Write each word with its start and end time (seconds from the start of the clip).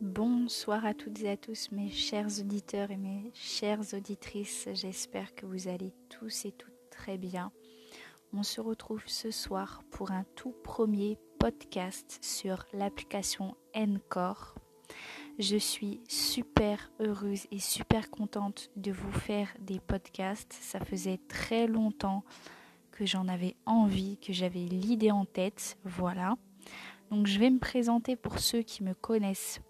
Bonsoir 0.00 0.86
à 0.86 0.94
toutes 0.94 1.20
et 1.20 1.28
à 1.28 1.36
tous 1.36 1.68
mes 1.72 1.90
chers 1.90 2.40
auditeurs 2.40 2.90
et 2.90 2.96
mes 2.96 3.30
chères 3.34 3.82
auditrices. 3.92 4.66
J'espère 4.72 5.34
que 5.34 5.44
vous 5.44 5.68
allez 5.68 5.92
tous 6.08 6.46
et 6.46 6.52
toutes 6.52 6.72
très 6.90 7.18
bien. 7.18 7.52
On 8.32 8.42
se 8.42 8.62
retrouve 8.62 9.02
ce 9.04 9.30
soir 9.30 9.82
pour 9.90 10.10
un 10.10 10.24
tout 10.36 10.54
premier 10.64 11.18
podcast 11.38 12.18
sur 12.22 12.64
l'application 12.72 13.54
Encore. 13.76 14.54
Je 15.38 15.58
suis 15.58 16.00
super 16.08 16.90
heureuse 16.98 17.46
et 17.50 17.58
super 17.58 18.10
contente 18.10 18.70
de 18.76 18.92
vous 18.92 19.12
faire 19.12 19.48
des 19.60 19.80
podcasts. 19.80 20.54
Ça 20.54 20.80
faisait 20.80 21.20
très 21.28 21.66
longtemps 21.66 22.24
que 22.90 23.04
j'en 23.04 23.28
avais 23.28 23.54
envie, 23.66 24.16
que 24.16 24.32
j'avais 24.32 24.64
l'idée 24.64 25.10
en 25.10 25.26
tête. 25.26 25.76
Voilà. 25.84 26.36
Donc 27.10 27.26
je 27.26 27.38
vais 27.38 27.50
me 27.50 27.58
présenter 27.58 28.16
pour 28.16 28.38
ceux 28.38 28.62
qui 28.62 28.82
me 28.82 28.94
connaissent 28.94 29.60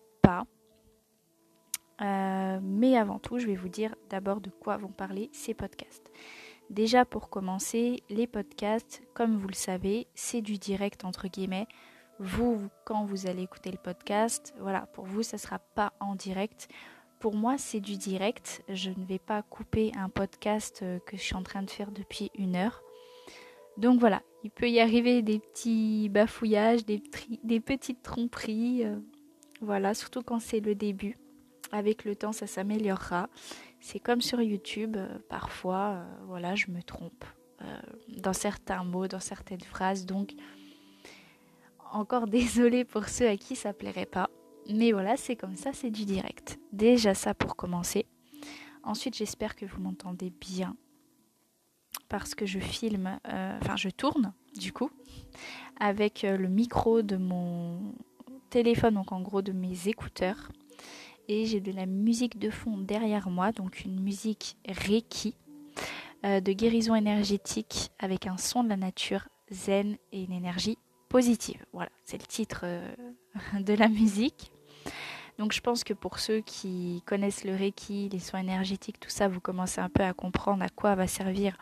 Euh, 2.00 2.58
mais 2.62 2.96
avant 2.96 3.18
tout, 3.18 3.38
je 3.38 3.46
vais 3.46 3.56
vous 3.56 3.68
dire 3.68 3.94
d'abord 4.08 4.40
de 4.40 4.50
quoi 4.50 4.76
vont 4.76 4.88
parler 4.88 5.28
ces 5.32 5.54
podcasts. 5.54 6.10
Déjà 6.70 7.04
pour 7.04 7.28
commencer, 7.28 8.02
les 8.08 8.26
podcasts, 8.26 9.02
comme 9.12 9.36
vous 9.36 9.48
le 9.48 9.54
savez, 9.54 10.06
c'est 10.14 10.40
du 10.40 10.56
direct 10.56 11.04
entre 11.04 11.28
guillemets. 11.28 11.66
Vous, 12.18 12.68
quand 12.84 13.04
vous 13.04 13.26
allez 13.26 13.42
écouter 13.42 13.70
le 13.70 13.78
podcast, 13.78 14.54
voilà, 14.60 14.86
pour 14.86 15.04
vous, 15.04 15.22
ça 15.22 15.36
ne 15.36 15.40
sera 15.40 15.58
pas 15.58 15.92
en 16.00 16.14
direct. 16.14 16.68
Pour 17.18 17.34
moi, 17.34 17.58
c'est 17.58 17.80
du 17.80 17.96
direct. 17.96 18.62
Je 18.68 18.90
ne 18.90 19.04
vais 19.04 19.18
pas 19.18 19.42
couper 19.42 19.92
un 19.96 20.08
podcast 20.08 20.80
euh, 20.82 20.98
que 21.00 21.16
je 21.16 21.22
suis 21.22 21.34
en 21.34 21.42
train 21.42 21.62
de 21.62 21.70
faire 21.70 21.90
depuis 21.90 22.30
une 22.34 22.56
heure. 22.56 22.82
Donc 23.76 23.98
voilà, 24.00 24.22
il 24.44 24.50
peut 24.50 24.68
y 24.70 24.80
arriver 24.80 25.22
des 25.22 25.38
petits 25.38 26.08
bafouillages, 26.08 26.84
des, 26.84 27.02
des 27.42 27.60
petites 27.60 28.02
tromperies. 28.02 28.84
Euh, 28.84 28.96
voilà, 29.60 29.94
surtout 29.94 30.22
quand 30.22 30.40
c'est 30.40 30.60
le 30.60 30.74
début. 30.74 31.18
Avec 31.72 32.04
le 32.04 32.16
temps, 32.16 32.32
ça 32.32 32.46
s'améliorera. 32.46 33.28
C'est 33.80 34.00
comme 34.00 34.20
sur 34.20 34.40
YouTube, 34.40 34.96
euh, 34.96 35.18
parfois, 35.28 35.90
euh, 35.90 36.04
voilà, 36.26 36.54
je 36.54 36.70
me 36.70 36.82
trompe 36.82 37.24
euh, 37.62 37.80
dans 38.08 38.32
certains 38.32 38.82
mots, 38.84 39.06
dans 39.06 39.20
certaines 39.20 39.60
phrases. 39.60 40.06
Donc, 40.06 40.34
encore 41.92 42.26
désolé 42.26 42.84
pour 42.84 43.08
ceux 43.08 43.28
à 43.28 43.36
qui 43.36 43.54
ça 43.54 43.72
plairait 43.72 44.06
pas. 44.06 44.30
Mais 44.68 44.92
voilà, 44.92 45.16
c'est 45.16 45.36
comme 45.36 45.56
ça, 45.56 45.72
c'est 45.72 45.90
du 45.90 46.04
direct. 46.04 46.58
Déjà 46.72 47.14
ça 47.14 47.34
pour 47.34 47.56
commencer. 47.56 48.06
Ensuite, 48.82 49.16
j'espère 49.16 49.56
que 49.56 49.66
vous 49.66 49.80
m'entendez 49.80 50.30
bien. 50.30 50.76
Parce 52.08 52.34
que 52.34 52.46
je 52.46 52.58
filme, 52.58 53.18
enfin 53.24 53.76
je 53.76 53.88
tourne 53.88 54.32
du 54.56 54.72
coup, 54.72 54.90
avec 55.78 56.22
le 56.22 56.48
micro 56.48 57.02
de 57.02 57.16
mon 57.16 57.94
téléphone, 58.50 58.94
donc 58.94 59.12
en 59.12 59.20
gros 59.20 59.42
de 59.42 59.52
mes 59.52 59.88
écouteurs. 59.88 60.50
Et 61.28 61.46
j'ai 61.46 61.60
de 61.60 61.72
la 61.72 61.86
musique 61.86 62.38
de 62.38 62.50
fond 62.50 62.76
derrière 62.76 63.30
moi, 63.30 63.52
donc 63.52 63.84
une 63.84 64.00
musique 64.00 64.56
Reiki 64.66 65.34
euh, 66.24 66.40
de 66.40 66.52
guérison 66.52 66.94
énergétique 66.94 67.90
avec 67.98 68.26
un 68.26 68.36
son 68.36 68.64
de 68.64 68.68
la 68.68 68.76
nature 68.76 69.28
zen 69.50 69.96
et 70.12 70.24
une 70.24 70.32
énergie 70.32 70.76
positive. 71.08 71.64
Voilà, 71.72 71.90
c'est 72.04 72.20
le 72.20 72.26
titre 72.26 72.62
euh, 72.64 72.94
de 73.60 73.74
la 73.74 73.88
musique. 73.88 74.50
Donc 75.38 75.52
je 75.52 75.60
pense 75.60 75.84
que 75.84 75.94
pour 75.94 76.18
ceux 76.18 76.40
qui 76.40 77.02
connaissent 77.06 77.44
le 77.44 77.54
Reiki, 77.54 78.08
les 78.10 78.18
soins 78.18 78.40
énergétiques, 78.40 79.00
tout 79.00 79.08
ça, 79.08 79.28
vous 79.28 79.40
commencez 79.40 79.80
un 79.80 79.88
peu 79.88 80.02
à 80.02 80.12
comprendre 80.12 80.62
à 80.62 80.68
quoi 80.68 80.94
va 80.94 81.06
servir 81.06 81.56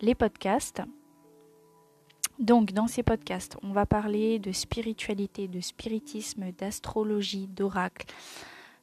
les 0.00 0.14
podcasts. 0.14 0.82
Donc, 2.38 2.72
dans 2.72 2.86
ces 2.86 3.02
podcasts, 3.02 3.56
on 3.62 3.72
va 3.72 3.84
parler 3.84 4.38
de 4.38 4.52
spiritualité, 4.52 5.48
de 5.48 5.60
spiritisme, 5.60 6.52
d'astrologie, 6.52 7.48
d'oracle, 7.48 8.06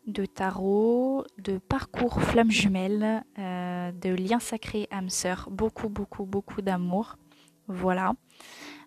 de 0.08 0.26
tarot, 0.26 1.26
de 1.38 1.58
parcours 1.58 2.22
flamme 2.22 2.52
jumelle, 2.52 3.24
euh, 3.40 3.92
de 3.92 4.10
liens 4.10 4.40
sacrés 4.40 4.88
âme 4.92 5.10
sœur, 5.10 5.48
beaucoup, 5.50 5.90
beaucoup, 5.90 6.26
beaucoup 6.26 6.62
d'amour. 6.62 7.16
Voilà. 7.68 8.14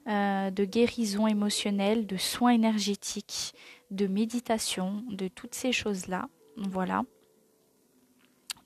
Euh, 0.06 0.50
de 0.50 0.64
guérison 0.64 1.26
émotionnelle, 1.26 2.06
de 2.06 2.16
soins 2.16 2.52
énergétiques, 2.52 3.54
de 3.90 4.06
méditation, 4.06 5.02
de 5.10 5.28
toutes 5.28 5.54
ces 5.54 5.72
choses-là. 5.72 6.28
Voilà. 6.56 7.02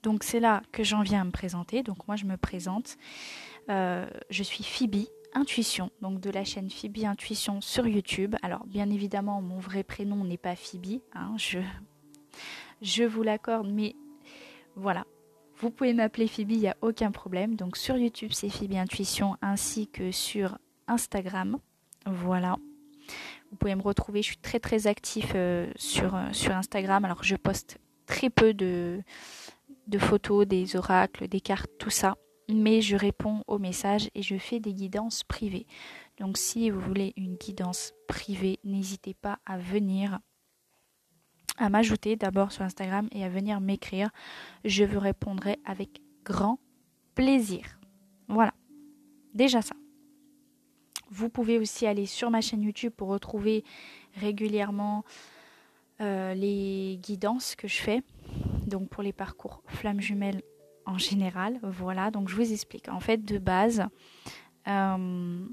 Donc 0.03 0.25
c'est 0.25 0.41
là 0.41 0.63
que 0.73 0.85
j'en 0.85 1.03
viens 1.03 1.23
à 1.23 1.25
me 1.25 1.31
présenter. 1.31 1.83
Donc 1.83 2.07
moi 2.07 2.17
je 2.17 2.27
me 2.27 2.37
présente. 2.37 2.97
Euh, 3.71 4.07
je 4.31 4.43
suis 4.43 4.65
Phoebe, 4.65 5.07
Intuition, 5.35 5.91
donc 6.03 6.21
de 6.21 6.31
la 6.31 6.45
chaîne 6.45 6.71
Phoebe 6.71 7.05
Intuition 7.05 7.61
sur 7.61 7.87
YouTube. 7.87 8.37
Alors 8.43 8.67
bien 8.67 8.91
évidemment, 8.91 9.41
mon 9.41 9.59
vrai 9.59 9.83
prénom 9.83 10.25
n'est 10.25 10.37
pas 10.37 10.57
Phoebe, 10.57 11.01
hein, 11.15 11.35
je, 12.81 13.05
vous 13.05 13.23
l'accorde, 13.23 13.71
mais 13.71 13.97
voilà. 14.77 15.07
Vous 15.57 15.71
pouvez 15.71 15.95
m'appeler 15.95 16.29
Phoebe, 16.29 16.51
il 16.51 16.59
n'y 16.59 16.69
a 16.69 16.77
aucun 16.83 17.11
problème. 17.11 17.57
Donc 17.57 17.77
sur 17.77 17.97
YouTube, 17.97 18.33
c'est 18.33 18.51
Phoebe 18.51 18.75
Intuition, 18.75 19.37
ainsi 19.41 19.87
que 19.87 20.11
sur 20.11 20.59
Instagram. 20.87 21.59
Voilà. 22.05 22.57
Vous 23.51 23.57
pouvez 23.57 23.75
me 23.75 23.83
retrouver, 23.83 24.23
je 24.23 24.29
suis 24.29 24.39
très 24.39 24.61
très 24.61 24.87
actif 24.87 25.33
euh, 25.35 25.71
sur, 25.77 26.15
euh, 26.15 26.33
sur 26.33 26.53
Instagram. 26.53 27.05
Alors 27.05 27.23
je 27.23 27.37
poste 27.37 27.79
très 28.07 28.29
peu 28.29 28.53
de 28.55 29.03
photos, 29.99 30.47
des 30.47 30.77
oracles, 30.77 31.29
des 31.29 31.41
cartes, 31.41 31.71
tout 31.79 31.91
ça 31.91 32.17
mais 32.61 32.81
je 32.81 32.97
réponds 32.97 33.43
aux 33.47 33.59
messages 33.59 34.11
et 34.15 34.23
je 34.23 34.37
fais 34.37 34.61
des 34.61 34.75
guidances 34.75 35.25
privées. 35.25 35.67
Donc 36.19 36.39
si 36.39 36.71
vous 36.71 36.81
voulez 36.81 37.13
une 37.17 37.37
guidance 37.37 37.93
privée, 38.09 38.59
n'hésitez 38.65 39.15
pas 39.15 39.39
à 39.47 39.59
venir 39.59 40.19
à 41.59 41.69
m'ajouter 41.69 42.17
d'abord 42.17 42.53
sur 42.53 42.63
Instagram 42.63 43.09
et 43.13 43.25
à 43.25 43.29
venir 43.29 43.61
m'écrire. 43.61 44.11
Je 44.65 44.85
vous 44.85 45.01
répondrai 45.01 45.59
avec 45.65 46.01
grand 46.25 46.59
plaisir. 47.15 47.79
Voilà, 48.29 48.55
déjà 49.35 49.63
ça. 49.63 49.75
Vous 51.11 51.29
pouvez 51.29 51.59
aussi 51.59 51.87
aller 51.87 52.07
sur 52.07 52.31
ma 52.31 52.41
chaîne 52.41 52.63
YouTube 52.63 52.93
pour 52.97 53.09
retrouver 53.09 53.65
régulièrement 54.17 55.05
euh, 56.01 56.33
les 56.35 56.99
guidances 57.03 57.55
que 57.55 57.69
je 57.69 57.83
fais. 57.83 58.03
Donc 58.67 58.89
pour 58.89 59.03
les 59.03 59.13
parcours 59.13 59.63
flammes 59.67 60.01
jumelles 60.01 60.43
en 60.87 60.99
général. 60.99 61.59
Voilà, 61.63 62.11
donc 62.11 62.29
je 62.29 62.37
vous 62.37 62.53
explique. 62.53 62.89
En 62.89 63.01
fait, 63.01 63.25
de 63.25 63.39
base, 63.39 63.85
euh, 64.69 65.47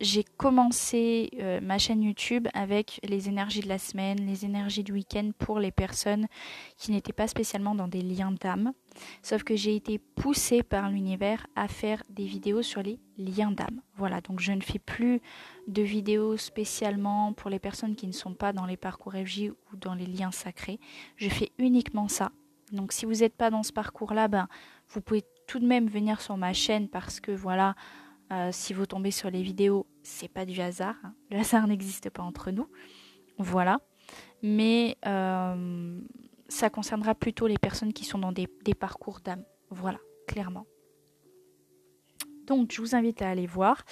j'ai 0.00 0.24
commencé 0.24 1.30
euh, 1.40 1.60
ma 1.60 1.78
chaîne 1.78 2.02
YouTube 2.02 2.48
avec 2.52 3.00
les 3.02 3.28
énergies 3.28 3.60
de 3.60 3.68
la 3.68 3.78
semaine, 3.78 4.18
les 4.26 4.44
énergies 4.44 4.84
du 4.84 4.92
week-end 4.92 5.30
pour 5.38 5.58
les 5.58 5.70
personnes 5.70 6.26
qui 6.76 6.90
n'étaient 6.90 7.12
pas 7.12 7.28
spécialement 7.28 7.74
dans 7.74 7.88
des 7.88 8.02
liens 8.02 8.32
d'âme. 8.32 8.72
Sauf 9.22 9.42
que 9.42 9.56
j'ai 9.56 9.74
été 9.74 9.98
poussée 9.98 10.62
par 10.62 10.90
l'univers 10.90 11.46
à 11.56 11.68
faire 11.68 12.02
des 12.10 12.26
vidéos 12.26 12.62
sur 12.62 12.82
les 12.82 12.98
liens 13.16 13.50
d'âme. 13.50 13.80
Voilà, 13.96 14.20
donc 14.20 14.40
je 14.40 14.52
ne 14.52 14.60
fais 14.60 14.78
plus 14.78 15.20
de 15.66 15.82
vidéos 15.82 16.36
spécialement 16.36 17.32
pour 17.32 17.50
les 17.50 17.58
personnes 17.58 17.96
qui 17.96 18.06
ne 18.06 18.12
sont 18.12 18.34
pas 18.34 18.52
dans 18.52 18.66
les 18.66 18.76
parcours 18.76 19.14
FJ 19.14 19.50
ou 19.50 19.76
dans 19.76 19.94
les 19.94 20.06
liens 20.06 20.30
sacrés. 20.30 20.78
Je 21.16 21.28
fais 21.28 21.52
uniquement 21.58 22.08
ça 22.08 22.32
donc 22.72 22.92
si 22.92 23.06
vous 23.06 23.14
n'êtes 23.14 23.36
pas 23.36 23.50
dans 23.50 23.62
ce 23.62 23.72
parcours-là, 23.72 24.28
ben, 24.28 24.48
vous 24.88 25.00
pouvez 25.00 25.24
tout 25.46 25.58
de 25.58 25.66
même 25.66 25.86
venir 25.86 26.20
sur 26.20 26.36
ma 26.36 26.52
chaîne 26.52 26.88
parce 26.88 27.20
que 27.20 27.32
voilà, 27.32 27.74
euh, 28.32 28.50
si 28.52 28.72
vous 28.72 28.86
tombez 28.86 29.10
sur 29.10 29.30
les 29.30 29.42
vidéos, 29.42 29.86
c'est 30.02 30.28
pas 30.28 30.44
du 30.44 30.60
hasard. 30.60 30.96
Hein. 31.04 31.14
Le 31.30 31.38
hasard 31.38 31.66
n'existe 31.68 32.10
pas 32.10 32.22
entre 32.22 32.50
nous. 32.50 32.68
Voilà. 33.38 33.78
Mais 34.42 34.96
euh, 35.06 36.00
ça 36.48 36.70
concernera 36.70 37.14
plutôt 37.14 37.46
les 37.46 37.58
personnes 37.58 37.92
qui 37.92 38.04
sont 38.04 38.18
dans 38.18 38.32
des, 38.32 38.48
des 38.64 38.74
parcours 38.74 39.20
d'âme. 39.20 39.44
Voilà, 39.70 39.98
clairement. 40.26 40.66
Donc 42.46 42.72
je 42.72 42.80
vous 42.80 42.94
invite 42.94 43.22
à 43.22 43.30
aller 43.30 43.46
voir. 43.46 43.82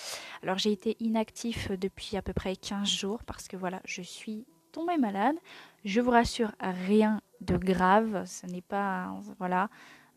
Alors 0.42 0.58
j'ai 0.58 0.70
été 0.70 0.96
inactif 1.00 1.70
depuis 1.72 2.16
à 2.16 2.22
peu 2.22 2.32
près 2.32 2.54
15 2.54 2.88
jours 2.88 3.24
parce 3.24 3.48
que 3.48 3.56
voilà, 3.56 3.80
je 3.84 4.02
suis 4.02 4.46
tombée 4.70 4.96
malade. 4.96 5.36
Je 5.84 6.00
vous 6.00 6.10
rassure, 6.10 6.52
rien 6.60 7.20
de 7.44 7.56
grave. 7.56 8.24
Ce 8.26 8.46
n'est 8.46 8.62
pas, 8.62 9.14
voilà, 9.38 9.68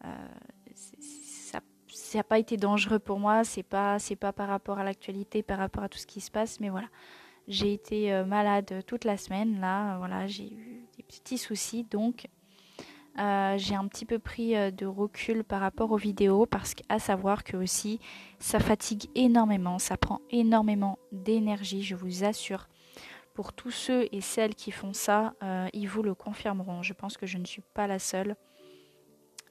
euh, 0.06 0.10
ça 1.44 1.60
n'a 2.16 2.24
pas 2.24 2.40
été 2.40 2.58
dangereux 2.58 3.00
pour 3.00 3.20
moi. 3.20 3.44
C'est 3.44 3.64
pas, 3.64 4.00
c'est 4.00 4.16
pas 4.16 4.34
par 4.34 4.48
rapport 4.48 4.80
à 4.80 4.84
l'actualité, 4.84 5.44
par 5.44 5.58
rapport 5.58 5.84
à 5.84 5.90
tout 5.90 5.98
ce 5.98 6.08
qui 6.08 6.22
se 6.22 6.32
passe, 6.32 6.60
mais 6.60 6.70
voilà. 6.70 6.88
J'ai 7.48 7.74
été 7.74 8.14
euh, 8.14 8.26
malade 8.26 8.84
toute 8.88 9.06
la 9.06 9.16
semaine, 9.16 9.62
là, 9.62 9.98
voilà, 10.00 10.28
j'ai 10.28 10.52
eu 10.52 10.86
des 10.98 11.04
petits 11.04 11.38
soucis, 11.38 11.86
donc 11.86 12.28
euh, 13.20 13.58
j'ai 13.58 13.74
un 13.74 13.88
petit 13.88 14.06
peu 14.06 14.20
pris 14.20 14.54
de 14.74 14.86
recul 14.86 15.46
par 15.46 15.62
rapport 15.62 15.92
aux 15.92 15.98
vidéos 15.98 16.46
parce 16.46 16.74
qu'à 16.74 17.00
savoir 17.00 17.46
que 17.46 17.56
aussi 17.56 18.02
ça 18.40 18.60
fatigue 18.60 19.06
énormément, 19.16 19.80
ça 19.80 19.96
prend 19.96 20.20
énormément 20.30 21.00
d'énergie, 21.14 21.84
je 21.84 21.96
vous 21.96 22.26
assure 22.26 22.68
pour 23.38 23.54
tous 23.54 23.69
ceux 23.69 24.07
et 24.12 24.19
celles 24.19 24.56
qui 24.56 24.72
font 24.72 24.94
ça, 24.94 25.36
euh, 25.44 25.68
ils 25.72 25.88
vous 25.88 26.01
le 26.01 26.16
confirmeront. 26.16 26.81
Je 26.81 26.94
pense 26.94 27.18
que 27.18 27.28
je 27.28 27.38
ne 27.38 27.45
suis 27.45 27.62
pas 27.62 27.86
la 27.86 28.00
seule 28.00 28.36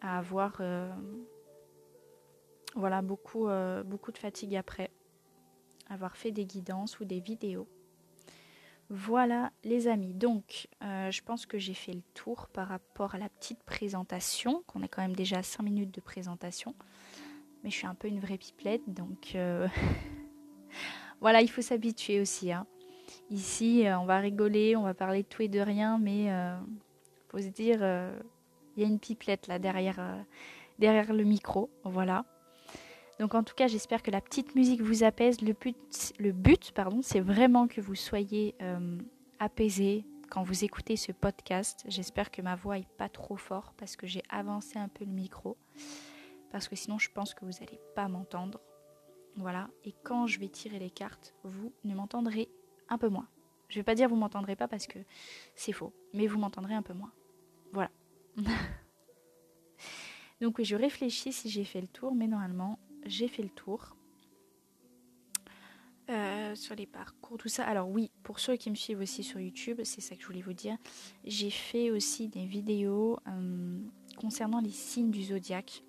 à 0.01 0.19
avoir 0.19 0.57
euh, 0.59 0.93
euh, 2.77 3.83
beaucoup 3.85 4.11
de 4.11 4.19
fatigue 4.19 4.57
après 4.57 4.91
avoir 5.89 6.17
fait 6.17 6.33
des 6.33 6.47
guidances 6.47 6.99
ou 6.99 7.05
des 7.05 7.21
vidéos. 7.21 7.69
Voilà 8.91 9.53
les 9.63 9.87
amis, 9.87 10.15
donc 10.15 10.67
je 10.83 11.23
pense 11.23 11.47
que 11.47 11.57
j'ai 11.57 11.75
fait 11.75 11.93
le 11.93 12.03
tour 12.13 12.49
par 12.49 12.67
rapport 12.67 13.15
à 13.15 13.19
la 13.19 13.29
petite 13.29 13.63
présentation, 13.63 14.65
qu'on 14.67 14.83
a 14.83 14.89
quand 14.89 15.03
même 15.03 15.15
déjà 15.15 15.45
5 15.45 15.63
minutes 15.63 15.95
de 15.95 16.01
présentation. 16.01 16.75
Mais 17.63 17.71
je 17.71 17.77
suis 17.77 17.87
un 17.87 17.95
peu 17.95 18.09
une 18.09 18.19
vraie 18.19 18.39
pipelette, 18.39 18.83
donc 18.93 19.37
voilà, 21.21 21.41
il 21.41 21.49
faut 21.49 21.63
s'habituer 21.63 22.21
aussi. 22.21 22.51
Hein. 22.51 22.67
Ici, 23.31 23.87
euh, 23.87 23.99
on 23.99 24.05
va 24.05 24.19
rigoler, 24.19 24.77
on 24.77 24.83
va 24.83 24.95
parler 24.95 25.23
de 25.23 25.29
tout 25.29 25.43
et 25.43 25.49
de 25.49 25.61
rien, 25.61 25.99
mais 25.99 26.25
il 26.25 27.31
faut 27.31 27.39
se 27.39 27.49
dire, 27.49 27.79
il 28.77 28.83
y 28.83 28.85
a 28.85 28.89
une 28.89 28.99
pipelette 28.99 29.47
là 29.47 29.59
derrière, 29.59 30.01
derrière 30.79 31.13
le 31.13 31.25
micro, 31.25 31.71
voilà. 31.85 32.25
Donc 33.19 33.35
en 33.35 33.43
tout 33.43 33.55
cas, 33.55 33.67
j'espère 33.67 34.03
que 34.03 34.11
la 34.11 34.21
petite 34.21 34.55
musique 34.55 34.83
vous 34.83 35.03
apaise. 35.03 35.39
Le 35.41 36.33
but, 36.33 36.73
pardon, 36.73 37.01
c'est 37.03 37.21
vraiment 37.21 37.67
que 37.67 37.81
vous 37.81 37.95
soyez 37.95 38.55
euh, 38.61 38.99
apaisé 39.39 40.05
quand 40.31 40.43
vous 40.43 40.65
écoutez 40.65 40.97
ce 40.97 41.13
podcast. 41.13 41.85
J'espère 41.89 42.31
que 42.31 42.43
ma 42.43 42.57
voix 42.57 42.79
est 42.79 42.89
pas 42.99 43.09
trop 43.09 43.37
fort 43.37 43.73
parce 43.79 43.97
que 43.97 44.07
j'ai 44.07 44.23
avancé 44.29 44.79
un 44.79 44.89
peu 44.89 45.05
le 45.05 45.13
micro. 45.13 45.57
Parce 46.51 46.69
que 46.69 46.77
sinon, 46.77 46.99
je 46.99 47.11
pense 47.11 47.33
que 47.33 47.45
vous 47.45 47.53
n'allez 47.53 47.81
pas 47.95 48.09
m'entendre. 48.09 48.61
Voilà. 49.37 49.69
Et 49.85 49.95
quand 50.05 50.27
je 50.27 50.39
vais 50.39 50.49
tirer 50.49 50.79
les 50.79 50.91
cartes, 50.91 51.35
vous 51.43 51.73
ne 51.85 51.95
m'entendrez 51.95 52.49
un 52.89 52.99
peu 52.99 53.09
moins. 53.09 53.29
Je 53.69 53.75
ne 53.75 53.81
vais 53.81 53.85
pas 53.85 53.95
dire 53.95 54.09
vous 54.09 54.17
m'entendrez 54.17 54.57
pas 54.57 54.69
parce 54.69 54.87
que 54.87 54.99
c'est 55.55 55.73
faux, 55.73 55.93
mais 56.13 56.27
vous 56.27 56.39
m'entendrez 56.39 56.75
un 56.75 56.83
peu 56.83 56.95
moins. 56.95 57.13
Voilà. 57.73 57.91
Donc 60.41 60.59
oui, 60.59 60.65
je 60.65 60.77
réfléchis 60.77 61.33
si 61.33 61.49
j'ai 61.49 61.65
fait 61.65 61.81
le 61.81 61.89
tour, 61.89 62.15
mais 62.15 62.27
normalement, 62.27 62.79
j'ai 63.07 63.29
fait 63.29 63.43
le 63.43 63.49
tour. 63.49 63.97
Euh, 66.09 66.55
sur 66.55 66.77
les 66.77 66.87
parcours, 66.87 67.37
tout 67.37 67.49
ça. 67.49 67.65
Alors 67.65 67.89
oui, 67.89 68.13
pour 68.23 68.39
ceux 68.39 68.55
qui 68.55 68.71
me 68.71 68.77
suivent 68.77 69.01
aussi 69.01 69.25
sur 69.25 69.41
YouTube, 69.41 69.81
c'est 69.83 70.01
ça 70.01 70.15
que 70.15 70.23
je 70.23 70.27
voulais 70.29 70.43
vous 70.43 70.53
dire. 70.53 70.77
J'ai 71.25 71.51
fait 71.51 71.91
aussi 71.91 72.29
des 72.29 72.47
vidéos 72.47 73.19
euh, 73.27 73.81
concernant 74.17 74.61
les 74.61 74.71
signes 74.71 75.11
du 75.11 75.25
zodiaque, 75.25 75.83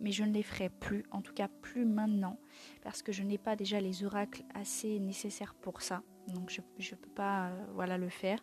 mais 0.00 0.10
je 0.10 0.24
ne 0.24 0.32
les 0.32 0.42
ferai 0.42 0.70
plus, 0.70 1.04
en 1.10 1.20
tout 1.20 1.34
cas 1.34 1.48
plus 1.48 1.84
maintenant, 1.84 2.38
parce 2.82 3.02
que 3.02 3.12
je 3.12 3.22
n'ai 3.22 3.36
pas 3.36 3.56
déjà 3.56 3.78
les 3.78 4.04
oracles 4.04 4.42
assez 4.54 4.98
nécessaires 5.00 5.54
pour 5.54 5.82
ça. 5.82 6.02
Donc 6.28 6.50
je 6.50 6.60
ne 6.60 6.96
peux 6.96 7.10
pas 7.10 7.48
euh, 7.48 7.66
voilà, 7.74 7.98
le 7.98 8.08
faire. 8.08 8.42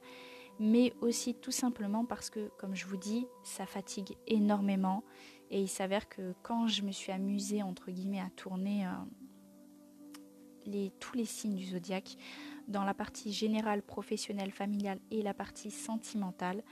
Mais 0.60 0.94
aussi 1.02 1.36
tout 1.36 1.52
simplement 1.52 2.06
parce 2.06 2.30
que, 2.30 2.50
comme 2.58 2.76
je 2.76 2.86
vous 2.86 2.98
dis, 2.98 3.28
ça 3.44 3.66
fatigue 3.66 4.16
énormément. 4.28 5.04
Et 5.52 5.62
il 5.62 5.68
s'avère 5.68 6.08
que 6.08 6.34
quand 6.44 6.68
je 6.68 6.82
me 6.82 6.92
suis 6.92 7.12
amusée, 7.12 7.62
entre 7.62 7.92
guillemets, 7.92 8.22
à 8.22 8.30
tourner 8.36 8.86
euh, 8.86 8.90
les, 10.66 10.92
tous 11.00 11.16
les 11.16 11.26
signes 11.26 11.56
du 11.56 11.66
zodiaque, 11.66 12.18
dans 12.68 12.84
la 12.84 12.94
partie 12.94 13.32
générale, 13.32 13.84
professionnelle, 13.84 14.52
familiale 14.52 15.00
et 15.12 15.22
la 15.22 15.34
partie 15.34 15.72
sentimentale, 15.72 16.64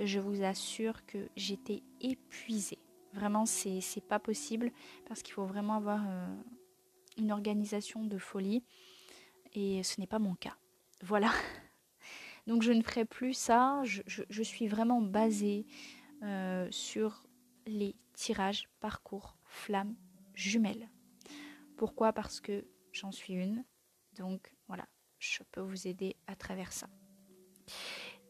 je 0.00 0.18
vous 0.18 0.42
assure 0.42 1.04
que 1.04 1.28
j'étais 1.36 1.82
épuisée. 2.00 2.78
Vraiment, 3.12 3.44
c'est 3.44 3.82
pas 4.08 4.18
possible 4.18 4.72
parce 5.06 5.22
qu'il 5.22 5.34
faut 5.34 5.44
vraiment 5.44 5.74
avoir 5.74 6.02
euh, 6.08 6.26
une 7.18 7.30
organisation 7.30 8.04
de 8.04 8.16
folie 8.16 8.64
et 9.52 9.82
ce 9.82 10.00
n'est 10.00 10.06
pas 10.06 10.18
mon 10.18 10.34
cas. 10.34 10.56
Voilà. 11.02 11.32
Donc 12.46 12.62
je 12.62 12.72
ne 12.72 12.82
ferai 12.82 13.04
plus 13.04 13.34
ça. 13.34 13.82
Je, 13.84 14.42
suis 14.42 14.68
vraiment 14.68 15.00
basée 15.00 15.66
euh, 16.22 16.66
sur 16.70 17.24
les 17.66 17.94
tirages, 18.14 18.68
parcours, 18.80 19.36
flammes, 19.44 19.96
jumelles. 20.34 20.88
Pourquoi? 21.76 22.12
Parce 22.12 22.40
que 22.40 22.64
j'en 22.92 23.12
suis 23.12 23.34
une. 23.34 23.64
Donc 24.16 24.52
voilà, 24.68 24.86
je 25.18 25.42
peux 25.50 25.60
vous 25.60 25.86
aider 25.86 26.16
à 26.26 26.36
travers 26.36 26.72
ça. 26.72 26.88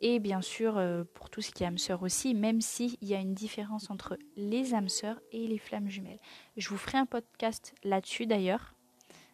Et 0.00 0.18
bien 0.18 0.42
sûr, 0.42 0.78
euh, 0.78 1.04
pour 1.14 1.30
tout 1.30 1.40
ce 1.40 1.52
qui 1.52 1.62
est 1.62 1.66
âme 1.66 1.78
sœur 1.78 2.02
aussi, 2.02 2.34
même 2.34 2.60
s'il 2.60 2.96
y 3.02 3.14
a 3.14 3.20
une 3.20 3.34
différence 3.34 3.88
entre 3.88 4.18
les 4.36 4.74
âmes 4.74 4.88
sœurs 4.88 5.20
et 5.30 5.46
les 5.46 5.58
flammes 5.58 5.88
jumelles. 5.88 6.18
Je 6.56 6.68
vous 6.68 6.76
ferai 6.76 6.98
un 6.98 7.06
podcast 7.06 7.72
là-dessus 7.84 8.26
d'ailleurs, 8.26 8.74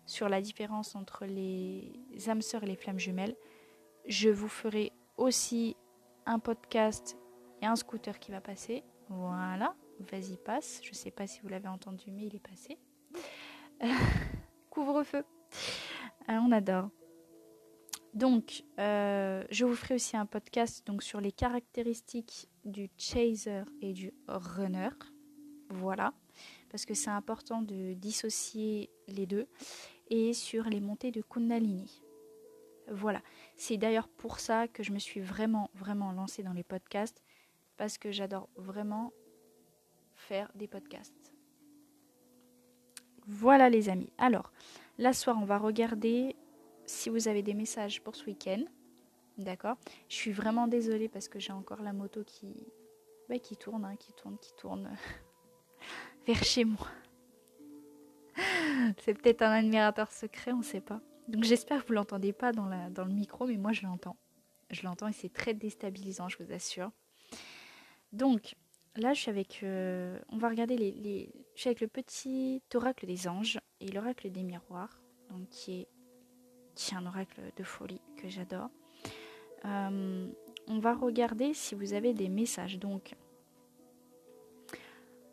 sur 0.09 0.29
la 0.29 0.41
différence 0.41 0.97
entre 0.97 1.27
les 1.27 1.93
âmes 2.29 2.43
sœurs 2.43 2.65
et 2.65 2.67
les 2.67 2.77
flammes 2.77 2.99
jumelles. 2.99 3.37
Je 4.07 4.31
vous 4.31 4.49
ferai 4.49 4.93
aussi 5.19 5.77
un 6.25 6.39
podcast 6.39 7.17
et 7.61 7.67
un 7.67 7.77
scooter 7.77 8.19
qui 8.19 8.31
va 8.31 8.41
passer. 8.41 8.83
Voilà, 9.11 9.77
vas-y 10.11 10.39
passe. 10.39 10.81
Je 10.83 10.91
ne 10.91 10.95
sais 10.95 11.11
pas 11.11 11.27
si 11.27 11.41
vous 11.41 11.49
l'avez 11.49 11.69
entendu, 11.69 12.11
mais 12.11 12.25
il 12.25 12.35
est 12.35 12.47
passé. 12.47 12.79
Couvre-feu. 14.71 15.25
Euh, 16.29 16.39
on 16.43 16.53
adore. 16.53 16.89
Donc, 18.15 18.65
euh, 18.79 19.45
je 19.51 19.67
vous 19.67 19.75
ferai 19.75 19.95
aussi 19.95 20.17
un 20.17 20.27
podcast 20.27 20.83
sur 21.01 21.21
les 21.21 21.33
caractéristiques 21.33 22.49
du 22.65 22.89
chaser 22.97 23.63
et 23.83 23.93
du 23.93 24.15
runner. 24.27 24.89
Voilà, 25.71 26.15
parce 26.71 26.87
que 26.87 26.95
c'est 26.95 27.11
important 27.11 27.61
de 27.61 27.93
dissocier 27.93 28.91
les 29.07 29.27
deux. 29.27 29.47
Et 30.09 30.33
sur 30.33 30.65
les 30.65 30.81
montées 30.81 31.11
de 31.11 31.23
Kundalini. 31.23 32.03
Voilà, 32.91 33.21
c'est 33.57 33.77
d'ailleurs 33.77 34.09
pour 34.09 34.41
ça 34.41 34.67
que 34.67 34.83
je 34.83 34.93
me 34.93 34.99
suis 34.99 35.21
vraiment, 35.21 35.71
vraiment 35.75 36.13
lancée 36.13 36.43
dans 36.43 36.55
les 36.55 36.63
podcasts, 36.63 37.23
parce 37.77 37.99
que 37.99 38.11
j'adore 38.11 38.49
vraiment 38.57 39.13
faire 40.15 40.51
des 40.55 40.67
podcasts. 40.67 41.33
Voilà 43.27 43.69
les 43.69 43.91
amis. 43.91 44.11
Alors, 44.17 44.53
là 44.97 45.13
soir, 45.13 45.37
on 45.41 45.45
va 45.45 45.59
regarder 45.59 46.35
si 46.87 47.11
vous 47.11 47.29
avez 47.29 47.43
des 47.43 47.55
messages 47.55 48.03
pour 48.03 48.17
ce 48.17 48.25
week-end. 48.25 48.65
D'accord? 49.37 49.77
Je 50.09 50.15
suis 50.15 50.33
vraiment 50.33 50.67
désolée 50.67 51.09
parce 51.09 51.29
que 51.29 51.39
j'ai 51.39 51.53
encore 51.53 51.83
la 51.83 51.93
moto 51.93 52.25
qui, 52.25 52.67
bah, 53.29 53.39
qui 53.39 53.57
tourne, 53.57 53.85
hein, 53.85 53.97
qui 53.97 54.13
tourne, 54.15 54.39
qui 54.39 54.53
tourne 54.55 54.91
vers 56.27 56.43
chez 56.43 56.65
moi. 56.65 56.89
C'est 59.05 59.15
peut-être 59.15 59.43
un 59.43 59.51
admirateur 59.51 60.11
secret, 60.11 60.53
on 60.53 60.59
ne 60.59 60.63
sait 60.63 60.81
pas. 60.81 61.01
Donc 61.29 61.45
j'espère 61.45 61.83
que 61.83 61.89
vous 61.89 61.95
l'entendez 61.95 62.33
pas 62.33 62.53
dans, 62.53 62.65
le 62.67 63.13
micro, 63.13 63.47
mais 63.47 63.57
moi 63.57 63.73
je 63.73 63.83
l'entends. 63.83 64.17
Je 64.71 64.83
l'entends 64.85 65.09
et 65.09 65.13
c'est 65.13 65.33
très 65.33 65.55
déstabilisant, 65.55 66.29
je 66.29 66.39
vous 66.43 66.53
assure. 66.53 66.91
Donc, 68.13 68.55
Là, 68.99 69.15
je 69.15 69.21
suis 69.21 69.31
avec. 69.31 69.61
Euh, 69.63 70.19
on 70.29 70.39
va 70.39 70.49
regarder 70.49 70.77
les, 70.77 71.31
Je 71.55 71.61
suis 71.61 71.69
avec 71.69 71.81
le 71.81 71.87
petit 71.87 72.61
oracle 72.75 73.07
des 73.07 73.29
anges 73.29 73.61
et 73.81 73.89
l'oracle 73.89 74.31
des 74.31 74.43
miroirs, 74.43 75.01
donc 75.31 75.49
qui 75.51 75.81
est, 75.81 75.89
qui 76.75 76.95
est 76.95 76.97
un 76.97 77.07
oracle 77.07 77.41
de 77.57 77.63
folie 77.63 78.01
que 78.17 78.29
j'adore. 78.29 78.71
Euh, 79.65 80.27
on 80.67 80.79
va 80.81 80.95
regarder 80.95 81.55
si 81.55 81.77
vous 81.77 81.93
avez 81.93 82.13
des 82.13 82.29
messages. 82.29 82.79
Donc, 82.79 83.15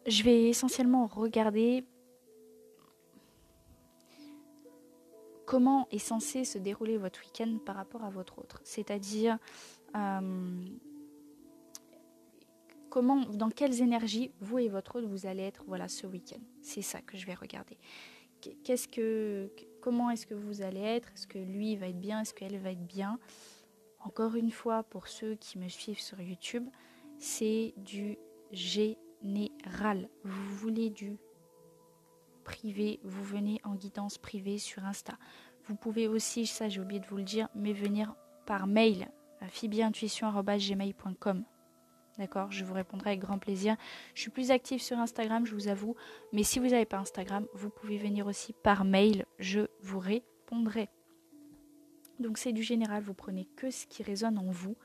je 0.05 0.21
vais 0.21 0.49
essentiellement 0.49 1.07
regarder 1.07 1.85
comment 5.45 5.87
est 5.91 5.99
censé 5.99 6.43
se 6.43 6.57
dérouler 6.57 6.97
votre 6.97 7.21
week-end 7.21 7.57
par 7.65 7.75
rapport 7.75 8.03
à 8.03 8.09
votre 8.09 8.39
autre. 8.39 8.61
C'est-à-dire. 8.63 9.37
Euh, 9.95 10.65
dans 13.01 13.49
quelles 13.49 13.81
énergies 13.81 14.31
vous 14.39 14.59
et 14.59 14.69
votre 14.69 14.97
autre 14.97 15.07
vous 15.07 15.25
allez 15.25 15.43
être 15.43 15.63
voilà 15.67 15.87
ce 15.87 16.07
week-end. 16.07 16.39
C'est 16.61 16.81
ça 16.81 17.01
que 17.01 17.17
je 17.17 17.25
vais 17.25 17.33
regarder. 17.33 17.77
Qu'est-ce 18.63 18.87
que, 18.87 19.51
comment 19.81 20.11
est-ce 20.11 20.27
que 20.27 20.35
vous 20.35 20.61
allez 20.61 20.81
être? 20.81 21.11
Est-ce 21.13 21.27
que 21.27 21.39
lui 21.39 21.75
va 21.75 21.87
être 21.87 21.99
bien? 21.99 22.21
Est-ce 22.21 22.33
qu'elle 22.33 22.57
va 22.57 22.71
être 22.71 22.85
bien? 22.85 23.19
Encore 23.99 24.35
une 24.35 24.51
fois, 24.51 24.83
pour 24.83 25.07
ceux 25.07 25.35
qui 25.35 25.57
me 25.57 25.67
suivent 25.67 25.99
sur 25.99 26.21
YouTube, 26.21 26.67
c'est 27.17 27.73
du 27.77 28.17
général. 28.51 30.09
Vous 30.23 30.55
voulez 30.57 30.89
du 30.91 31.17
privé, 32.45 33.01
vous 33.03 33.23
venez 33.23 33.59
en 33.65 33.75
guidance 33.75 34.17
privée 34.17 34.57
sur 34.57 34.85
Insta. 34.85 35.17
Vous 35.65 35.75
pouvez 35.75 36.07
aussi, 36.07 36.45
ça 36.45 36.69
j'ai 36.69 36.79
oublié 36.79 37.01
de 37.01 37.05
vous 37.07 37.17
le 37.17 37.23
dire, 37.23 37.49
mais 37.55 37.73
venir 37.73 38.15
par 38.45 38.67
mail 38.67 39.09
à 39.41 39.47
D'accord 42.17 42.49
Je 42.51 42.63
vous 42.63 42.73
répondrai 42.73 43.09
avec 43.09 43.19
grand 43.19 43.39
plaisir. 43.39 43.75
Je 44.13 44.21
suis 44.21 44.31
plus 44.31 44.51
active 44.51 44.81
sur 44.81 44.97
Instagram, 44.97 45.45
je 45.45 45.53
vous 45.53 45.67
avoue. 45.67 45.95
Mais 46.31 46.43
si 46.43 46.59
vous 46.59 46.67
n'avez 46.67 46.85
pas 46.85 46.99
Instagram, 46.99 47.45
vous 47.53 47.69
pouvez 47.69 47.97
venir 47.97 48.27
aussi 48.27 48.53
par 48.53 48.85
mail. 48.85 49.25
Je 49.37 49.67
vous 49.81 49.99
répondrai. 49.99 50.87
Donc 52.19 52.37
c'est 52.37 52.53
du 52.53 52.63
général, 52.63 53.03
vous 53.03 53.13
prenez 53.13 53.45
que 53.57 53.69
ce 53.69 53.85
qui 53.85 54.01
résonne 54.01 54.37
en 54.37 54.49
vous. 54.49 54.77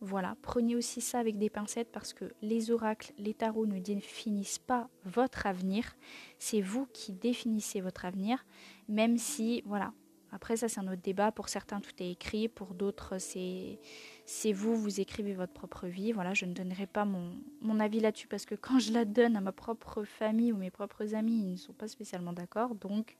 Voilà, 0.00 0.36
prenez 0.42 0.76
aussi 0.76 1.00
ça 1.00 1.18
avec 1.18 1.38
des 1.38 1.50
pincettes 1.50 1.90
parce 1.90 2.12
que 2.12 2.32
les 2.40 2.70
oracles, 2.70 3.12
les 3.18 3.34
tarots 3.34 3.66
ne 3.66 3.80
définissent 3.80 4.60
pas 4.60 4.88
votre 5.04 5.46
avenir. 5.46 5.96
C'est 6.38 6.60
vous 6.60 6.86
qui 6.92 7.12
définissez 7.12 7.80
votre 7.80 8.04
avenir, 8.04 8.44
même 8.88 9.18
si, 9.18 9.60
voilà, 9.66 9.92
après 10.30 10.56
ça 10.56 10.68
c'est 10.68 10.78
un 10.78 10.86
autre 10.86 11.02
débat. 11.02 11.32
Pour 11.32 11.48
certains 11.48 11.80
tout 11.80 11.90
est 11.98 12.12
écrit, 12.12 12.46
pour 12.46 12.74
d'autres 12.74 13.18
c'est 13.18 14.52
vous, 14.52 14.76
vous 14.76 15.00
écrivez 15.00 15.34
votre 15.34 15.52
propre 15.52 15.88
vie. 15.88 16.12
Voilà, 16.12 16.32
je 16.32 16.44
ne 16.44 16.54
donnerai 16.54 16.86
pas 16.86 17.04
mon, 17.04 17.32
mon 17.60 17.80
avis 17.80 17.98
là-dessus 17.98 18.28
parce 18.28 18.46
que 18.46 18.54
quand 18.60 18.78
je 18.78 18.92
la 18.92 19.04
donne 19.04 19.36
à 19.36 19.40
ma 19.40 19.52
propre 19.52 20.04
famille 20.04 20.52
ou 20.52 20.56
mes 20.58 20.70
propres 20.70 21.16
amis, 21.16 21.40
ils 21.40 21.52
ne 21.52 21.56
sont 21.56 21.72
pas 21.72 21.88
spécialement 21.88 22.32
d'accord. 22.32 22.76
Donc, 22.76 23.16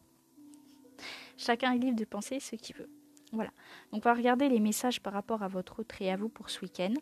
chacun 1.37 1.73
est 1.73 1.79
libre 1.79 1.99
de 1.99 2.05
penser 2.05 2.39
ce 2.39 2.55
qu'il 2.55 2.77
veut. 2.77 2.89
Voilà. 3.33 3.51
Donc 3.93 4.05
on 4.05 4.09
va 4.09 4.15
regarder 4.15 4.49
les 4.49 4.61
messages 4.61 5.01
par 5.01 5.13
rapport 5.13 5.43
à 5.43 5.49
votre 5.49 5.81
autre 5.81 6.01
et 6.01 6.11
à 6.11 6.17
vous 6.17 6.29
pour 6.29 6.51
ce 6.51 6.61
week-end 6.61 6.95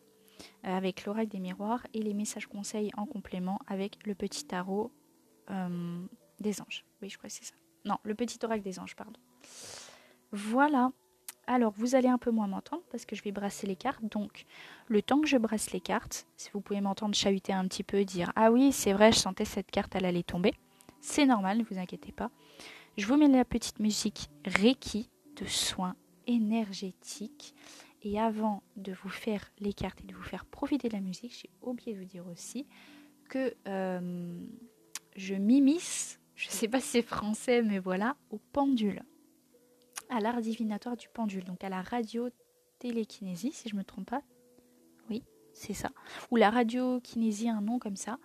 euh, 0.64 0.76
avec 0.76 1.04
l'oracle 1.04 1.28
des 1.28 1.38
miroirs 1.38 1.87
et 1.95 2.02
les 2.02 2.14
messages 2.14 2.47
conseils 2.47 2.90
en 2.97 3.06
complément 3.06 3.59
avec 3.66 4.04
le 4.06 4.14
petit 4.14 4.45
tarot 4.45 4.92
euh, 5.50 6.06
des 6.40 6.61
anges. 6.61 6.85
Oui, 7.02 7.09
je 7.09 7.18
crois 7.18 7.28
que 7.28 7.35
c'est 7.35 7.45
ça. 7.45 7.54
Non, 7.85 7.97
le 8.02 8.14
petit 8.14 8.38
oracle 8.45 8.62
des 8.62 8.78
anges, 8.78 8.97
pardon. 8.97 9.21
Voilà. 10.33 10.90
Alors, 11.47 11.73
vous 11.76 11.95
allez 11.95 12.09
un 12.09 12.18
peu 12.18 12.33
moins 12.33 12.49
m'entendre 12.49 12.83
parce 12.90 13.06
que 13.06 13.14
je 13.14 13.23
vais 13.23 13.30
brasser 13.30 13.68
les 13.68 13.76
cartes. 13.76 14.04
Donc, 14.04 14.45
le 14.88 15.00
temps 15.00 15.21
que 15.21 15.28
je 15.28 15.37
brasse 15.37 15.71
les 15.71 15.80
cartes, 15.80 16.26
si 16.37 16.50
vous 16.52 16.61
pouvez 16.61 16.80
m'entendre 16.80 17.14
chahuter 17.14 17.52
un 17.52 17.68
petit 17.68 17.85
peu, 17.85 18.04
dire 18.04 18.33
Ah 18.35 18.50
oui, 18.50 18.73
c'est 18.73 18.92
vrai, 18.92 19.12
je 19.12 19.18
sentais 19.18 19.45
cette 19.45 19.71
carte, 19.71 19.95
elle 19.95 20.04
allait 20.04 20.25
tomber. 20.25 20.54
C'est 21.00 21.26
normal, 21.26 21.59
ne 21.59 21.64
vous 21.64 21.78
inquiétez 21.78 22.11
pas. 22.11 22.30
Je 22.97 23.06
vous 23.06 23.16
mets 23.16 23.28
la 23.28 23.45
petite 23.45 23.78
musique 23.78 24.28
Reiki 24.45 25.09
de 25.37 25.47
soins 25.47 25.95
énergétiques. 26.26 27.54
Et 28.02 28.21
avant 28.21 28.62
de 28.76 28.92
vous 28.92 29.09
faire 29.09 29.50
les 29.59 29.73
cartes 29.73 30.00
et 30.02 30.06
de 30.06 30.14
vous 30.14 30.23
faire 30.23 30.45
profiter 30.45 30.88
de 30.88 30.95
la 30.95 31.00
musique, 31.00 31.37
j'ai 31.40 31.50
oublié 31.62 31.95
de 31.95 31.99
vous 31.99 32.04
dire 32.04 32.26
aussi 32.26 32.66
que 33.28 33.54
euh, 33.66 34.47
je 35.16 35.35
m'immisce, 35.35 36.21
je 36.37 36.47
ne 36.47 36.52
sais 36.52 36.68
pas 36.68 36.80
si 36.80 36.88
c'est 36.88 37.02
français, 37.02 37.62
mais 37.62 37.78
voilà, 37.78 38.16
au 38.30 38.38
pendule 38.52 39.02
à 40.09 40.21
l'art 40.21 40.40
divinatoire 40.40 40.97
du 40.97 41.09
pendule, 41.09 41.45
donc 41.45 41.64
à 41.64 41.68
la 41.68 41.83
radio-télékinésie, 41.83 43.52
si 43.52 43.68
je 43.68 43.75
ne 43.75 43.80
me 43.80 43.85
trompe 43.85 44.09
pas. 44.11 44.23
Oui, 45.11 45.25
c'est 45.52 45.75
ça. 45.75 45.90
Ou 46.30 46.37
la 46.37 46.50
radiokinésie, 46.50 47.49
un 47.49 47.61
nom 47.61 47.78
comme 47.78 47.97
ça. 47.97 48.18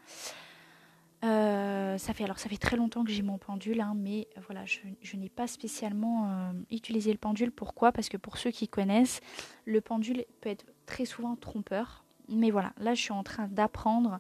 Euh, 1.23 1.97
ça 1.97 2.13
fait 2.13 2.23
alors 2.23 2.39
ça 2.39 2.49
fait 2.49 2.57
très 2.57 2.77
longtemps 2.77 3.03
que 3.03 3.11
j'ai 3.11 3.21
mon 3.21 3.37
pendule, 3.37 3.79
hein, 3.81 3.93
mais 3.95 4.27
voilà, 4.45 4.65
je, 4.65 5.15
n'ai 5.15 5.29
pas 5.29 5.47
spécialement 5.47 6.29
euh, 6.29 6.53
utilisé 6.71 7.11
le 7.11 7.17
pendule. 7.17 7.51
Pourquoi? 7.51 7.91
Parce 7.91 8.09
que 8.09 8.17
pour 8.17 8.37
ceux 8.37 8.51
qui 8.51 8.67
connaissent, 8.67 9.21
le 9.65 9.81
pendule 9.81 10.25
peut 10.41 10.49
être 10.49 10.65
très 10.85 11.05
souvent 11.05 11.35
trompeur. 11.35 12.05
Mais 12.27 12.49
voilà, 12.49 12.73
là 12.77 12.93
je 12.93 13.01
suis 13.01 13.13
en 13.13 13.23
train 13.23 13.47
d'apprendre 13.47 14.19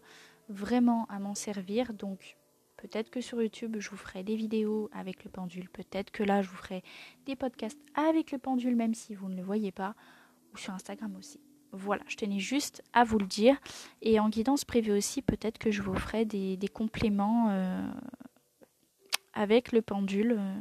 vraiment 0.49 1.05
à 1.09 1.19
m'en 1.19 1.35
servir. 1.35 1.93
Donc 1.93 2.37
Peut-être 2.81 3.11
que 3.11 3.21
sur 3.21 3.39
YouTube, 3.39 3.77
je 3.79 3.91
vous 3.91 3.95
ferai 3.95 4.23
des 4.23 4.35
vidéos 4.35 4.89
avec 4.91 5.23
le 5.23 5.29
pendule. 5.29 5.69
Peut-être 5.69 6.09
que 6.09 6.23
là, 6.23 6.41
je 6.41 6.49
vous 6.49 6.55
ferai 6.55 6.83
des 7.27 7.35
podcasts 7.35 7.79
avec 7.93 8.31
le 8.31 8.39
pendule, 8.39 8.75
même 8.75 8.95
si 8.95 9.13
vous 9.13 9.29
ne 9.29 9.35
le 9.35 9.43
voyez 9.43 9.71
pas. 9.71 9.93
Ou 10.51 10.57
sur 10.57 10.73
Instagram 10.73 11.15
aussi. 11.15 11.39
Voilà, 11.73 12.03
je 12.07 12.17
tenais 12.17 12.39
juste 12.39 12.83
à 12.93 13.03
vous 13.03 13.17
le 13.17 13.25
dire. 13.25 13.55
Et 14.01 14.19
en 14.19 14.29
guidance 14.29 14.65
privée 14.65 14.91
aussi, 14.91 15.21
peut-être 15.21 15.57
que 15.57 15.71
je 15.71 15.81
vous 15.81 15.95
ferai 15.95 16.25
des, 16.25 16.57
compléments 16.73 17.49
euh, 17.49 17.89
avec 19.33 19.71
le 19.71 19.81
pendule 19.81 20.35
euh, 20.37 20.55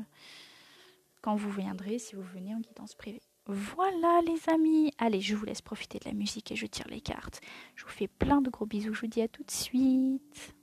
quand 1.21 1.35
vous 1.35 1.50
viendrez, 1.50 1.99
si 1.99 2.14
vous 2.14 2.23
venez 2.23 2.55
en 2.55 2.61
guidance 2.61 2.95
privée. 2.95 3.23
Voilà 3.47 4.21
les 4.26 4.52
amis, 4.52 4.93
allez 4.99 5.21
je 5.21 5.35
vous 5.35 5.45
laisse 5.45 5.62
profiter 5.62 5.99
de 5.99 6.05
la 6.05 6.14
musique 6.14 6.52
et 6.52 6.57
je 6.57 6.67
tire 6.67 6.87
les 6.88 7.00
cartes. 7.00 7.40
Je 7.75 7.85
vous 7.85 7.90
fais 7.90 8.07
plein 8.07 8.40
de 8.40 8.50
gros 8.50 8.67
bisous, 8.67 8.95
je 8.95 9.00
vous 9.00 9.07
dis 9.09 9.23
à 9.23 9.29
tout 9.29 9.43
de 9.43 9.50
suite. 9.50 10.55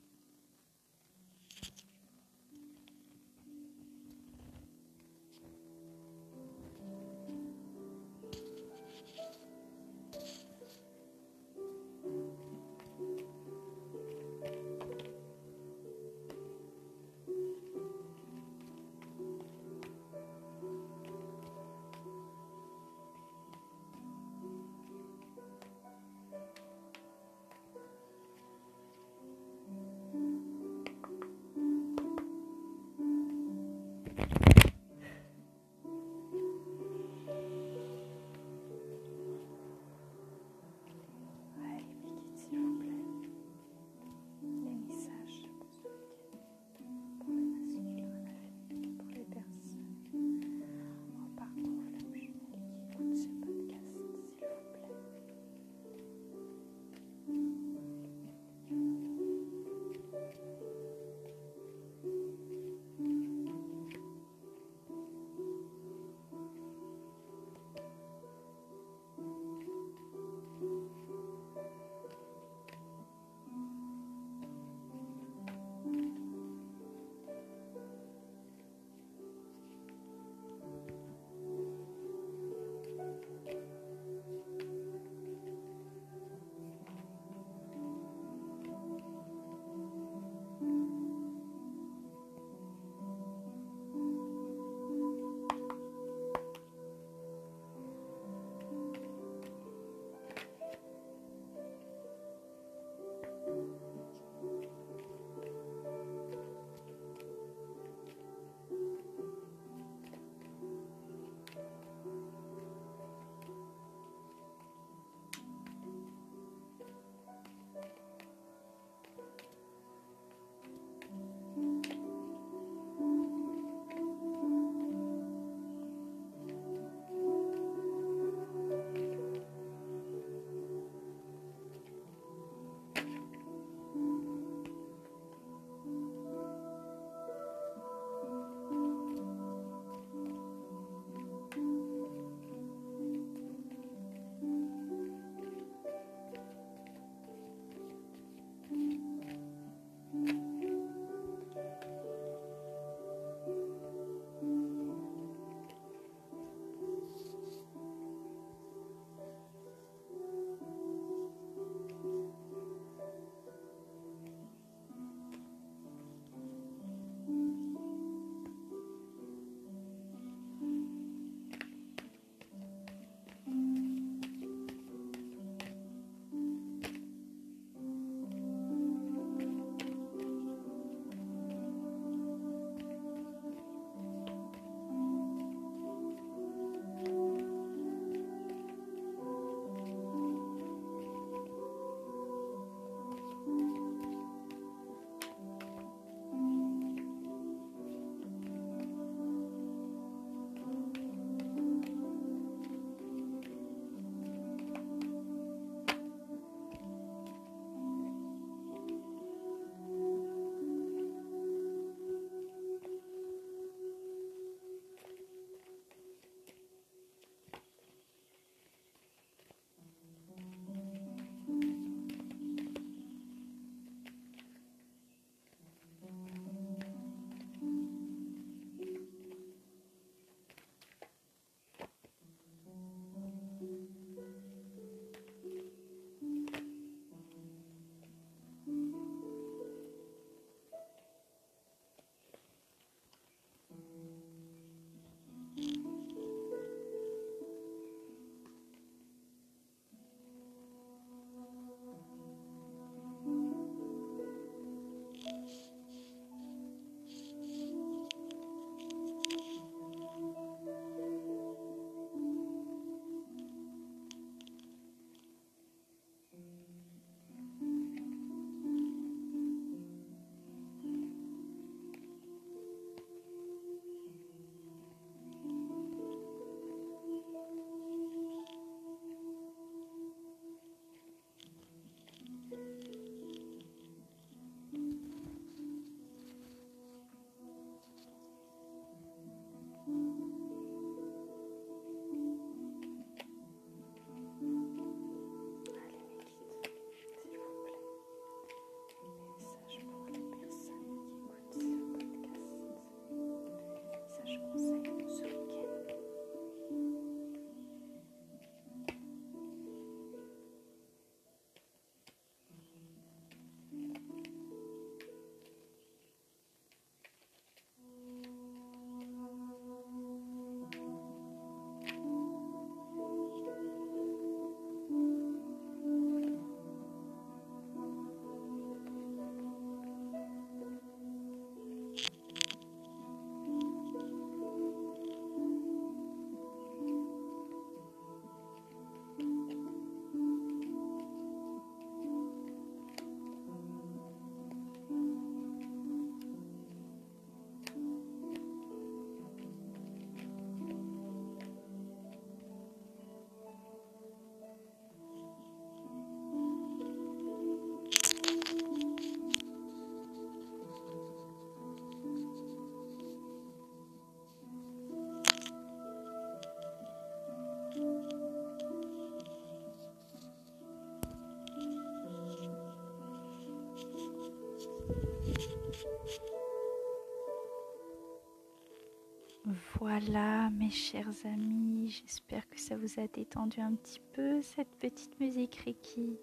Voilà 379.80 380.50
mes 380.50 380.72
chers 380.72 381.14
amis, 381.26 381.90
j'espère 381.90 382.50
que 382.50 382.60
ça 382.60 382.76
vous 382.76 383.00
a 383.00 383.08
détendu 383.08 383.60
un 383.60 383.76
petit 383.76 384.02
peu 384.14 384.42
cette 384.42 384.72
petite 384.80 385.20
musique 385.20 385.56
Reiki. 385.64 386.18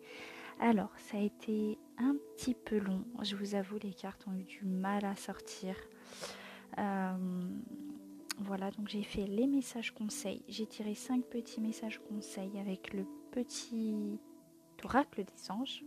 Alors, 0.59 0.91
ça 0.97 1.19
a 1.19 1.21
été 1.21 1.79
un 1.99 2.17
petit 2.37 2.55
peu 2.55 2.79
long, 2.79 3.05
je 3.23 3.37
vous 3.37 3.55
avoue, 3.55 3.79
les 3.81 3.95
cartes 3.95 4.27
ont 4.27 4.37
eu 4.37 4.43
du 4.43 4.65
mal 4.65 5.05
à 5.05 5.15
sortir. 5.15 5.77
Euh, 6.79 7.17
voilà, 8.39 8.73
donc 8.73 8.89
j'ai 8.89 9.05
fait 9.05 9.27
les 9.27 9.47
messages 9.47 9.93
conseils. 9.93 10.43
J'ai 10.49 10.67
tiré 10.67 10.97
5 10.97 11.25
petits 11.25 11.61
messages 11.61 12.01
conseils 12.09 12.59
avec 12.59 12.93
le 12.93 13.07
petit 13.31 14.19
oracle 14.83 15.23
des 15.25 15.51
anges 15.53 15.85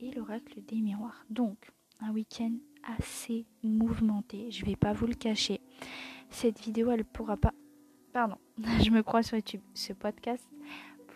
et 0.00 0.10
l'oracle 0.10 0.60
des 0.62 0.80
miroirs. 0.80 1.24
Donc, 1.30 1.70
un 2.00 2.10
week-end 2.10 2.56
assez 2.98 3.46
mouvementé, 3.62 4.50
je 4.50 4.66
vais 4.66 4.76
pas 4.76 4.92
vous 4.92 5.06
le 5.06 5.14
cacher. 5.14 5.60
Cette 6.44 6.60
vidéo, 6.60 6.90
elle 6.90 7.06
pourra 7.06 7.38
pas. 7.38 7.54
Pardon, 8.12 8.36
je 8.84 8.90
me 8.90 9.02
crois 9.02 9.22
sur 9.22 9.38
YouTube. 9.38 9.62
Ce 9.72 9.94
podcast 9.94 10.46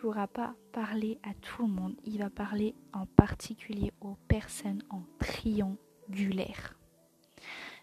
pourra 0.00 0.26
pas 0.26 0.54
parler 0.72 1.18
à 1.22 1.34
tout 1.34 1.66
le 1.66 1.68
monde. 1.68 1.94
Il 2.04 2.16
va 2.20 2.30
parler 2.30 2.74
en 2.94 3.04
particulier 3.04 3.92
aux 4.00 4.16
personnes 4.26 4.82
en 4.88 5.02
triangulaire. 5.18 6.78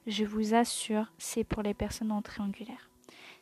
Je 0.08 0.26
vous 0.26 0.56
assure, 0.56 1.14
c'est 1.20 1.44
pour 1.44 1.62
les 1.62 1.76
personnes 1.76 2.12
en 2.12 2.24
triangulaire. 2.24 2.90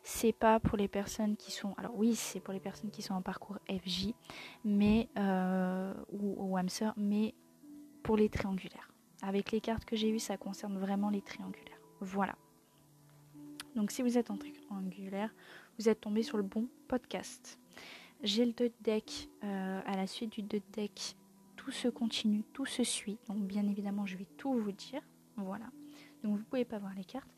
C'est 0.01 0.33
pas 0.33 0.59
pour 0.59 0.77
les 0.77 0.89
personnes 0.89 1.37
qui 1.37 1.53
sont. 1.53 1.73
Alors 1.77 1.95
oui, 1.95 2.13
c'est 2.13 2.41
pour 2.41 2.53
les 2.53 2.59
personnes 2.59 2.91
qui 2.91 3.03
sont 3.03 3.13
en 3.13 3.21
parcours 3.21 3.59
FJ, 3.69 4.13
mais 4.65 5.07
euh, 5.17 5.93
ou, 6.09 6.53
ou 6.53 6.57
mais 6.97 7.33
pour 8.03 8.17
les 8.17 8.27
triangulaires. 8.27 8.91
Avec 9.21 9.53
les 9.53 9.61
cartes 9.61 9.85
que 9.85 9.95
j'ai 9.95 10.09
eues, 10.09 10.19
ça 10.19 10.35
concerne 10.35 10.77
vraiment 10.77 11.09
les 11.09 11.21
triangulaires. 11.21 11.79
Voilà. 12.01 12.35
Donc 13.75 13.91
si 13.91 14.01
vous 14.01 14.17
êtes 14.17 14.29
en 14.31 14.37
triangulaire, 14.37 15.33
vous 15.79 15.89
êtes 15.89 16.01
tombé 16.01 16.23
sur 16.23 16.37
le 16.37 16.43
bon 16.43 16.67
podcast. 16.87 17.59
J'ai 18.21 18.45
le 18.45 18.53
dot 18.53 18.71
deck 18.81 19.29
euh, 19.43 19.81
à 19.85 19.95
la 19.95 20.07
suite 20.07 20.31
du 20.31 20.43
dot 20.43 20.63
deck. 20.71 21.15
Tout 21.55 21.71
se 21.71 21.87
continue, 21.87 22.43
tout 22.53 22.65
se 22.65 22.83
suit. 22.83 23.17
Donc 23.27 23.39
bien 23.39 23.67
évidemment, 23.67 24.05
je 24.05 24.17
vais 24.17 24.27
tout 24.37 24.53
vous 24.53 24.71
dire. 24.71 25.01
Voilà. 25.37 25.65
Donc 26.23 26.37
vous 26.37 26.43
pouvez 26.43 26.65
pas 26.65 26.79
voir 26.79 26.93
les 26.95 27.03
cartes. 27.03 27.29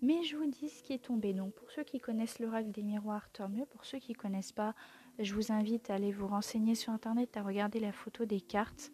Mais 0.00 0.24
je 0.24 0.36
vous 0.36 0.46
dis 0.46 0.68
ce 0.68 0.82
qui 0.82 0.92
est 0.92 1.04
tombé. 1.04 1.32
Donc 1.32 1.54
pour 1.54 1.70
ceux 1.70 1.84
qui 1.84 2.00
connaissent 2.00 2.38
l'oracle 2.38 2.70
des 2.70 2.82
miroirs, 2.82 3.30
tant 3.32 3.48
mieux. 3.48 3.66
Pour 3.66 3.84
ceux 3.84 3.98
qui 3.98 4.12
ne 4.12 4.16
connaissent 4.16 4.52
pas, 4.52 4.74
je 5.18 5.34
vous 5.34 5.52
invite 5.52 5.90
à 5.90 5.94
aller 5.94 6.12
vous 6.12 6.26
renseigner 6.26 6.74
sur 6.74 6.92
internet, 6.92 7.36
à 7.36 7.42
regarder 7.42 7.78
la 7.80 7.92
photo 7.92 8.24
des 8.24 8.40
cartes. 8.40 8.92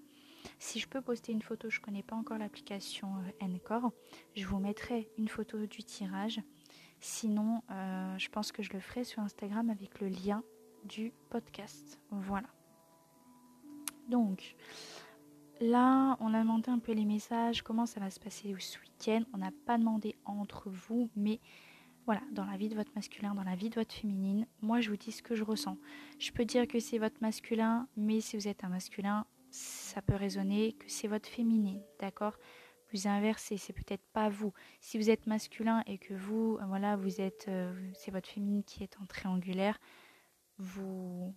Si 0.58 0.78
je 0.78 0.88
peux 0.88 1.00
poster 1.00 1.32
une 1.32 1.42
photo, 1.42 1.70
je 1.70 1.80
ne 1.80 1.84
connais 1.84 2.02
pas 2.02 2.16
encore 2.16 2.38
l'application 2.38 3.08
euh, 3.42 3.46
Encore. 3.46 3.92
Je 4.34 4.46
vous 4.46 4.58
mettrai 4.58 5.08
une 5.18 5.28
photo 5.28 5.66
du 5.66 5.82
tirage. 5.82 6.40
Sinon, 7.00 7.62
euh, 7.70 8.18
je 8.18 8.28
pense 8.28 8.52
que 8.52 8.62
je 8.62 8.72
le 8.72 8.80
ferai 8.80 9.04
sur 9.04 9.22
Instagram 9.22 9.70
avec 9.70 10.00
le 10.00 10.08
lien 10.08 10.42
du 10.84 11.12
podcast. 11.30 12.00
Voilà. 12.10 12.48
Donc, 14.08 14.56
là, 15.60 16.16
on 16.20 16.34
a 16.34 16.40
demandé 16.40 16.70
un 16.70 16.78
peu 16.78 16.92
les 16.92 17.04
messages, 17.04 17.62
comment 17.62 17.86
ça 17.86 18.00
va 18.00 18.10
se 18.10 18.18
passer 18.18 18.54
ce 18.58 18.78
week-end. 18.78 19.22
On 19.34 19.38
n'a 19.38 19.52
pas 19.66 19.78
demandé 19.78 20.16
entre 20.24 20.70
vous, 20.70 21.10
mais 21.14 21.40
voilà, 22.06 22.22
dans 22.32 22.46
la 22.46 22.56
vie 22.56 22.70
de 22.70 22.74
votre 22.74 22.92
masculin, 22.94 23.34
dans 23.34 23.44
la 23.44 23.54
vie 23.54 23.68
de 23.68 23.74
votre 23.74 23.94
féminine, 23.94 24.46
moi 24.62 24.80
je 24.80 24.88
vous 24.88 24.96
dis 24.96 25.12
ce 25.12 25.22
que 25.22 25.34
je 25.34 25.44
ressens. 25.44 25.76
Je 26.18 26.32
peux 26.32 26.46
dire 26.46 26.66
que 26.66 26.80
c'est 26.80 26.96
votre 26.96 27.20
masculin, 27.20 27.86
mais 27.98 28.22
si 28.22 28.36
vous 28.38 28.48
êtes 28.48 28.64
un 28.64 28.70
masculin, 28.70 29.26
ça 29.50 30.00
peut 30.00 30.14
résonner 30.14 30.72
que 30.72 30.86
c'est 30.88 31.06
votre 31.06 31.28
féminine, 31.28 31.82
d'accord? 32.00 32.38
Vous 32.92 33.06
inversez, 33.06 33.58
c'est 33.58 33.72
peut-être 33.72 34.04
pas 34.12 34.28
vous. 34.28 34.52
Si 34.80 34.98
vous 34.98 35.10
êtes 35.10 35.26
masculin 35.26 35.82
et 35.86 35.98
que 35.98 36.14
vous, 36.14 36.58
voilà, 36.68 36.96
vous 36.96 37.20
êtes, 37.20 37.46
euh, 37.48 37.72
c'est 37.94 38.10
votre 38.10 38.28
féminine 38.28 38.64
qui 38.64 38.82
est 38.82 38.96
en 38.98 39.04
triangulaire, 39.04 39.78
vous, 40.56 41.34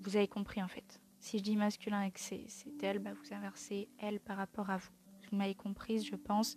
vous 0.00 0.16
avez 0.16 0.28
compris 0.28 0.62
en 0.62 0.68
fait. 0.68 1.00
Si 1.20 1.38
je 1.38 1.42
dis 1.42 1.56
masculin 1.56 2.02
et 2.02 2.10
que 2.10 2.20
c'est, 2.20 2.46
elle, 2.82 2.98
bah 2.98 3.12
vous 3.12 3.34
inversez 3.34 3.88
elle 3.98 4.20
par 4.20 4.36
rapport 4.36 4.70
à 4.70 4.78
vous. 4.78 4.90
Vous 5.30 5.36
m'avez 5.36 5.54
comprise, 5.54 6.06
je 6.06 6.16
pense. 6.16 6.56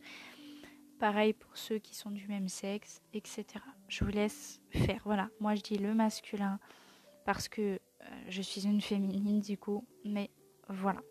Pareil 0.98 1.34
pour 1.34 1.58
ceux 1.58 1.80
qui 1.80 1.96
sont 1.96 2.12
du 2.12 2.28
même 2.28 2.48
sexe, 2.48 3.02
etc. 3.14 3.46
Je 3.88 4.06
vous 4.06 4.12
laisse 4.12 4.62
faire. 4.70 5.02
Voilà, 5.04 5.30
moi 5.40 5.56
je 5.56 5.62
dis 5.62 5.78
le 5.78 5.94
masculin 5.94 6.60
parce 7.26 7.50
que 7.50 7.62
euh, 7.62 7.80
je 8.30 8.42
suis 8.42 8.66
une 8.66 8.82
féminine 8.82 9.42
du 9.42 9.58
coup, 9.58 9.86
mais 10.06 10.30
voilà, 10.70 11.02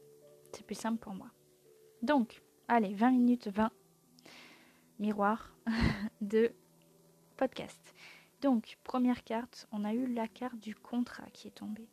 c'est 0.53 0.65
plus 0.65 0.77
simple 0.77 0.99
pour 0.99 1.15
moi. 1.15 1.31
Donc, 2.03 2.43
allez, 2.71 2.95
20 2.95 3.11
minutes 3.11 3.49
20 3.49 3.71
miroir 4.99 5.53
de 6.21 6.53
podcast. 7.37 7.95
Donc, 8.43 8.79
première 8.85 9.25
carte, 9.25 9.67
on 9.73 9.85
a 9.85 9.93
eu 9.93 10.07
la 10.07 10.29
carte 10.29 10.59
du 10.59 10.75
contrat 10.75 11.29
qui 11.33 11.49
est 11.49 11.53
tombée. 11.53 11.89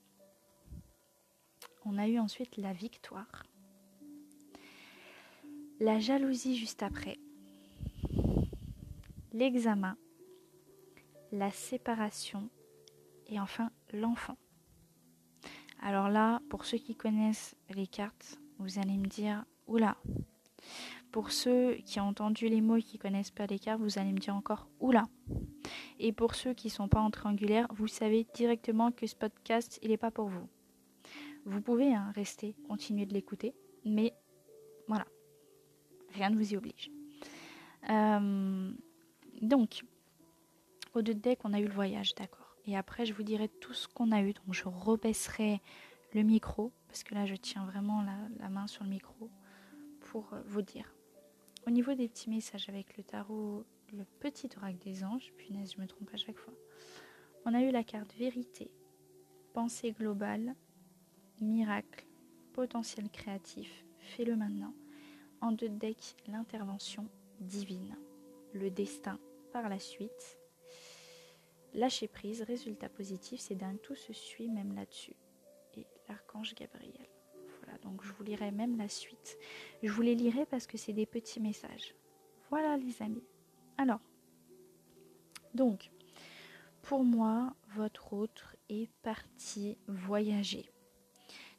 On 1.84 1.98
a 1.98 2.08
eu 2.08 2.20
ensuite 2.20 2.58
la 2.58 2.74
victoire. 2.74 3.44
La 5.80 6.00
jalousie 6.00 6.56
juste 6.56 6.84
après. 6.84 7.18
L'examen. 9.34 9.98
La 11.32 11.52
séparation. 11.52 12.50
Et 13.28 13.40
enfin, 13.40 13.72
l'enfant. 13.94 14.38
Alors 15.82 16.10
là, 16.10 16.42
pour 16.50 16.66
ceux 16.66 16.78
qui 16.78 16.96
connaissent 16.96 17.56
les 17.70 17.88
cartes, 17.88 18.40
vous 18.60 18.80
allez 18.80 18.98
me 18.98 19.08
dire, 19.08 19.46
oula. 19.68 19.98
Pour 21.12 21.32
ceux 21.32 21.76
qui 21.86 22.00
ont 22.00 22.08
entendu 22.08 22.48
les 22.48 22.62
mots 22.62 22.78
et 22.78 22.84
qui 22.84 22.98
connaissent 22.98 23.32
pas 23.32 23.48
les 23.48 23.60
cartes, 23.60 23.82
vous 23.82 23.98
allez 23.98 24.12
me 24.12 24.20
dire 24.20 24.36
encore, 24.36 24.68
oula. 24.80 25.06
Et 26.00 26.12
pour 26.12 26.36
ceux 26.36 26.54
qui 26.54 26.70
sont 26.70 26.88
pas 26.88 27.00
en 27.00 27.10
triangulaire, 27.10 27.68
vous 27.72 27.88
savez 27.88 28.28
directement 28.34 28.92
que 28.92 29.08
ce 29.08 29.16
podcast, 29.16 29.80
il 29.82 29.90
n'est 29.90 29.98
pas 29.98 30.12
pour 30.12 30.28
vous. 30.28 30.48
Vous 31.46 31.62
pouvez 31.62 31.94
hein, 31.94 32.12
rester, 32.14 32.56
continuer 32.68 33.06
de 33.06 33.14
l'écouter, 33.14 33.56
mais 33.86 34.14
voilà, 34.88 35.06
rien 36.14 36.30
ne 36.30 36.36
vous 36.36 36.54
y 36.54 36.58
oblige. 36.58 36.92
Euh, 37.90 38.72
donc, 39.42 39.84
au 40.94 41.02
deux 41.02 41.14
deck, 41.14 41.40
on 41.44 41.54
a 41.54 41.60
eu 41.60 41.66
le 41.66 41.74
voyage, 41.74 42.16
d'accord. 42.16 42.58
Et 42.66 42.76
après, 42.76 43.06
je 43.06 43.14
vous 43.14 43.24
dirai 43.24 43.48
tout 43.48 43.74
ce 43.74 43.88
qu'on 43.88 44.12
a 44.12 44.22
eu. 44.22 44.34
Donc, 44.34 44.54
je 44.54 44.64
rebaisserai 44.66 45.62
le 46.14 46.24
micro, 46.24 46.74
parce 46.88 47.04
que 47.04 47.16
là, 47.16 47.26
je 47.26 47.36
tiens 47.36 47.66
vraiment 47.66 48.04
la, 48.40 48.50
main 48.50 48.68
sur 48.68 48.84
le 48.84 48.90
micro 48.90 49.30
pour 50.12 50.34
euh, 50.34 50.42
vous 50.46 50.62
dire. 50.62 50.94
Au 51.66 51.70
niveau 51.70 51.94
des 51.94 52.08
petits 52.08 52.30
messages 52.30 52.70
avec 52.70 52.98
le 52.98 53.04
tarot, 53.04 53.66
le 53.94 54.06
petit 54.20 54.50
oracle 54.58 54.78
des 54.80 55.04
anges, 55.04 55.34
punaise, 55.38 55.74
je 55.76 55.82
me 55.82 55.88
trompe 55.88 56.10
à 56.14 56.18
chaque 56.18 56.38
fois. 56.38 56.54
On 57.46 57.54
a 57.54 57.62
eu 57.62 57.72
la 57.72 57.84
carte 57.84 58.14
vérité, 58.16 58.72
pensée 59.54 59.92
globale, 59.92 60.56
miracle, 61.40 62.06
potentiel 62.54 63.10
créatif, 63.10 63.86
fais-le 64.00 64.36
maintenant. 64.36 64.74
En 65.42 65.52
deux 65.52 65.70
decks, 65.70 66.16
l'intervention 66.28 67.08
divine, 67.40 67.96
le 68.54 68.72
destin 68.72 69.20
par 69.52 69.70
la 69.70 69.80
suite 69.80 70.38
Lâcher 71.74 72.08
prise, 72.08 72.42
résultat 72.42 72.90
positif, 72.90 73.40
c'est 73.40 73.56
dingue, 73.56 73.80
tout 73.82 73.96
se 73.96 74.14
suit 74.14 74.50
même 74.50 74.74
là-dessus. 74.74 75.16
Et 75.76 75.86
l'archange 76.08 76.56
Gabriel. 76.56 77.07
Donc 77.88 78.04
je 78.04 78.12
vous 78.12 78.24
lirai 78.24 78.52
même 78.52 78.78
la 78.78 78.90
suite. 78.90 79.38
Je 79.82 79.92
vous 79.92 80.02
les 80.02 80.16
lirai 80.16 80.46
parce 80.46 80.68
que 80.68 80.78
c'est 80.78 80.94
des 80.94 81.06
petits 81.06 81.40
messages. 81.40 81.96
Voilà 82.50 82.78
les 82.78 83.02
amis. 83.02 83.24
Alors, 83.78 84.00
donc, 85.54 85.90
pour 86.82 87.04
moi, 87.04 87.56
votre 87.76 88.14
autre 88.14 88.56
est 88.70 88.90
parti 89.02 89.78
voyager. 89.88 90.70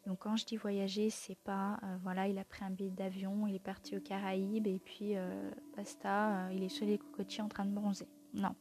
Donc 0.06 0.20
quand 0.20 0.36
je 0.36 0.46
dis 0.46 0.56
voyager, 0.56 1.10
c'est 1.10 1.38
pas 1.38 1.78
euh, 1.82 1.96
voilà, 2.02 2.28
il 2.28 2.38
a 2.38 2.44
pris 2.44 2.64
un 2.64 2.70
billet 2.70 2.90
d'avion, 2.90 3.46
il 3.46 3.54
est 3.54 3.62
parti 3.62 3.96
aux 3.96 4.00
Caraïbes 4.00 4.66
et 4.66 4.78
puis 4.78 5.16
euh, 5.16 5.50
basta, 5.76 6.46
euh, 6.46 6.52
il 6.52 6.62
est 6.62 6.68
sur 6.68 6.86
les 6.86 6.98
cocotiers 6.98 7.42
en 7.42 7.48
train 7.48 7.64
de 7.64 7.72
bronzer. 7.72 8.08
Non. 8.32 8.54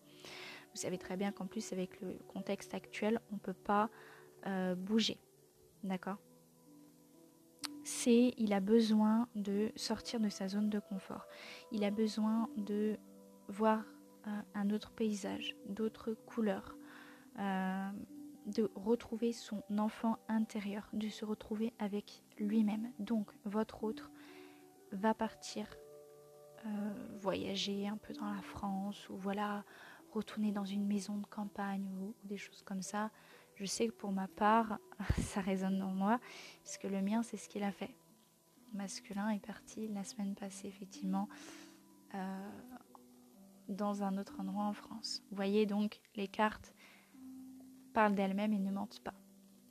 Vous 0.73 0.81
savez 0.81 0.97
très 0.97 1.15
bien 1.15 1.31
qu'en 1.31 1.47
plus, 1.47 1.71
avec 1.71 2.01
le 2.01 2.17
contexte 2.27 2.73
actuel, 2.73 3.21
on 3.31 3.35
ne 3.35 3.39
peut 3.39 3.53
pas 3.53 3.89
bouger. 4.77 5.17
D'accord? 5.83 6.17
C'est, 7.89 8.33
il 8.37 8.51
a 8.51 8.59
besoin 8.59 9.29
de 9.35 9.71
sortir 9.77 10.19
de 10.19 10.27
sa 10.27 10.49
zone 10.49 10.69
de 10.69 10.77
confort. 10.77 11.25
Il 11.71 11.85
a 11.85 11.89
besoin 11.89 12.49
de 12.57 12.97
voir 13.47 13.85
euh, 14.27 14.41
un 14.55 14.69
autre 14.71 14.91
paysage, 14.91 15.55
d'autres 15.69 16.11
couleurs, 16.11 16.75
euh, 17.39 17.89
de 18.45 18.69
retrouver 18.75 19.31
son 19.31 19.63
enfant 19.77 20.17
intérieur, 20.27 20.89
de 20.91 21.07
se 21.07 21.23
retrouver 21.23 21.71
avec 21.79 22.23
lui-même. 22.37 22.91
Donc, 22.99 23.31
votre 23.45 23.85
autre 23.85 24.11
va 24.91 25.13
partir 25.13 25.65
voyager 27.21 27.87
un 27.87 27.95
peu 27.95 28.11
dans 28.13 28.29
la 28.29 28.41
France 28.41 29.07
ou 29.07 29.15
voilà 29.15 29.63
retourner 30.11 30.51
dans 30.51 30.65
une 30.65 30.85
maison 30.85 31.15
de 31.15 31.25
campagne 31.25 31.87
ou, 32.01 32.13
des 32.25 32.35
choses 32.35 32.63
comme 32.63 32.81
ça. 32.81 33.11
Je 33.59 33.65
sais 33.65 33.87
que 33.87 33.93
pour 33.93 34.11
ma 34.11 34.27
part, 34.27 34.79
ça 35.17 35.41
résonne 35.41 35.81
en 35.81 35.91
moi, 35.91 36.19
parce 36.63 36.77
que 36.77 36.87
le 36.87 37.01
mien, 37.01 37.23
c'est 37.23 37.37
ce 37.37 37.49
qu'il 37.49 37.63
a 37.63 37.71
fait. 37.71 37.95
masculin 38.73 39.29
est 39.29 39.45
parti 39.45 39.87
la 39.87 40.03
semaine 40.03 40.35
passée, 40.35 40.67
effectivement, 40.67 41.27
euh, 42.13 42.49
dans 43.67 44.03
un 44.03 44.17
autre 44.17 44.39
endroit 44.39 44.65
en 44.65 44.73
France. 44.73 45.23
Vous 45.29 45.35
voyez 45.35 45.65
donc, 45.65 45.99
les 46.15 46.27
cartes 46.27 46.73
parlent 47.93 48.15
d'elles-mêmes 48.15 48.53
et 48.53 48.59
ne 48.59 48.71
mentent 48.71 49.01
pas. 49.03 49.15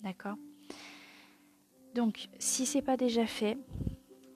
D'accord? 0.02 0.36
Donc, 1.94 2.28
si 2.38 2.66
c'est 2.66 2.82
pas 2.82 2.96
déjà 2.96 3.26
fait, 3.26 3.56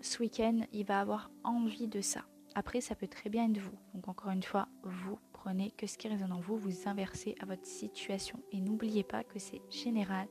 ce 0.00 0.22
week-end, 0.22 0.60
il 0.72 0.86
va 0.86 1.00
avoir 1.00 1.30
envie 1.44 1.88
de 1.88 2.00
ça. 2.00 2.24
Après, 2.54 2.80
ça 2.80 2.94
peut 2.94 3.08
très 3.08 3.30
bien 3.30 3.50
être 3.50 3.58
vous. 3.58 3.76
Donc, 3.94 4.08
encore 4.08 4.30
une 4.30 4.42
fois, 4.42 4.68
vous 4.82 5.18
prenez 5.40 5.70
que 5.70 5.86
ce 5.86 5.96
qui 5.96 6.06
résonne 6.06 6.32
en 6.32 6.40
vous, 6.40 6.56
vous 6.56 6.86
inversez 6.86 7.34
à 7.40 7.46
votre 7.46 7.66
situation. 7.66 8.38
Et 8.52 8.60
n'oubliez 8.60 9.04
pas 9.04 9.24
que 9.24 9.38
c'est 9.38 9.62
général 9.70 10.28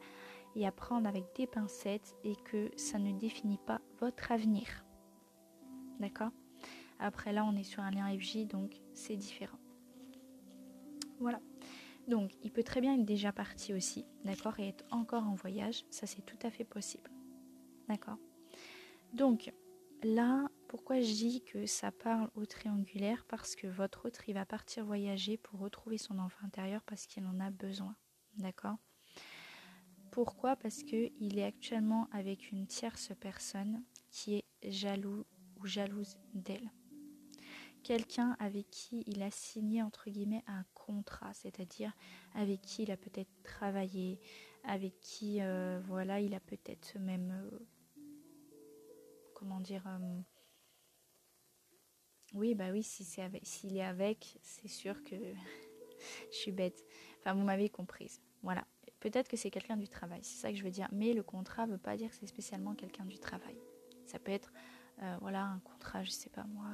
et 0.55 0.67
à 0.67 0.71
prendre 0.71 1.07
avec 1.07 1.23
des 1.35 1.47
pincettes 1.47 2.15
et 2.23 2.35
que 2.35 2.69
ça 2.77 2.99
ne 2.99 3.11
définit 3.17 3.57
pas 3.65 3.81
votre 3.99 4.31
avenir. 4.31 4.85
D'accord? 5.99 6.31
Après 6.99 7.33
là, 7.33 7.43
on 7.43 7.55
est 7.55 7.63
sur 7.63 7.81
un 7.81 7.89
lien 7.89 8.07
FJ, 8.17 8.45
donc 8.45 8.79
c'est 8.93 9.15
différent. 9.15 9.57
Voilà. 11.19 11.39
Donc, 12.07 12.31
il 12.43 12.51
peut 12.51 12.63
très 12.63 12.81
bien 12.81 12.93
être 12.93 13.05
déjà 13.05 13.31
parti 13.31 13.73
aussi, 13.73 14.05
d'accord, 14.25 14.59
et 14.59 14.69
être 14.69 14.85
encore 14.91 15.23
en 15.23 15.33
voyage. 15.33 15.85
Ça, 15.89 16.07
c'est 16.07 16.25
tout 16.25 16.39
à 16.43 16.51
fait 16.51 16.63
possible. 16.63 17.09
D'accord? 17.87 18.17
Donc, 19.13 19.51
là, 20.03 20.49
pourquoi 20.67 21.01
je 21.01 21.11
dis 21.11 21.43
que 21.43 21.65
ça 21.65 21.91
parle 21.91 22.29
au 22.35 22.45
triangulaire? 22.45 23.25
Parce 23.27 23.55
que 23.55 23.67
votre 23.67 24.05
autre, 24.07 24.27
il 24.27 24.33
va 24.33 24.45
partir 24.45 24.85
voyager 24.85 25.37
pour 25.37 25.59
retrouver 25.59 25.97
son 25.97 26.19
enfant 26.19 26.45
intérieur 26.45 26.81
parce 26.83 27.05
qu'il 27.05 27.25
en 27.25 27.39
a 27.39 27.49
besoin. 27.49 27.95
D'accord? 28.37 28.77
Pourquoi? 30.11 30.55
Parce 30.55 30.83
qu'il 30.83 31.37
est 31.37 31.43
actuellement 31.43 32.07
avec 32.11 32.51
une 32.51 32.67
tierce 32.67 33.11
personne 33.19 33.83
qui 34.09 34.35
est 34.35 34.71
jaloux 34.71 35.25
ou 35.57 35.65
jalouse 35.65 36.17
d'elle. 36.33 36.71
Quelqu'un 37.83 38.35
avec 38.39 38.69
qui 38.69 39.03
il 39.07 39.21
a 39.21 39.31
signé 39.31 39.81
entre 39.81 40.09
guillemets 40.09 40.43
un 40.47 40.65
contrat, 40.73 41.33
c'est-à-dire 41.33 41.93
avec 42.35 42.61
qui 42.61 42.83
il 42.83 42.91
a 42.91 42.97
peut-être 42.97 43.31
travaillé, 43.43 44.19
avec 44.63 44.99
qui 44.99 45.41
euh, 45.41 45.79
voilà 45.87 46.19
il 46.19 46.33
a 46.33 46.39
peut-être 46.39 46.97
même 46.99 47.31
euh, 47.31 47.59
comment 49.39 49.61
dire 49.61 49.85
euh, 49.87 50.21
oui 52.33 52.53
bah 52.55 52.71
oui 52.71 52.83
si 52.83 53.03
c'est 53.05 53.29
s'il 53.43 53.77
est 53.77 53.83
avec 53.83 54.37
c'est 54.41 54.67
sûr 54.67 55.01
que 55.03 55.15
je 56.31 56.35
suis 56.35 56.51
bête. 56.51 56.85
Enfin 57.19 57.33
vous 57.33 57.43
m'avez 57.43 57.69
comprise. 57.69 58.21
Voilà. 58.43 58.65
Peut-être 58.99 59.29
que 59.29 59.37
c'est 59.37 59.49
quelqu'un 59.49 59.77
du 59.77 59.87
travail 59.87 60.19
c'est 60.23 60.39
ça 60.39 60.51
que 60.51 60.57
je 60.57 60.63
veux 60.63 60.71
dire. 60.71 60.89
Mais 60.91 61.13
le 61.13 61.23
contrat 61.23 61.65
veut 61.65 61.77
pas 61.77 61.95
dire 61.95 62.09
que 62.09 62.15
c'est 62.15 62.27
spécialement 62.27 62.75
quelqu'un 62.75 63.05
du 63.05 63.17
travail. 63.17 63.57
Ça 64.05 64.19
peut 64.19 64.31
être 64.31 64.51
euh, 65.01 65.17
voilà, 65.21 65.45
un 65.45 65.59
contrat, 65.59 66.03
je 66.03 66.11
sais 66.11 66.29
pas 66.29 66.43
moi, 66.43 66.67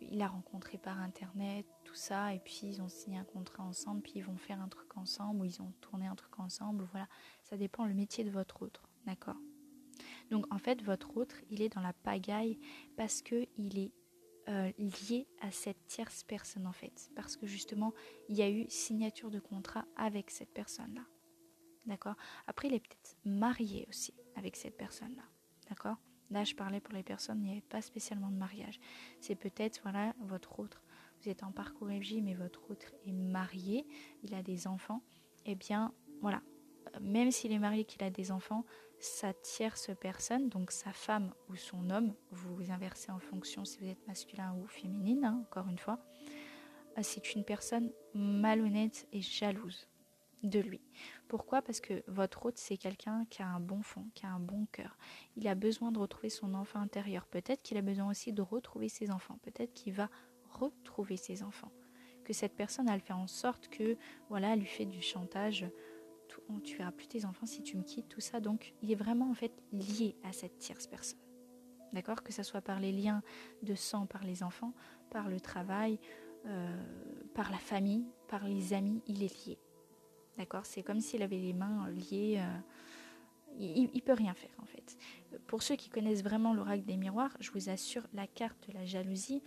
il 0.00 0.20
a 0.22 0.28
rencontré 0.28 0.78
par 0.78 0.98
internet, 1.00 1.66
tout 1.84 1.94
ça, 1.94 2.32
et 2.32 2.38
puis 2.38 2.60
ils 2.62 2.80
ont 2.80 2.88
signé 2.88 3.18
un 3.18 3.24
contrat 3.24 3.62
ensemble, 3.62 4.00
puis 4.02 4.14
ils 4.16 4.24
vont 4.24 4.36
faire 4.36 4.60
un 4.60 4.68
truc 4.68 4.96
ensemble, 4.96 5.42
ou 5.42 5.44
ils 5.44 5.60
ont 5.60 5.72
tourné 5.80 6.06
un 6.06 6.14
truc 6.14 6.38
ensemble, 6.38 6.88
voilà, 6.92 7.08
ça 7.42 7.56
dépend 7.56 7.84
le 7.84 7.94
métier 7.94 8.24
de 8.24 8.30
votre 8.30 8.62
autre, 8.62 8.88
d'accord? 9.04 9.36
Donc 10.30 10.52
en 10.52 10.58
fait, 10.58 10.82
votre 10.82 11.16
autre, 11.16 11.36
il 11.50 11.62
est 11.62 11.68
dans 11.68 11.80
la 11.80 11.92
pagaille 11.92 12.58
parce 12.96 13.22
que 13.22 13.46
il 13.56 13.78
est 13.78 13.92
euh, 14.48 14.70
lié 14.78 15.26
à 15.40 15.50
cette 15.50 15.86
tierce 15.88 16.22
personne 16.22 16.66
en 16.66 16.72
fait, 16.72 17.10
parce 17.16 17.36
que 17.36 17.46
justement, 17.46 17.92
il 18.28 18.36
y 18.36 18.42
a 18.42 18.50
eu 18.50 18.66
signature 18.68 19.30
de 19.30 19.40
contrat 19.40 19.84
avec 19.96 20.30
cette 20.30 20.52
personne-là, 20.52 21.04
d'accord? 21.84 22.14
Après, 22.46 22.68
il 22.68 22.74
est 22.74 22.80
peut-être 22.80 23.16
marié 23.24 23.86
aussi 23.88 24.14
avec 24.36 24.54
cette 24.54 24.76
personne-là, 24.76 25.24
d'accord? 25.68 25.96
Là, 26.30 26.44
je 26.44 26.54
parlais 26.54 26.80
pour 26.80 26.94
les 26.94 27.02
personnes, 27.02 27.40
il 27.40 27.44
n'y 27.44 27.50
avait 27.52 27.60
pas 27.60 27.82
spécialement 27.82 28.30
de 28.30 28.36
mariage. 28.36 28.80
C'est 29.20 29.36
peut-être, 29.36 29.80
voilà, 29.82 30.14
votre 30.20 30.58
autre, 30.58 30.82
vous 31.20 31.28
êtes 31.28 31.42
en 31.42 31.52
parcours 31.52 31.88
FJ, 31.88 32.20
mais 32.22 32.34
votre 32.34 32.70
autre 32.70 32.86
est 33.04 33.12
marié, 33.12 33.86
il 34.22 34.34
a 34.34 34.42
des 34.42 34.66
enfants. 34.66 35.02
Eh 35.44 35.54
bien, 35.54 35.92
voilà, 36.20 36.42
même 37.00 37.30
s'il 37.30 37.52
est 37.52 37.58
marié, 37.58 37.84
qu'il 37.84 38.02
a 38.04 38.10
des 38.10 38.30
enfants, 38.30 38.64
sa 38.98 39.32
tierce 39.34 39.90
personne, 40.00 40.48
donc 40.48 40.70
sa 40.70 40.92
femme 40.92 41.32
ou 41.48 41.56
son 41.56 41.90
homme, 41.90 42.14
vous 42.30 42.70
inversez 42.70 43.12
en 43.12 43.18
fonction 43.18 43.64
si 43.64 43.78
vous 43.78 43.88
êtes 43.88 44.06
masculin 44.06 44.54
ou 44.54 44.66
féminine, 44.66 45.24
hein, 45.24 45.44
encore 45.46 45.68
une 45.68 45.78
fois, 45.78 45.98
c'est 47.02 47.34
une 47.34 47.44
personne 47.44 47.92
malhonnête 48.14 49.06
et 49.12 49.20
jalouse 49.20 49.86
de 50.42 50.60
lui. 50.60 50.80
Pourquoi? 51.28 51.62
Parce 51.62 51.80
que 51.80 52.02
votre 52.06 52.46
hôte, 52.46 52.58
c'est 52.58 52.76
quelqu'un 52.76 53.24
qui 53.28 53.42
a 53.42 53.48
un 53.48 53.60
bon 53.60 53.82
fond, 53.82 54.06
qui 54.14 54.24
a 54.26 54.30
un 54.30 54.40
bon 54.40 54.66
cœur. 54.72 54.96
Il 55.36 55.48
a 55.48 55.54
besoin 55.54 55.92
de 55.92 55.98
retrouver 55.98 56.30
son 56.30 56.54
enfant 56.54 56.80
intérieur. 56.80 57.26
Peut-être 57.26 57.62
qu'il 57.62 57.76
a 57.76 57.82
besoin 57.82 58.08
aussi 58.08 58.32
de 58.32 58.42
retrouver 58.42 58.88
ses 58.88 59.10
enfants. 59.10 59.38
Peut-être 59.42 59.74
qu'il 59.74 59.92
va 59.92 60.08
retrouver 60.50 61.16
ses 61.16 61.42
enfants. 61.42 61.72
Que 62.24 62.32
cette 62.32 62.54
personne, 62.54 62.88
elle 62.88 63.00
fait 63.00 63.12
en 63.12 63.26
sorte 63.26 63.68
que, 63.68 63.96
voilà, 64.28 64.52
elle 64.52 64.60
lui 64.60 64.66
fait 64.66 64.86
du 64.86 65.02
chantage. 65.02 65.66
Tu 66.62 66.76
verras 66.76 66.92
plus 66.92 67.08
tes 67.08 67.24
enfants 67.24 67.46
si 67.46 67.62
tu 67.62 67.76
me 67.76 67.82
quittes, 67.82 68.08
tout 68.08 68.20
ça. 68.20 68.40
Donc, 68.40 68.74
il 68.82 68.90
est 68.90 68.96
vraiment 68.96 69.32
lié 69.72 70.16
à 70.24 70.32
cette 70.32 70.58
tierce 70.58 70.86
personne. 70.86 71.18
D'accord? 71.92 72.22
Que 72.22 72.32
ce 72.32 72.42
soit 72.42 72.60
par 72.60 72.80
les 72.80 72.92
liens 72.92 73.22
de 73.62 73.74
sang, 73.74 74.06
par 74.06 74.24
les 74.24 74.42
enfants, 74.42 74.74
par 75.10 75.28
le 75.28 75.40
travail, 75.40 75.98
euh, 76.46 76.82
par 77.34 77.50
la 77.50 77.58
famille, 77.58 78.04
par 78.28 78.46
les 78.46 78.72
amis, 78.72 79.02
il 79.06 79.22
est 79.22 79.46
lié. 79.46 79.58
D'accord? 80.36 80.66
C'est 80.66 80.82
comme 80.82 81.00
s'il 81.00 81.22
avait 81.22 81.38
les 81.38 81.52
mains 81.52 81.88
liées. 81.90 82.38
Euh, 82.38 82.58
il, 83.58 83.90
ne 83.94 84.00
peut 84.00 84.12
rien 84.12 84.34
faire 84.34 84.54
en 84.58 84.66
fait. 84.66 84.98
Pour 85.46 85.62
ceux 85.62 85.76
qui 85.76 85.88
connaissent 85.88 86.22
vraiment 86.22 86.52
l'oracle 86.52 86.84
des 86.84 86.96
miroirs, 86.96 87.36
je 87.40 87.50
vous 87.52 87.70
assure, 87.70 88.06
la 88.12 88.26
carte 88.26 88.68
de 88.68 88.74
la 88.74 88.84
jalousie, 88.84 89.42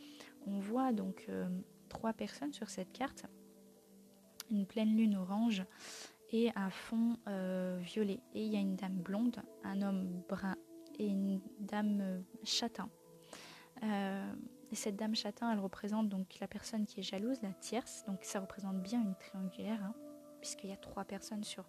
on 0.47 0.59
voit 0.59 0.91
donc 0.93 1.25
euh, 1.29 1.47
trois 1.89 2.13
personnes 2.13 2.53
sur 2.53 2.69
cette 2.69 2.91
carte. 2.91 3.25
Une 4.49 4.65
pleine 4.65 4.95
lune 4.97 5.15
orange 5.15 5.63
et 6.31 6.51
un 6.55 6.69
fond 6.69 7.17
euh, 7.27 7.79
violet. 7.81 8.19
Et 8.33 8.45
il 8.45 8.53
y 8.53 8.55
a 8.55 8.59
une 8.59 8.75
dame 8.75 8.97
blonde, 8.97 9.41
un 9.63 9.81
homme 9.81 10.21
brun 10.27 10.55
et 10.97 11.07
une 11.07 11.41
dame 11.59 12.23
châtain. 12.43 12.89
et 13.81 14.75
cette 14.75 14.97
dame 14.97 15.15
châtain, 15.15 15.51
elle 15.51 15.59
représente 15.59 16.09
donc 16.09 16.39
la 16.39 16.47
personne 16.47 16.85
qui 16.85 16.99
est 16.99 17.03
jalouse, 17.03 17.41
la 17.41 17.53
tierce. 17.53 18.03
Donc 18.05 18.19
ça 18.23 18.39
représente 18.39 18.81
bien 18.81 19.01
une 19.01 19.15
triangulaire. 19.15 19.83
Hein 19.83 19.93
puisqu'il 20.39 20.69
y 20.69 20.73
a 20.73 20.77
trois 20.77 21.03
personnes 21.03 21.43
sur 21.43 21.65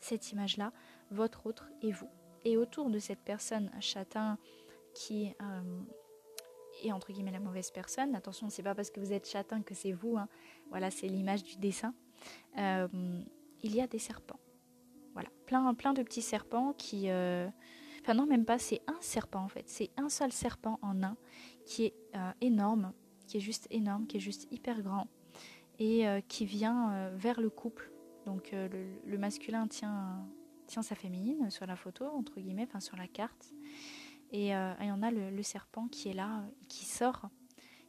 cette 0.00 0.32
image-là, 0.32 0.72
votre 1.10 1.46
autre 1.46 1.70
et 1.82 1.92
vous. 1.92 2.08
Et 2.44 2.56
autour 2.56 2.90
de 2.90 2.98
cette 2.98 3.20
personne 3.20 3.70
châtain 3.80 4.38
qui 4.94 5.34
euh, 5.40 5.82
est 6.82 6.92
entre 6.92 7.12
guillemets 7.12 7.32
la 7.32 7.40
mauvaise 7.40 7.70
personne, 7.70 8.14
attention, 8.14 8.50
c'est 8.50 8.62
pas 8.62 8.74
parce 8.74 8.90
que 8.90 9.00
vous 9.00 9.12
êtes 9.12 9.28
châtain 9.28 9.62
que 9.62 9.74
c'est 9.74 9.92
vous, 9.92 10.16
hein. 10.16 10.28
voilà, 10.70 10.90
c'est 10.90 11.06
l'image 11.06 11.42
du 11.42 11.56
dessin, 11.56 11.94
euh, 12.58 12.88
il 13.64 13.74
y 13.74 13.80
a 13.80 13.88
des 13.88 13.98
serpents. 13.98 14.38
Voilà, 15.14 15.30
plein, 15.46 15.74
plein 15.74 15.92
de 15.92 16.02
petits 16.02 16.22
serpents 16.22 16.72
qui... 16.78 17.10
Euh, 17.10 17.48
enfin 18.02 18.14
non, 18.14 18.26
même 18.26 18.44
pas, 18.44 18.58
c'est 18.58 18.82
un 18.86 18.98
serpent 19.00 19.42
en 19.42 19.48
fait, 19.48 19.68
c'est 19.68 19.90
un 19.96 20.08
seul 20.08 20.30
serpent 20.30 20.78
en 20.82 21.02
un 21.02 21.16
qui 21.66 21.86
est 21.86 21.94
énorme, 22.40 22.92
qui 23.26 23.38
est 23.38 23.40
juste 23.40 23.66
énorme, 23.70 24.06
qui 24.06 24.18
est 24.18 24.20
juste 24.20 24.46
hyper 24.52 24.82
grand 24.82 25.08
et 25.80 26.04
qui 26.28 26.44
vient 26.44 27.10
vers 27.16 27.40
le 27.40 27.50
couple 27.50 27.90
donc 28.24 28.52
euh, 28.52 28.68
le, 29.04 29.18
masculin 29.18 29.66
tient, 29.68 30.26
sa 30.66 30.94
féminine 30.94 31.50
sur 31.50 31.66
la 31.66 31.76
photo, 31.76 32.06
entre 32.06 32.40
guillemets, 32.40 32.64
enfin 32.64 32.80
sur 32.80 32.96
la 32.96 33.06
carte. 33.06 33.52
Et, 34.32 34.54
euh, 34.56 34.72
on 34.80 35.02
a 35.02 35.10
le, 35.10 35.42
serpent 35.42 35.88
qui 35.88 36.08
est 36.08 36.14
là, 36.14 36.42
qui 36.68 36.84
sort, 36.84 37.28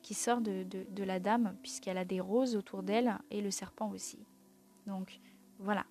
qui 0.01 0.13
sort 0.13 0.41
de, 0.41 1.03
la 1.03 1.19
dame, 1.19 1.55
puisqu'elle 1.61 1.97
a 1.97 2.05
des 2.05 2.19
roses 2.19 2.55
autour 2.55 2.83
d'elle, 2.83 3.17
et 3.31 3.41
le 3.41 3.51
serpent 3.51 3.89
aussi. 3.89 4.19
Donc 4.85 5.19
voilà. 5.59 5.85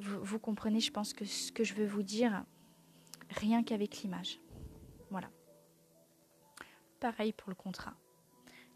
Vous, 0.00 0.38
comprenez, 0.38 0.80
je 0.80 0.90
pense 0.90 1.12
que 1.12 1.24
ce 1.24 1.52
que 1.52 1.64
je 1.64 1.74
veux 1.74 1.86
vous 1.86 2.02
dire, 2.02 2.44
rien 3.30 3.62
qu'avec 3.62 4.02
l'image. 4.02 4.40
Voilà. 5.10 5.30
Pareil 7.00 7.32
pour 7.32 7.50
le 7.50 7.54
contrat. 7.54 7.94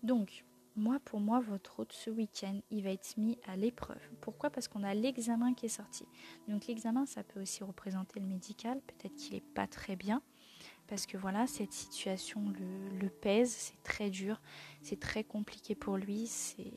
Donc, 0.03 0.45
moi, 0.75 0.99
pour 1.05 1.21
moi, 1.21 1.41
votre 1.41 1.81
hôte 1.81 1.93
ce 1.93 2.11
week-end, 2.11 2.61
il 2.71 2.83
va 2.83 2.91
être 2.91 3.17
mis 3.17 3.39
à 3.47 3.57
l'épreuve. 3.57 4.01
Pourquoi? 4.21 4.51
Parce 4.51 4.69
qu'on 4.69 4.83
a 4.83 4.95
l'examen 4.95 5.55
qui 5.55 5.67
est 5.67 5.71
sorti. 5.71 6.07
Donc 6.49 6.67
l'examen, 6.67 7.05
ça 7.05 7.23
peut 7.23 7.43
aussi 7.43 7.63
représenter 7.63 8.21
le 8.21 8.27
médical. 8.27 8.81
Peut-être 8.81 9.15
qu'il 9.15 9.35
n'est 9.35 9.41
pas 9.41 9.67
très 9.67 9.97
bien. 9.97 10.23
Parce 10.87 11.07
que 11.07 11.17
voilà, 11.17 11.47
cette 11.47 11.73
situation 11.73 12.53
le, 13.01 13.09
pèse, 13.09 13.51
c'est 13.51 13.83
très 13.83 14.11
dur, 14.11 14.41
c'est 14.83 15.01
très 15.01 15.25
compliqué 15.25 15.75
pour 15.75 15.97
lui. 15.97 16.27
C'est 16.27 16.73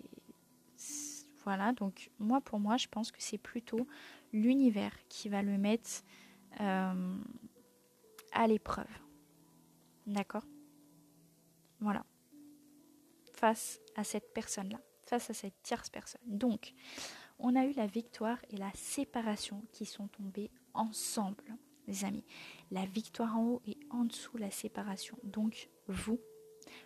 voilà, 1.45 1.71
donc 1.71 2.12
moi 2.19 2.41
pour 2.41 2.60
moi, 2.60 2.77
je 2.77 2.88
pense 2.88 3.12
que 3.12 3.21
c'est 3.21 3.38
plutôt 3.38 3.88
l'univers 4.34 4.93
qui 5.08 5.29
va 5.29 5.41
le 5.41 5.58
mettre 5.58 6.03
euh, 6.60 7.17
à 8.34 8.47
l'épreuve. 8.47 8.88
D'accord? 10.05 10.45
Voilà 11.79 12.03
face 13.36 13.79
à 13.95 14.03
cette 14.03 14.34
personne-là, 14.34 14.79
face 15.05 15.29
à 15.29 15.34
cette 15.34 15.62
tierce 15.62 15.89
personne. 15.89 16.21
Donc, 16.25 16.73
on 17.38 17.55
a 17.55 17.65
eu 17.65 17.73
la 17.73 17.86
victoire 17.86 18.39
et 18.49 18.58
la 18.58 18.71
séparation 18.73 19.63
qui 19.71 19.86
sont 19.86 20.08
tombées 20.08 20.51
ensemble, 20.73 21.43
les 21.88 22.05
amis. 22.05 22.25
La 22.71 22.86
victoire 22.86 23.38
en 23.38 23.43
haut 23.43 23.62
et 23.67 23.77
en 23.91 24.05
dessous 24.05 24.38
la 24.38 24.51
séparation. 24.51 25.17
Donc, 25.23 25.69
vous, 25.88 26.19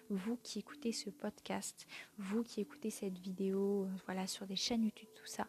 vous 0.09 0.37
qui 0.43 0.59
écoutez 0.59 0.91
ce 0.91 1.09
podcast, 1.09 1.87
vous 2.17 2.43
qui 2.43 2.61
écoutez 2.61 2.89
cette 2.89 3.17
vidéo, 3.17 3.83
euh, 3.83 3.89
voilà, 4.05 4.27
sur 4.27 4.45
des 4.45 4.55
chaînes 4.55 4.83
YouTube, 4.83 5.09
tout 5.15 5.25
ça, 5.25 5.47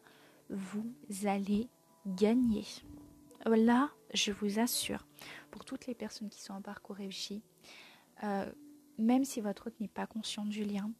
vous 0.50 0.92
allez 1.24 1.68
gagner. 2.06 2.64
Là, 3.46 3.90
je 4.12 4.32
vous 4.32 4.58
assure, 4.58 5.06
pour 5.50 5.64
toutes 5.64 5.86
les 5.86 5.94
personnes 5.94 6.28
qui 6.28 6.42
sont 6.42 6.52
en 6.52 6.60
parcours 6.60 6.96
réussi, 6.96 7.42
euh, 8.22 8.50
même 8.98 9.24
si 9.24 9.40
votre 9.40 9.68
hôte 9.68 9.80
n'est 9.80 9.88
pas 9.88 10.06
conscient 10.06 10.44
du 10.44 10.64
lien, 10.64 10.92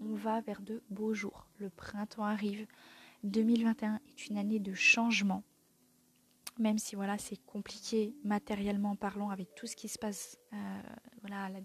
on 0.00 0.14
va 0.14 0.40
vers 0.40 0.62
de 0.62 0.82
beaux 0.90 1.12
jours. 1.12 1.48
Le 1.58 1.70
printemps 1.70 2.24
arrive. 2.24 2.66
2021 3.24 3.98
est 4.08 4.28
une 4.28 4.38
année 4.38 4.60
de 4.60 4.74
changement. 4.74 5.42
Même 6.58 6.78
si 6.78 6.96
voilà, 6.96 7.18
c'est 7.18 7.36
compliqué 7.44 8.14
matériellement 8.24 8.96
parlant 8.96 9.30
avec 9.30 9.54
tout 9.54 9.66
ce 9.66 9.76
qui 9.76 9.88
se 9.88 9.98
passe 9.98 10.38
euh, 10.52 10.82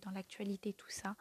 dans 0.02 0.12
l'actualité, 0.12 0.74
tout 0.74 0.90
ça, 0.90 1.16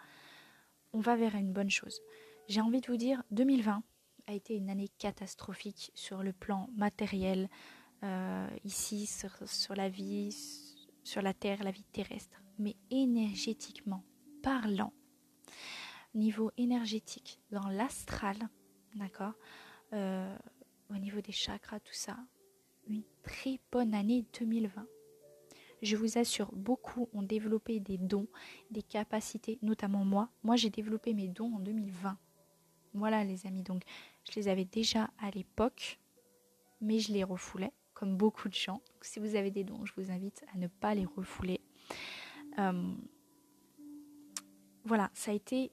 on 0.93 1.01
va 1.01 1.17
vers 1.17 1.35
une 1.35 1.53
bonne 1.53 1.71
chose. 1.71 2.01
J'ai 2.49 2.61
envie 2.61 2.81
de 2.81 2.87
vous 2.87 2.97
dire, 2.97 3.23
2020 3.31 3.83
a 4.27 4.33
été 4.35 4.55
une 4.55 4.71
année 4.71 4.89
catastrophique 4.99 5.91
sur 5.95 6.23
le 6.23 6.33
plan 6.33 6.69
matériel, 6.77 7.49
euh, 8.03 8.49
ici 8.65 9.07
sur, 9.07 9.75
la 9.75 9.89
vie, 9.89 10.37
sur 11.03 11.23
la 11.23 11.33
Terre, 11.33 11.63
la 11.65 11.71
vie 11.71 11.85
terrestre, 11.85 12.43
mais 12.59 12.77
énergétiquement 12.91 14.05
parlant, 14.43 14.93
niveau 16.15 16.51
énergétique, 16.57 17.41
dans 17.51 17.69
l'astral, 17.69 18.37
d'accord, 18.95 19.35
euh, 19.93 20.37
au 20.91 20.97
niveau 20.97 21.21
des 21.21 21.33
chakras, 21.33 21.81
tout 21.81 21.95
ça, 21.95 22.19
une 22.89 23.03
très 23.23 23.61
bonne 23.71 23.95
année 23.95 24.25
2020. 24.39 24.87
Je 25.83 25.97
vous 25.97 26.17
assure, 26.17 26.51
beaucoup 26.53 27.09
ont 27.13 27.23
développé 27.23 27.81
des 27.81 27.99
dons, 27.99 28.29
des 28.71 28.83
capacités, 28.83 29.59
notamment 29.63 30.05
moi. 30.05 30.31
Moi, 30.45 30.55
j'ai 30.55 30.71
développé 30.71 31.13
mes 31.13 31.27
dons 31.27 31.57
en 31.57 31.59
2020. 31.59 32.17
Voilà 32.95 33.25
les 33.25 33.47
amis, 33.47 33.63
donc 33.63 33.83
je 34.31 34.39
les 34.39 34.49
avais 34.49 34.65
déjà 34.65 35.11
à 35.19 35.31
l'époque, 35.31 35.99
mais 36.81 36.99
je 36.99 37.13
les 37.13 37.25
refoulais, 37.25 37.73
comme 37.95 38.17
beaucoup 38.17 38.49
de 38.49 38.55
gens. 38.55 38.81
Si 39.01 39.19
vous 39.19 39.35
avez 39.35 39.51
des 39.51 39.65
dons, 39.65 39.85
je 39.85 39.93
vous 39.97 40.11
invite 40.11 40.45
à 40.55 40.59
ne 40.59 40.69
pas 40.69 40.95
les 40.95 41.07
refouler. 41.07 41.61
Euh, 42.59 42.93
voilà, 44.85 45.11
ça 45.15 45.31
a 45.31 45.35
été 45.35 45.73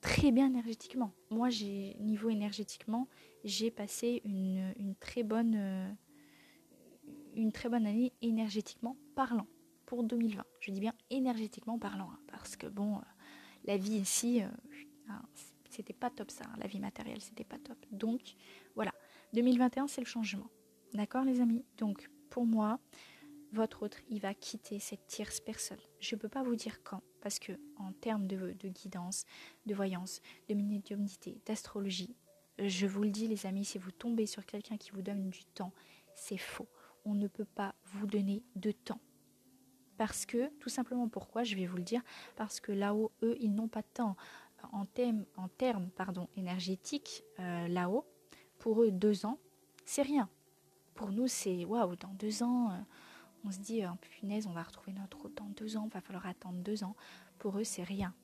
très 0.00 0.32
bien 0.32 0.46
énergétiquement. 0.46 1.12
Moi, 1.30 1.48
j'ai 1.50 1.96
niveau 2.00 2.28
énergétiquement, 2.28 3.08
j'ai 3.44 3.70
passé 3.70 4.20
une, 4.24 4.94
très 5.00 5.22
bonne 5.22 5.54
euh, 5.56 5.88
une 7.34 7.52
très 7.52 7.68
bonne 7.68 7.86
année 7.86 8.12
énergétiquement 8.22 8.96
parlant 9.14 9.46
pour 9.86 10.04
2020. 10.04 10.44
Je 10.60 10.70
dis 10.70 10.80
bien 10.80 10.94
énergétiquement 11.10 11.78
parlant, 11.78 12.10
hein, 12.12 12.18
parce 12.28 12.56
que 12.56 12.66
bon, 12.66 12.96
euh, 12.96 13.00
la 13.64 13.76
vie 13.76 13.96
ici, 13.96 14.42
hein, 15.08 15.22
c'était 15.70 15.92
pas 15.92 16.10
top 16.10 16.30
ça, 16.30 16.44
hein, 16.46 16.56
la 16.58 16.66
vie 16.66 16.80
matérielle, 16.80 17.20
c'était 17.20 17.44
pas 17.44 17.58
top. 17.58 17.78
Donc 17.90 18.34
voilà, 18.74 18.92
2021 19.32 19.88
c'est 19.88 20.00
le 20.00 20.06
changement. 20.06 20.48
D'accord 20.94 21.24
les 21.24 21.40
amis? 21.40 21.64
Donc 21.76 22.10
pour 22.30 22.46
moi, 22.46 22.78
votre 23.52 23.84
autre, 23.84 23.98
il 24.08 24.20
va 24.20 24.34
quitter 24.34 24.78
cette 24.78 25.06
tierce 25.06 25.40
personne. 25.40 25.78
Je 26.00 26.14
ne 26.14 26.20
peux 26.20 26.28
pas 26.28 26.42
vous 26.42 26.56
dire 26.56 26.82
quand, 26.82 27.02
parce 27.20 27.38
que 27.38 27.52
en 27.76 27.92
termes 27.92 28.26
de, 28.26 28.54
de 28.58 28.68
guidance, 28.68 29.24
de 29.66 29.74
voyance, 29.74 30.20
de 30.48 30.54
médiumnité, 30.54 31.40
d'astrologie, 31.46 32.16
je 32.58 32.86
vous 32.86 33.02
le 33.02 33.10
dis 33.10 33.26
les 33.26 33.46
amis, 33.46 33.64
si 33.64 33.78
vous 33.78 33.90
tombez 33.90 34.26
sur 34.26 34.46
quelqu'un 34.46 34.76
qui 34.76 34.90
vous 34.90 35.02
donne 35.02 35.30
du 35.30 35.44
temps, 35.44 35.72
c'est 36.14 36.38
faux. 36.38 36.68
On 37.04 37.14
ne 37.14 37.26
peut 37.26 37.44
pas 37.44 37.74
vous 37.84 38.06
donner 38.06 38.42
de 38.56 38.72
temps. 38.72 39.00
Parce 39.96 40.26
que, 40.26 40.48
tout 40.58 40.68
simplement 40.68 41.08
pourquoi, 41.08 41.44
je 41.44 41.54
vais 41.54 41.66
vous 41.66 41.76
le 41.76 41.82
dire, 41.82 42.02
parce 42.36 42.60
que 42.60 42.72
là-haut, 42.72 43.12
eux, 43.22 43.36
ils 43.40 43.54
n'ont 43.54 43.68
pas 43.68 43.82
de 43.82 43.88
temps 43.94 44.16
en, 44.72 44.86
termes, 44.86 45.24
énergétiques, 46.36 47.24
euh, 47.38 47.68
là-haut, 47.68 48.06
pour 48.58 48.82
eux, 48.82 48.90
deux 48.90 49.26
ans, 49.26 49.38
c'est 49.84 50.02
rien. 50.02 50.28
Pour 50.94 51.10
nous, 51.10 51.28
c'est 51.28 51.64
waouh, 51.64 51.96
dans 51.96 52.14
deux 52.14 52.42
ans, 52.42 52.70
euh, 52.70 52.78
on 53.44 53.50
se 53.50 53.58
dit, 53.58 53.82
oh, 53.84 53.94
punaise, 54.00 54.46
on 54.46 54.52
va 54.52 54.62
retrouver 54.62 54.92
notre 54.92 55.20
route 55.20 55.36
dans 55.36 55.48
deux 55.50 55.76
ans, 55.76 55.84
il 55.86 55.92
va 55.92 56.00
falloir 56.00 56.26
attendre 56.26 56.58
deux 56.58 56.82
ans. 56.82 56.96
Pour 57.38 57.58
eux, 57.58 57.64
c'est 57.64 57.82
rien. 57.82 58.14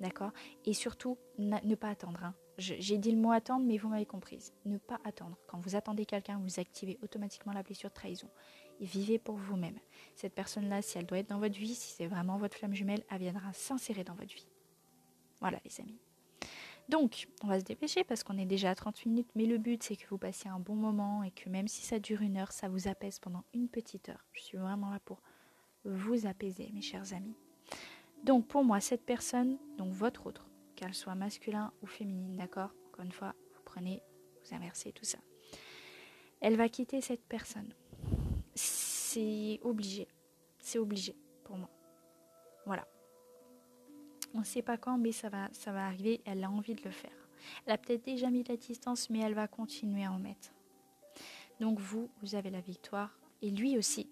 D'accord? 0.00 0.32
Et 0.64 0.72
surtout, 0.72 1.18
ne 1.38 1.74
pas 1.74 1.90
attendre. 1.90 2.24
Hein. 2.24 2.34
J'ai 2.60 2.98
dit 2.98 3.10
le 3.10 3.16
mot 3.16 3.32
attendre, 3.32 3.64
mais 3.64 3.78
vous 3.78 3.88
m'avez 3.88 4.06
comprise. 4.06 4.52
Ne 4.66 4.78
pas 4.78 5.00
attendre. 5.04 5.36
Quand 5.46 5.58
vous 5.58 5.76
attendez 5.76 6.04
quelqu'un, 6.04 6.38
vous 6.38 6.60
activez 6.60 6.98
automatiquement 7.02 7.52
la 7.52 7.62
blessure 7.62 7.88
de 7.88 7.94
trahison. 7.94 8.28
Et 8.80 8.84
vivez 8.84 9.18
pour 9.18 9.36
vous-même. 9.36 9.78
Cette 10.14 10.34
personne-là, 10.34 10.82
si 10.82 10.98
elle 10.98 11.06
doit 11.06 11.18
être 11.18 11.30
dans 11.30 11.38
votre 11.38 11.58
vie, 11.58 11.74
si 11.74 11.94
c'est 11.94 12.06
vraiment 12.06 12.36
votre 12.36 12.56
flamme 12.56 12.74
jumelle, 12.74 13.02
elle 13.10 13.20
viendra 13.20 13.52
s'insérer 13.52 14.04
dans 14.04 14.14
votre 14.14 14.34
vie. 14.34 14.48
Voilà 15.40 15.58
les 15.64 15.80
amis. 15.80 15.98
Donc, 16.88 17.28
on 17.42 17.46
va 17.46 17.60
se 17.60 17.64
dépêcher 17.64 18.04
parce 18.04 18.24
qu'on 18.24 18.36
est 18.36 18.46
déjà 18.46 18.70
à 18.70 18.74
30 18.74 19.06
minutes, 19.06 19.28
mais 19.36 19.46
le 19.46 19.58
but 19.58 19.82
c'est 19.82 19.96
que 19.96 20.06
vous 20.08 20.18
passiez 20.18 20.50
un 20.50 20.58
bon 20.58 20.74
moment 20.74 21.22
et 21.22 21.30
que 21.30 21.48
même 21.48 21.68
si 21.68 21.82
ça 21.82 22.00
dure 22.00 22.20
une 22.20 22.36
heure, 22.36 22.50
ça 22.52 22.68
vous 22.68 22.88
apaise 22.88 23.20
pendant 23.20 23.44
une 23.54 23.68
petite 23.68 24.08
heure. 24.08 24.26
Je 24.32 24.42
suis 24.42 24.58
vraiment 24.58 24.90
là 24.90 24.98
pour 25.04 25.22
vous 25.84 26.26
apaiser, 26.26 26.68
mes 26.74 26.82
chers 26.82 27.14
amis. 27.14 27.36
Donc, 28.24 28.48
pour 28.48 28.64
moi, 28.64 28.80
cette 28.80 29.06
personne, 29.06 29.56
donc 29.78 29.92
votre 29.92 30.26
autre, 30.26 30.49
qu'elle 30.80 30.94
soit 30.94 31.14
masculin 31.14 31.72
ou 31.82 31.86
féminine, 31.86 32.36
d'accord? 32.36 32.70
Encore 32.88 33.04
une 33.04 33.12
fois, 33.12 33.34
vous 33.54 33.60
prenez, 33.64 34.02
vous 34.42 34.54
inversez 34.54 34.92
tout 34.92 35.04
ça. 35.04 35.18
Elle 36.40 36.56
va 36.56 36.70
quitter 36.70 37.02
cette 37.02 37.24
personne. 37.24 37.74
C'est 38.54 39.60
obligé. 39.62 40.08
C'est 40.58 40.78
obligé 40.78 41.14
pour 41.44 41.58
moi. 41.58 41.68
Voilà. 42.64 42.88
On 44.32 44.38
ne 44.38 44.44
sait 44.44 44.62
pas 44.62 44.78
quand, 44.78 44.96
mais 44.96 45.12
ça 45.12 45.28
va, 45.28 45.50
ça 45.52 45.70
va 45.70 45.86
arriver. 45.86 46.22
Elle 46.24 46.42
a 46.44 46.50
envie 46.50 46.74
de 46.74 46.82
le 46.82 46.90
faire. 46.90 47.28
Elle 47.66 47.74
a 47.74 47.78
peut-être 47.78 48.04
déjà 48.04 48.30
mis 48.30 48.44
la 48.44 48.56
distance, 48.56 49.10
mais 49.10 49.18
elle 49.20 49.34
va 49.34 49.48
continuer 49.48 50.04
à 50.04 50.12
en 50.12 50.18
mettre. 50.18 50.50
Donc 51.60 51.78
vous, 51.78 52.08
vous 52.22 52.36
avez 52.36 52.48
la 52.48 52.60
victoire. 52.60 53.18
Et 53.42 53.50
lui 53.50 53.76
aussi, 53.76 54.08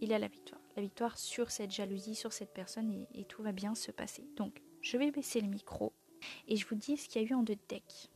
il 0.00 0.12
a 0.12 0.18
la 0.18 0.28
victoire. 0.28 0.60
La 0.74 0.82
victoire 0.82 1.16
sur 1.16 1.52
cette 1.52 1.70
jalousie, 1.70 2.16
sur 2.16 2.32
cette 2.32 2.52
personne, 2.52 2.90
et, 2.90 3.20
et 3.20 3.24
tout 3.24 3.42
va 3.42 3.52
bien 3.52 3.76
se 3.76 3.92
passer. 3.92 4.28
Donc, 4.36 4.62
je 4.90 4.96
vais 4.96 5.10
baisser 5.10 5.42
le 5.42 5.48
micro 5.48 5.92
et 6.46 6.56
je 6.56 6.66
vous 6.66 6.74
dis 6.74 6.96
ce 6.96 7.08
qu'il 7.08 7.20
y 7.20 7.24
a 7.26 7.28
eu 7.28 7.34
en 7.34 7.42
deux 7.42 7.58
decks. 7.68 8.08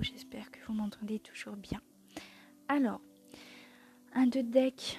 J'espère 0.00 0.50
que 0.50 0.58
vous 0.66 0.74
m'entendez 0.74 1.18
toujours 1.18 1.56
bien. 1.56 1.80
Alors, 2.68 3.00
un 4.12 4.26
de 4.26 4.40
deck 4.40 4.98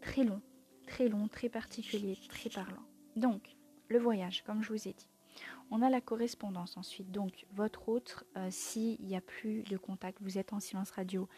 très 0.00 0.24
long, 0.24 0.40
très 0.86 1.08
long, 1.08 1.28
très 1.28 1.48
particulier, 1.48 2.16
très 2.28 2.48
parlant. 2.48 2.84
Donc, 3.16 3.56
le 3.88 3.98
voyage, 3.98 4.42
comme 4.44 4.62
je 4.62 4.72
vous 4.72 4.88
ai 4.88 4.92
dit. 4.92 5.08
On 5.70 5.82
a 5.82 5.90
la 5.90 6.00
correspondance 6.00 6.76
ensuite. 6.76 7.10
Donc, 7.10 7.46
votre 7.52 7.88
autre, 7.88 8.24
euh, 8.36 8.48
s'il 8.50 9.00
n'y 9.02 9.16
a 9.16 9.20
plus 9.20 9.62
de 9.64 9.76
contact, 9.76 10.18
vous 10.20 10.38
êtes 10.38 10.52
en 10.52 10.60
silence 10.60 10.90
radio, 10.90 11.28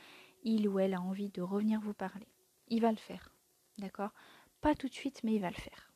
il 0.45 0.69
ou 0.69 0.79
elle 0.79 0.95
a 0.95 1.01
envie 1.01 1.29
de 1.29 1.43
revenir 1.43 1.81
vous 1.81 1.95
parler. 1.95 2.29
Il 2.69 2.81
va 2.83 2.91
le 2.91 2.97
faire. 2.97 3.33
D'accord? 3.79 4.13
Pas 4.61 4.75
tout 4.75 4.89
de 4.89 4.95
suite, 4.95 5.23
mais 5.25 5.35
il 5.35 5.41
va 5.41 5.51
le 5.51 5.55
faire. 5.55 5.93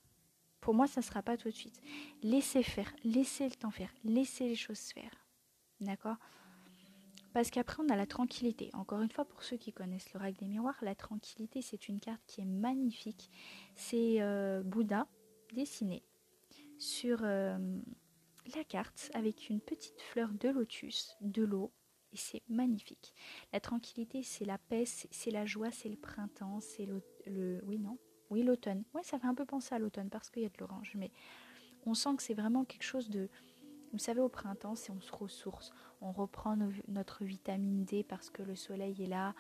Pour 0.61 0.75
moi, 0.75 0.87
ça 0.87 1.01
ne 1.01 1.05
sera 1.05 1.23
pas 1.23 1.37
tout 1.37 1.49
de 1.49 1.55
suite. 1.55 1.81
Laissez 2.23 2.63
faire, 2.63 2.93
laissez 3.05 3.45
le 3.45 3.55
temps 3.55 3.71
faire, 3.71 3.93
laissez 4.05 4.49
les 4.49 4.57
choses 4.57 4.79
se 4.79 4.93
faire. 4.93 5.27
D'accord? 5.81 6.17
Parce 7.37 7.51
qu'après, 7.51 7.83
on 7.83 7.91
a 7.91 7.97
la 7.97 8.07
tranquillité. 8.07 8.71
Encore 8.73 9.03
une 9.03 9.11
fois, 9.11 9.27
pour 9.27 9.43
ceux 9.43 9.59
qui 9.59 9.71
connaissent 9.71 10.11
l'oracle 10.15 10.39
des 10.39 10.47
miroirs, 10.47 10.79
la 10.81 10.95
tranquillité, 10.95 11.61
c'est 11.61 11.87
une 11.87 12.01
carte 12.01 12.23
qui 12.27 12.41
est 12.41 12.47
magnifique. 12.47 13.31
C'est 13.75 14.23
euh, 14.23 14.63
Bouddha 14.63 15.07
dessiné 15.53 16.03
sur 16.79 17.19
euh, 17.25 17.59
la 18.57 18.65
carte 18.65 19.11
avec 19.13 19.51
une 19.51 19.61
petite 19.61 20.01
fleur 20.01 20.31
de 20.33 20.49
lotus, 20.49 21.15
de 21.21 21.43
l'eau, 21.43 21.75
et 22.15 22.17
c'est 22.17 22.43
magnifique. 22.49 23.13
La 23.53 23.61
tranquillité, 23.61 24.23
c'est 24.23 24.47
la 24.47 24.57
paix, 24.57 24.87
c'est 24.87 25.31
la 25.31 25.45
joie, 25.45 25.71
c'est 25.71 25.91
le 25.91 25.99
printemps, 25.99 26.61
c'est 26.61 26.87
le, 26.87 27.03
le, 27.27 27.61
Oui, 27.67 27.79
non 27.79 27.99
oui, 28.31 28.45
l'automne. 28.45 28.83
Ouais, 28.95 29.03
ça 29.03 29.19
fait 29.19 29.27
un 29.27 29.35
peu 29.35 29.45
penser 29.45 29.75
à 29.75 29.79
l'automne 29.79 30.09
parce 30.09 30.31
qu'il 30.31 30.43
y 30.43 30.47
a 30.47 30.49
de 30.49 30.59
l'orange, 30.59 30.93
mais 30.95 31.13
on 31.85 31.93
sent 31.93 32.17
que 32.17 32.23
c'est 32.23 32.35
vraiment 32.35 32.65
quelque 32.65 32.83
chose 32.83 33.11
de. 33.11 33.29
Vous 33.97 34.03
savez, 34.03 34.21
au 34.21 34.29
printemps, 34.29 34.75
c'est 34.75 34.93
on 34.93 35.01
se 35.01 35.11
ressource, 35.11 35.73
on 36.03 36.13
reprend 36.13 36.55
notre 36.87 37.25
vitamine 37.25 37.87
D 37.87 38.05
parce 38.05 38.29
que 38.29 38.43
le 38.43 38.55
soleil 38.55 39.03
est 39.03 39.07
là. 39.07 39.35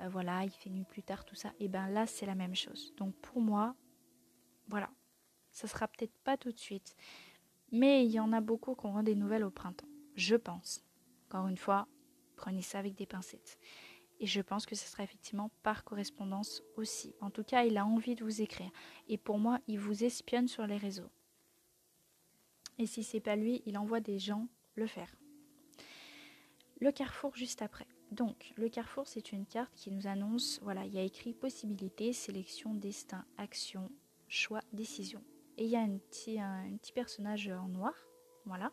euh, 0.00 0.08
voilà, 0.08 0.44
il 0.44 0.50
fait 0.50 0.70
nuit 0.70 0.86
plus 0.86 1.02
tard, 1.02 1.26
tout 1.26 1.34
ça. 1.34 1.52
Et 1.60 1.68
bien 1.68 1.90
là, 1.90 2.06
c'est 2.06 2.24
la 2.24 2.34
même 2.34 2.54
chose. 2.54 2.94
Donc 2.96 3.14
pour 3.16 3.42
moi, 3.42 3.74
voilà, 4.66 4.88
ça 5.50 5.68
sera 5.68 5.88
peut-être 5.88 6.16
pas 6.24 6.38
tout 6.38 6.50
de 6.50 6.58
suite. 6.58 6.96
Mais 7.70 8.06
il 8.06 8.10
y 8.10 8.18
en 8.18 8.32
a 8.32 8.40
beaucoup 8.40 8.74
qui 8.74 8.86
auront 8.86 9.02
des 9.02 9.14
nouvelles 9.14 9.44
au 9.44 9.50
printemps, 9.50 9.90
je 10.14 10.36
pense. 10.36 10.82
Encore 11.26 11.48
une 11.48 11.58
fois, 11.58 11.86
prenez 12.34 12.62
ça 12.62 12.78
avec 12.78 12.94
des 12.94 13.04
pincettes. 13.04 13.58
Et 14.20 14.26
je 14.26 14.40
pense 14.40 14.64
que 14.64 14.74
ce 14.74 14.88
sera 14.88 15.02
effectivement 15.02 15.50
par 15.62 15.84
correspondance 15.84 16.62
aussi. 16.76 17.14
En 17.20 17.28
tout 17.28 17.44
cas, 17.44 17.64
il 17.64 17.76
a 17.76 17.84
envie 17.84 18.14
de 18.14 18.24
vous 18.24 18.40
écrire. 18.40 18.70
Et 19.06 19.18
pour 19.18 19.38
moi, 19.38 19.58
il 19.66 19.78
vous 19.78 20.02
espionne 20.02 20.48
sur 20.48 20.66
les 20.66 20.78
réseaux. 20.78 21.10
Et 22.78 22.86
si 22.86 23.02
c'est 23.02 23.20
pas 23.20 23.36
lui, 23.36 23.62
il 23.66 23.76
envoie 23.76 24.00
des 24.00 24.18
gens 24.18 24.46
le 24.74 24.86
faire. 24.86 25.14
Le 26.80 26.92
carrefour 26.92 27.34
juste 27.34 27.62
après. 27.62 27.86
Donc, 28.12 28.52
le 28.56 28.68
carrefour, 28.68 29.06
c'est 29.06 29.32
une 29.32 29.44
carte 29.44 29.74
qui 29.74 29.90
nous 29.90 30.06
annonce, 30.06 30.60
voilà, 30.62 30.86
il 30.86 30.94
y 30.94 30.98
a 30.98 31.02
écrit 31.02 31.34
possibilité, 31.34 32.12
sélection, 32.12 32.74
destin, 32.74 33.24
action, 33.36 33.90
choix, 34.28 34.60
décision. 34.72 35.22
Et 35.58 35.64
il 35.64 35.70
y 35.70 35.76
a 35.76 35.80
un 35.80 35.98
petit, 35.98 36.92
personnage 36.94 37.48
en 37.48 37.68
noir, 37.68 37.92
voilà. 38.46 38.72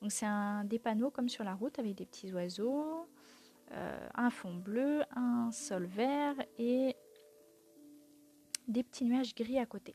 Donc 0.00 0.12
c'est 0.12 0.26
des 0.64 0.78
panneaux 0.78 1.10
comme 1.10 1.28
sur 1.28 1.44
la 1.44 1.54
route 1.54 1.78
avec 1.78 1.94
des 1.94 2.06
petits 2.06 2.32
oiseaux, 2.32 3.06
euh, 3.72 4.08
un 4.14 4.30
fond 4.30 4.54
bleu, 4.54 5.02
un 5.14 5.50
sol 5.52 5.86
vert 5.86 6.34
et 6.58 6.96
des 8.66 8.82
petits 8.82 9.04
nuages 9.04 9.34
gris 9.34 9.58
à 9.58 9.66
côté. 9.66 9.94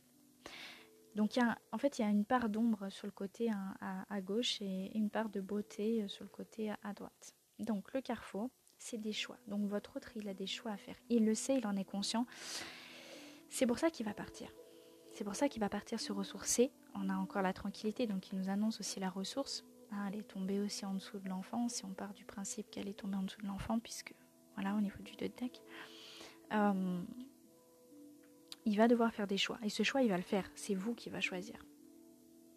Donc 1.16 1.38
en 1.72 1.78
fait, 1.78 2.00
il 2.00 2.04
y 2.04 2.06
a 2.06 2.10
une 2.10 2.26
part 2.26 2.50
d'ombre 2.50 2.90
sur 2.90 3.06
le 3.06 3.12
côté 3.12 3.50
hein, 3.50 3.76
à, 4.10 4.22
gauche 4.22 4.62
et 4.62 4.92
une 4.96 5.10
part 5.10 5.30
de 5.30 5.42
beauté 5.42 6.04
euh, 6.04 6.08
sur 6.08 6.24
le 6.24 6.30
côté 6.30 6.72
à, 6.84 6.94
droite. 6.94 7.36
Donc 7.60 7.94
le 7.94 8.02
carrefour, 8.02 8.50
c'est 8.78 8.98
des 8.98 9.12
choix. 9.12 9.38
Donc 9.48 9.68
votre 9.68 9.98
autre, 9.98 10.12
il 10.16 10.28
a 10.30 10.34
des 10.34 10.48
choix 10.48 10.72
à 10.72 10.78
faire. 10.78 10.96
Il 11.10 11.26
le 11.26 11.36
sait, 11.36 11.58
il 11.58 11.68
en 11.68 11.76
est 11.76 11.86
conscient. 11.86 12.26
C'est 13.50 13.68
pour 13.68 13.78
ça 13.78 13.90
qu'il 13.90 14.06
va 14.06 14.14
partir. 14.14 14.50
C'est 15.12 15.26
pour 15.26 15.36
ça 15.36 15.50
qu'il 15.50 15.60
va 15.60 15.70
partir 15.70 16.00
se 16.00 16.14
ressourcer. 16.14 16.72
On 16.96 17.10
a 17.10 17.16
encore 17.16 17.42
la 17.42 17.54
tranquillité, 17.54 18.08
donc 18.08 18.32
il 18.32 18.38
nous 18.38 18.50
annonce 18.50 18.80
aussi 18.80 19.00
la 19.00 19.10
ressource. 19.10 19.66
Ah, 19.92 20.08
elle 20.08 20.20
est 20.20 20.24
tombée 20.24 20.62
aussi 20.62 20.86
en 20.86 20.94
dessous 20.94 21.20
de 21.20 21.28
l'enfant, 21.28 21.68
si 21.68 21.84
on 21.84 21.94
part 21.94 22.14
du 22.14 22.24
principe 22.24 22.70
qu'elle 22.72 22.88
est 22.88 22.94
tombée 22.94 23.18
en 23.18 23.24
dessous 23.24 23.42
de 23.42 23.48
l'enfant, 23.48 23.78
puisque 23.78 24.14
voilà, 24.56 24.74
au 24.74 24.80
niveau 24.80 25.02
du 25.04 25.16
deck. 25.16 25.62
Euh, 26.54 27.02
il 28.66 28.78
va 28.78 28.88
devoir 28.88 29.14
faire 29.14 29.28
des 29.28 29.38
choix. 29.38 29.58
Et 29.64 29.70
ce 29.70 29.84
choix, 29.84 30.02
il 30.02 30.10
va 30.10 30.18
le 30.18 30.24
faire. 30.24 30.50
C'est 30.56 30.76
vous 30.76 30.94
qui 30.94 31.10
va 31.10 31.20
choisir. 31.20 31.66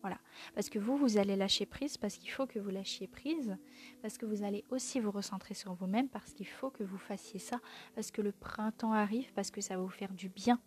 Voilà. 0.02 0.18
Parce 0.54 0.68
que 0.68 0.78
vous, 0.78 0.98
vous 0.98 1.16
allez 1.16 1.34
lâcher 1.34 1.64
prise, 1.64 1.96
parce 1.96 2.18
qu'il 2.18 2.30
faut 2.30 2.46
que 2.46 2.58
vous 2.58 2.68
lâchiez 2.68 3.08
prise, 3.08 3.56
parce 4.02 4.18
que 4.18 4.26
vous 4.26 4.42
allez 4.42 4.62
aussi 4.68 5.00
vous 5.00 5.10
recentrer 5.10 5.54
sur 5.54 5.72
vous-même, 5.72 6.10
parce 6.10 6.34
qu'il 6.34 6.46
faut 6.46 6.70
que 6.70 6.84
vous 6.84 6.98
fassiez 6.98 7.38
ça, 7.38 7.58
parce 7.94 8.10
que 8.10 8.20
le 8.20 8.32
printemps 8.32 8.92
arrive, 8.92 9.32
parce 9.32 9.50
que 9.50 9.62
ça 9.62 9.76
va 9.76 9.82
vous 9.82 9.88
faire 9.88 10.12
du 10.12 10.28
bien. 10.28 10.60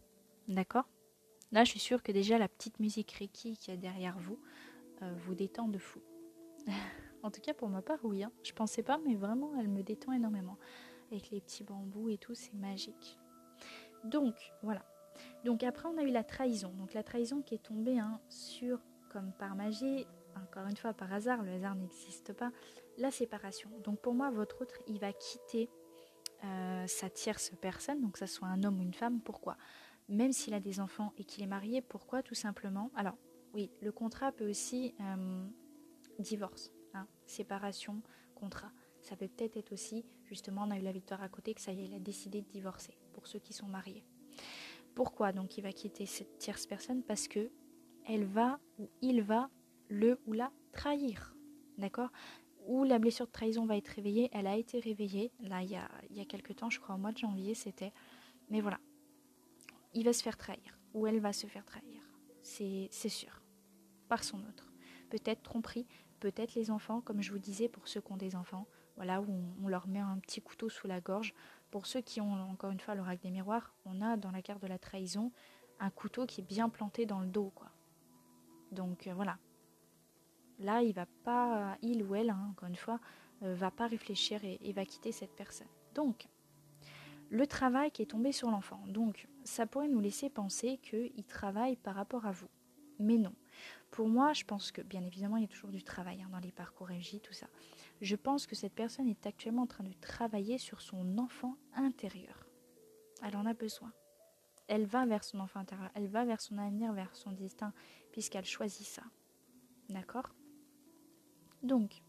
D'accord? 0.47 0.89
Là, 1.51 1.63
je 1.63 1.69
suis 1.69 1.79
sûre 1.79 2.01
que 2.01 2.11
déjà 2.11 2.39
la 2.39 2.47
petite 2.47 2.79
musique 2.79 3.11
Reiki 3.11 3.57
qui 3.57 3.69
est 3.69 3.77
derrière 3.77 4.17
vous 4.17 4.39
euh, 5.03 5.13
vous 5.19 5.35
détend 5.35 5.67
de 5.67 5.77
fou. 5.77 6.01
en 7.23 7.29
tout 7.29 7.41
cas, 7.41 7.53
pour 7.53 7.69
ma 7.69 7.83
part, 7.83 7.99
oui. 8.03 8.23
Hein. 8.23 8.31
Je 8.41 8.53
pensais 8.53 8.81
pas, 8.81 8.99
mais 9.05 9.13
vraiment, 9.13 9.51
elle 9.59 9.69
me 9.69 9.83
détend 9.83 10.13
énormément. 10.13 10.57
Avec 11.11 11.29
les 11.29 11.41
petits 11.41 11.63
bambous 11.63 12.09
et 12.09 12.17
tout, 12.17 12.33
c'est 12.33 12.55
magique. 12.55 13.19
Donc, 14.03 14.33
voilà. 14.63 14.83
Donc 15.43 15.63
après, 15.63 15.87
on 15.87 15.97
a 15.97 16.03
eu 16.03 16.11
la 16.11 16.23
trahison. 16.23 16.73
Donc 16.77 16.93
la 16.93 17.03
trahison 17.03 17.41
qui 17.41 17.55
est 17.55 17.63
tombée 17.63 17.99
hein, 17.99 18.19
sur, 18.29 18.79
comme 19.11 19.31
par 19.33 19.55
magie, 19.55 20.05
encore 20.35 20.67
une 20.67 20.77
fois 20.77 20.93
par 20.93 21.11
hasard, 21.13 21.43
le 21.43 21.51
hasard 21.53 21.75
n'existe 21.75 22.33
pas, 22.33 22.51
la 22.97 23.11
séparation. 23.11 23.69
Donc 23.83 23.99
pour 24.01 24.13
moi, 24.13 24.29
votre 24.31 24.61
autre, 24.61 24.75
il 24.87 24.99
va 24.99 25.13
quitter 25.13 25.69
euh, 26.43 26.87
sa 26.87 27.09
tierce 27.09 27.51
personne, 27.61 28.01
donc 28.01 28.13
que 28.13 28.19
ce 28.19 28.27
soit 28.27 28.47
un 28.47 28.63
homme 28.63 28.79
ou 28.79 28.83
une 28.83 28.93
femme. 28.93 29.21
Pourquoi? 29.21 29.57
Même 30.09 30.31
s'il 30.31 30.53
a 30.53 30.59
des 30.59 30.79
enfants 30.79 31.13
et 31.17 31.23
qu'il 31.23 31.43
est 31.43 31.47
marié, 31.47 31.81
pourquoi? 31.81 32.23
Tout 32.23 32.35
simplement. 32.35 32.91
Alors, 32.95 33.15
oui, 33.53 33.71
le 33.81 33.91
contrat 33.91 34.31
peut 34.31 34.49
aussi 34.49 34.93
euh, 35.01 35.47
divorce, 36.19 36.71
hein, 36.93 37.07
séparation, 37.25 38.01
contrat. 38.35 38.71
Ça 39.01 39.15
peut 39.15 39.27
peut-être 39.27 39.57
être 39.57 39.71
aussi, 39.71 40.05
justement, 40.25 40.63
on 40.67 40.71
a 40.71 40.77
eu 40.77 40.81
la 40.81 40.91
victoire 40.91 41.21
à 41.21 41.29
côté, 41.29 41.53
que 41.53 41.61
ça 41.61 41.71
y 41.71 41.81
est, 41.81 41.85
il 41.85 41.93
a 41.93 41.99
décidé 41.99 42.41
de 42.41 42.47
divorcer, 42.47 42.97
pour 43.13 43.27
ceux 43.27 43.39
qui 43.39 43.53
sont 43.53 43.67
mariés. 43.67 44.03
Pourquoi 44.97 45.31
donc 45.31 45.59
il 45.59 45.61
va 45.61 45.71
quitter 45.73 46.07
cette 46.07 46.39
tierce 46.39 46.65
personne 46.65 47.03
Parce 47.03 47.27
que 47.27 47.51
elle 48.07 48.25
va 48.25 48.59
ou 48.79 48.89
il 49.03 49.21
va 49.21 49.51
le 49.89 50.19
ou 50.25 50.33
la 50.33 50.51
trahir. 50.71 51.35
D'accord? 51.77 52.09
Ou 52.65 52.83
la 52.83 52.97
blessure 52.97 53.27
de 53.27 53.31
trahison 53.31 53.67
va 53.67 53.77
être 53.77 53.89
réveillée. 53.89 54.27
Elle 54.31 54.47
a 54.47 54.57
été 54.57 54.79
réveillée. 54.79 55.31
Là, 55.39 55.61
il 55.61 55.69
y 55.69 55.75
a, 55.75 55.87
il 56.09 56.17
y 56.17 56.19
a 56.19 56.25
quelques 56.25 56.55
temps, 56.55 56.71
je 56.71 56.79
crois 56.79 56.95
au 56.95 56.97
mois 56.97 57.11
de 57.11 57.19
janvier, 57.19 57.53
c'était. 57.53 57.93
Mais 58.49 58.59
voilà. 58.59 58.79
Il 59.93 60.03
va 60.03 60.13
se 60.13 60.23
faire 60.23 60.35
trahir. 60.35 60.79
Ou 60.95 61.05
elle 61.05 61.19
va 61.19 61.31
se 61.31 61.45
faire 61.45 61.63
trahir. 61.63 62.01
C'est 62.41 62.89
sûr. 62.91 63.43
Par 64.09 64.23
son 64.23 64.39
autre. 64.47 64.73
Peut-être 65.11 65.43
tromperie, 65.43 65.85
peut-être 66.19 66.55
les 66.55 66.71
enfants, 66.71 67.01
comme 67.01 67.21
je 67.21 67.31
vous 67.31 67.37
disais, 67.37 67.69
pour 67.69 67.87
ceux 67.87 68.01
qui 68.01 68.11
ont 68.11 68.17
des 68.17 68.35
enfants, 68.35 68.65
voilà, 68.95 69.21
où 69.21 69.27
on, 69.63 69.67
leur 69.67 69.87
met 69.87 69.99
un 69.99 70.17
petit 70.17 70.41
couteau 70.41 70.69
sous 70.69 70.87
la 70.87 71.01
gorge. 71.01 71.35
Pour 71.71 71.85
ceux 71.85 72.01
qui 72.01 72.21
ont 72.21 72.33
encore 72.49 72.71
une 72.71 72.79
fois 72.79 72.95
l'oracle 72.95 73.21
des 73.21 73.31
miroirs, 73.31 73.73
on 73.85 74.01
a 74.01 74.17
dans 74.17 74.31
la 74.31 74.41
carte 74.41 74.61
de 74.61 74.67
la 74.67 74.79
trahison 74.79 75.31
un 75.79 75.89
couteau 75.89 76.25
qui 76.25 76.41
est 76.41 76.43
bien 76.43 76.69
planté 76.69 77.05
dans 77.05 77.19
le 77.19 77.27
dos. 77.27 77.53
Donc 78.71 79.07
euh, 79.07 79.13
voilà. 79.13 79.37
Là, 80.59 80.81
il 80.81 80.93
va 80.93 81.05
pas, 81.23 81.77
il 81.83 82.01
ou 82.03 82.15
elle, 82.15 82.31
hein, 82.31 82.47
encore 82.51 82.67
une 82.67 82.75
fois, 82.75 82.99
euh, 83.43 83.53
va 83.53 83.69
pas 83.69 83.85
réfléchir 83.85 84.43
et, 84.43 84.57
et 84.61 84.73
va 84.73 84.85
quitter 84.85 85.11
cette 85.11 85.35
personne. 85.35 85.67
Donc, 85.93 86.27
le 87.29 87.45
travail 87.45 87.91
qui 87.91 88.01
est 88.01 88.07
tombé 88.07 88.31
sur 88.31 88.49
l'enfant. 88.49 88.81
Donc, 88.87 89.27
ça 89.43 89.67
pourrait 89.67 89.87
nous 89.87 89.99
laisser 89.99 90.29
penser 90.29 90.79
qu'il 90.81 91.25
travaille 91.25 91.75
par 91.75 91.95
rapport 91.95 92.25
à 92.25 92.31
vous. 92.31 92.49
Mais 92.99 93.17
non. 93.17 93.33
Pour 93.91 94.07
moi, 94.07 94.33
je 94.33 94.43
pense 94.43 94.71
que, 94.71 94.81
bien 94.81 95.03
évidemment, 95.03 95.37
il 95.37 95.41
y 95.41 95.45
a 95.45 95.49
toujours 95.49 95.69
du 95.69 95.83
travail 95.83 96.21
hein, 96.23 96.29
dans 96.31 96.39
les 96.39 96.51
parcours 96.51 96.87
régie, 96.87 97.19
tout 97.19 97.33
ça. 97.33 97.47
Je 98.01 98.15
pense 98.15 98.45
que 98.45 98.55
cette 98.55 98.73
personne 98.73 99.07
est 99.07 99.25
actuellement 99.25 99.63
en 99.63 99.67
train 99.67 99.83
de 99.83 99.93
travailler 99.93 100.57
sur 100.57 100.81
son 100.81 101.17
enfant 101.17 101.55
intérieur. 101.73 102.47
Elle 103.23 103.35
en 103.35 103.45
a 103.45 103.53
besoin. 103.53 103.91
Elle 104.67 104.85
va 104.85 105.05
vers 105.05 105.23
son 105.23 105.39
enfant 105.39 105.61
intérieur, 105.61 105.89
elle 105.95 106.07
va 106.07 106.25
vers 106.25 106.41
son 106.41 106.57
avenir, 106.57 106.91
vers 106.91 107.15
son 107.15 107.31
destin, 107.31 107.73
puisqu'elle 108.11 108.45
choisit 108.45 108.85
ça. 108.85 109.03
D'accord? 109.89 110.29
Donc, 111.63 112.01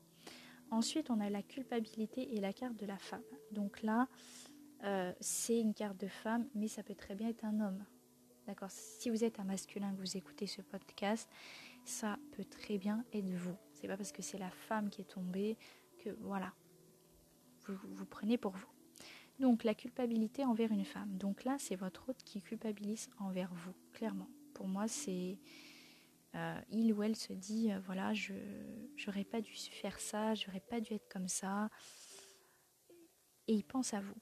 ensuite, 0.70 1.10
on 1.10 1.20
a 1.20 1.30
la 1.30 1.42
culpabilité 1.42 2.34
et 2.34 2.40
la 2.40 2.52
carte 2.52 2.76
de 2.76 2.84
la 2.84 2.98
femme. 2.98 3.22
Donc 3.52 3.82
là, 3.82 4.08
euh, 4.82 5.12
c'est 5.20 5.60
une 5.60 5.72
carte 5.72 5.98
de 5.98 6.08
femme, 6.08 6.48
mais 6.54 6.68
ça 6.68 6.82
peut 6.82 6.96
très 6.96 7.14
bien 7.14 7.28
être 7.28 7.44
un 7.44 7.60
homme. 7.60 7.84
D'accord? 8.46 8.70
Si 8.70 9.08
vous 9.08 9.24
êtes 9.24 9.38
un 9.38 9.44
masculin 9.44 9.92
que 9.94 10.00
vous 10.00 10.16
écoutez 10.16 10.46
ce 10.46 10.62
podcast, 10.62 11.30
ça 11.84 12.18
peut 12.32 12.44
très 12.44 12.76
bien 12.76 13.04
être 13.12 13.30
vous. 13.30 13.56
C'est 13.80 13.86
pas 13.86 13.96
parce 13.96 14.10
que 14.10 14.22
c'est 14.22 14.38
la 14.38 14.50
femme 14.50 14.90
qui 14.90 15.02
est 15.02 15.10
tombée 15.12 15.56
que 15.98 16.10
voilà, 16.20 16.52
vous 17.66 17.76
vous 17.92 18.06
prenez 18.06 18.36
pour 18.36 18.52
vous. 18.52 18.66
Donc 19.38 19.62
la 19.62 19.74
culpabilité 19.74 20.44
envers 20.44 20.72
une 20.72 20.84
femme. 20.84 21.16
Donc 21.16 21.44
là, 21.44 21.56
c'est 21.60 21.76
votre 21.76 22.08
hôte 22.08 22.24
qui 22.24 22.42
culpabilise 22.42 23.08
envers 23.20 23.54
vous, 23.54 23.72
clairement. 23.92 24.28
Pour 24.52 24.66
moi, 24.66 24.88
c'est 24.88 25.38
euh, 26.34 26.60
il 26.70 26.92
ou 26.92 27.04
elle 27.04 27.14
se 27.14 27.32
dit 27.32 27.70
euh, 27.70 27.78
voilà, 27.86 28.12
je 28.14 28.34
j'aurais 28.96 29.24
pas 29.24 29.40
dû 29.40 29.54
faire 29.54 30.00
ça, 30.00 30.34
j'aurais 30.34 30.60
pas 30.60 30.80
dû 30.80 30.94
être 30.94 31.08
comme 31.08 31.28
ça. 31.28 31.70
Et 33.46 33.54
il 33.54 33.64
pense 33.64 33.94
à 33.94 34.00
vous. 34.00 34.16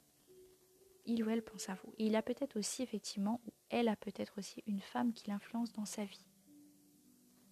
Il 1.05 1.23
ou 1.23 1.29
elle 1.31 1.43
pense 1.43 1.67
à 1.69 1.73
vous. 1.73 1.95
Et 1.97 2.05
il 2.05 2.15
a 2.15 2.21
peut-être 2.21 2.59
aussi 2.59 2.83
effectivement, 2.83 3.41
ou 3.47 3.53
elle 3.69 3.87
a 3.87 3.95
peut-être 3.95 4.37
aussi 4.37 4.61
une 4.67 4.81
femme 4.81 5.13
qui 5.13 5.31
l'influence 5.31 5.71
dans 5.73 5.85
sa 5.85 6.05
vie. 6.05 6.27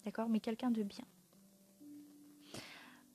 D'accord? 0.03 0.29
Mais 0.29 0.39
quelqu'un 0.39 0.69
de 0.69 0.83
bien. 0.83 1.05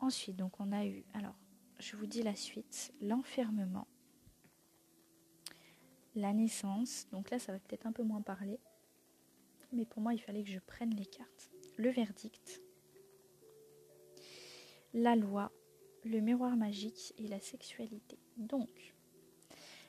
Ensuite, 0.00 0.36
donc 0.36 0.58
on 0.60 0.72
a 0.72 0.86
eu, 0.86 1.04
alors 1.12 1.34
je 1.78 1.94
vous 1.96 2.06
dis 2.06 2.22
la 2.22 2.34
suite, 2.34 2.92
l'enfermement, 3.02 3.86
la 6.14 6.32
naissance, 6.32 7.06
donc 7.12 7.30
là 7.30 7.38
ça 7.38 7.52
va 7.52 7.58
peut-être 7.58 7.86
un 7.86 7.92
peu 7.92 8.02
moins 8.02 8.22
parler, 8.22 8.58
mais 9.72 9.84
pour 9.84 10.02
moi 10.02 10.14
il 10.14 10.18
fallait 10.18 10.42
que 10.42 10.50
je 10.50 10.58
prenne 10.58 10.94
les 10.94 11.06
cartes. 11.06 11.50
Le 11.76 11.90
verdict, 11.90 12.62
la 14.94 15.16
loi, 15.16 15.52
le 16.04 16.20
miroir 16.20 16.56
magique 16.56 17.14
et 17.18 17.28
la 17.28 17.40
sexualité. 17.40 18.18
Donc, 18.36 18.94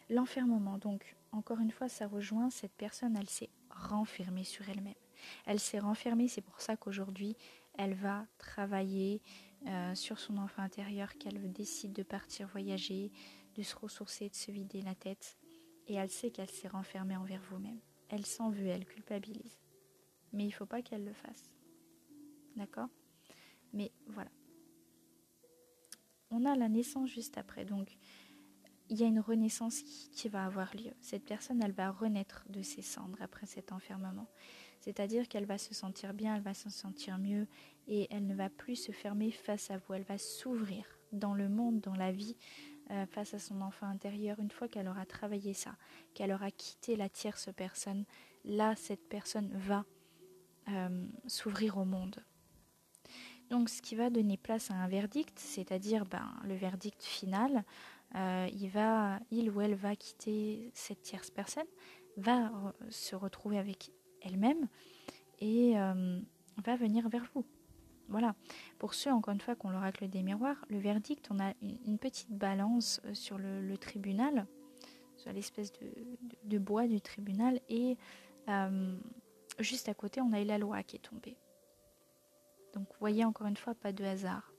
l'enfermement, 0.09 0.77
donc 0.77 1.15
encore 1.31 1.59
une 1.59 1.71
fois 1.71 1.87
ça 1.87 2.05
rejoint 2.05 2.49
cette 2.49 2.73
personne, 2.73 3.15
elle 3.17 3.29
s'est 3.29 3.49
renfermée 3.69 4.43
sur 4.43 4.69
elle-même. 4.69 4.93
Elle 5.45 5.59
s'est 5.59 5.79
renfermée, 5.79 6.27
c'est 6.27 6.41
pour 6.41 6.59
ça 6.59 6.75
qu'aujourd'hui 6.75 7.37
elle 7.77 7.93
va 7.93 8.25
travailler 8.37 9.21
euh, 9.67 9.95
sur 9.95 10.19
son 10.19 10.37
enfant 10.37 10.61
intérieur, 10.61 11.17
qu'elle 11.17 11.51
décide 11.51 11.93
de 11.93 12.03
partir 12.03 12.47
voyager, 12.47 13.11
de 13.55 13.63
se 13.63 13.75
ressourcer, 13.75 14.29
de 14.29 14.35
se 14.35 14.51
vider 14.51 14.81
la 14.81 14.95
tête. 14.95 15.37
Et 15.87 15.95
elle 15.95 16.09
sait 16.09 16.31
qu'elle 16.31 16.49
s'est 16.49 16.67
renfermée 16.67 17.17
envers 17.17 17.41
vous-même. 17.49 17.79
Elle 18.09 18.25
s'en 18.25 18.49
veut, 18.49 18.67
elle 18.67 18.85
culpabilise. 18.85 19.59
Mais 20.33 20.43
il 20.43 20.47
ne 20.47 20.53
faut 20.53 20.65
pas 20.65 20.81
qu'elle 20.81 21.05
le 21.05 21.13
fasse. 21.13 21.51
D'accord? 22.55 22.89
Mais 23.73 23.91
voilà. 24.07 24.31
On 26.29 26.45
a 26.45 26.55
la 26.55 26.69
naissance 26.69 27.09
juste 27.09 27.37
après. 27.37 27.65
Donc, 27.65 27.97
il 28.89 28.99
y 28.99 29.03
a 29.03 29.07
une 29.07 29.19
renaissance 29.19 29.81
qui, 29.81 30.27
va 30.27 30.45
avoir 30.45 30.75
lieu. 30.75 30.91
Cette 31.01 31.23
personne, 31.23 31.61
elle 31.63 31.71
va 31.71 31.91
renaître 31.91 32.45
de 32.49 32.61
ses 32.61 32.81
cendres 32.81 33.21
après 33.21 33.45
cet 33.45 33.71
enfermement. 33.71 34.27
C'est-à-dire 34.81 35.27
qu'elle 35.27 35.45
va 35.45 35.59
se 35.59 35.73
sentir 35.73 36.13
bien, 36.13 36.35
elle 36.35 36.41
va 36.41 36.55
se 36.55 36.69
sentir 36.69 37.19
mieux 37.19 37.47
et 37.87 38.07
elle 38.09 38.25
ne 38.25 38.33
va 38.33 38.49
plus 38.49 38.75
se 38.75 38.91
fermer 38.91 39.31
face 39.31 39.69
à 39.69 39.77
vous. 39.77 39.93
Elle 39.93 40.03
va 40.03 40.17
s'ouvrir 40.17 40.83
dans 41.11 41.35
le 41.35 41.49
monde, 41.49 41.79
dans 41.81 41.93
la 41.93 42.11
vie, 42.11 42.35
euh, 42.89 43.05
face 43.05 43.35
à 43.35 43.39
son 43.39 43.61
enfant 43.61 43.85
intérieur. 43.85 44.39
Une 44.39 44.49
fois 44.49 44.67
qu'elle 44.67 44.87
aura 44.87 45.05
travaillé 45.05 45.53
ça, 45.53 45.75
qu'elle 46.15 46.31
aura 46.31 46.49
quitté 46.49 46.95
la 46.95 47.09
tierce 47.09 47.49
personne, 47.55 48.05
là, 48.43 48.75
cette 48.75 49.07
personne 49.07 49.51
va 49.53 49.85
euh, 50.69 51.05
s'ouvrir 51.27 51.77
au 51.77 51.85
monde. 51.85 52.23
Donc, 53.51 53.69
ce 53.69 53.83
qui 53.83 53.95
va 53.95 54.09
donner 54.09 54.37
place 54.37 54.71
à 54.71 54.73
un 54.73 54.87
verdict, 54.87 55.37
c'est-à-dire 55.37 56.05
ben, 56.05 56.33
le 56.43 56.55
verdict 56.55 57.03
final, 57.03 57.65
euh, 58.15 58.49
il, 58.51 58.69
va, 58.69 59.19
il 59.29 59.51
ou 59.51 59.61
elle 59.61 59.75
va 59.75 59.95
quitter 59.95 60.71
cette 60.73 61.03
tierce 61.03 61.29
personne, 61.29 61.67
va 62.17 62.51
se 62.89 63.15
retrouver 63.15 63.57
avec 63.59 63.91
elle-même 64.21 64.67
et 65.39 65.77
euh, 65.77 66.19
va 66.63 66.75
venir 66.75 67.09
vers 67.09 67.25
vous. 67.33 67.45
Voilà. 68.07 68.35
Pour 68.77 68.93
ceux, 68.93 69.11
encore 69.11 69.33
une 69.33 69.39
fois, 69.39 69.55
qui 69.55 69.65
ont 69.65 69.69
l'oracle 69.69 70.07
des 70.09 70.21
miroirs, 70.21 70.65
le 70.69 70.79
verdict, 70.79 71.29
on 71.31 71.39
a 71.39 71.53
une, 71.61 71.97
petite 71.97 72.31
balance 72.31 72.99
euh, 73.05 73.13
sur 73.13 73.37
le, 73.37 73.77
tribunal, 73.77 74.45
sur 75.15 75.31
l'espèce 75.31 75.71
de, 76.43 76.57
bois 76.57 76.87
du 76.87 76.99
tribunal, 76.99 77.59
et 77.69 77.97
juste 79.59 79.87
à 79.87 79.93
côté, 79.93 80.19
on 80.19 80.33
a 80.33 80.41
eu 80.41 80.45
la 80.45 80.57
loi 80.57 80.83
qui 80.83 80.97
est 80.97 80.99
tombée. 80.99 81.37
Donc, 82.73 82.87
voyez, 82.99 83.23
encore 83.23 83.47
une 83.47 83.57
fois, 83.57 83.75
pas 83.75 83.91
de 83.91 84.03
hasard. 84.03 84.51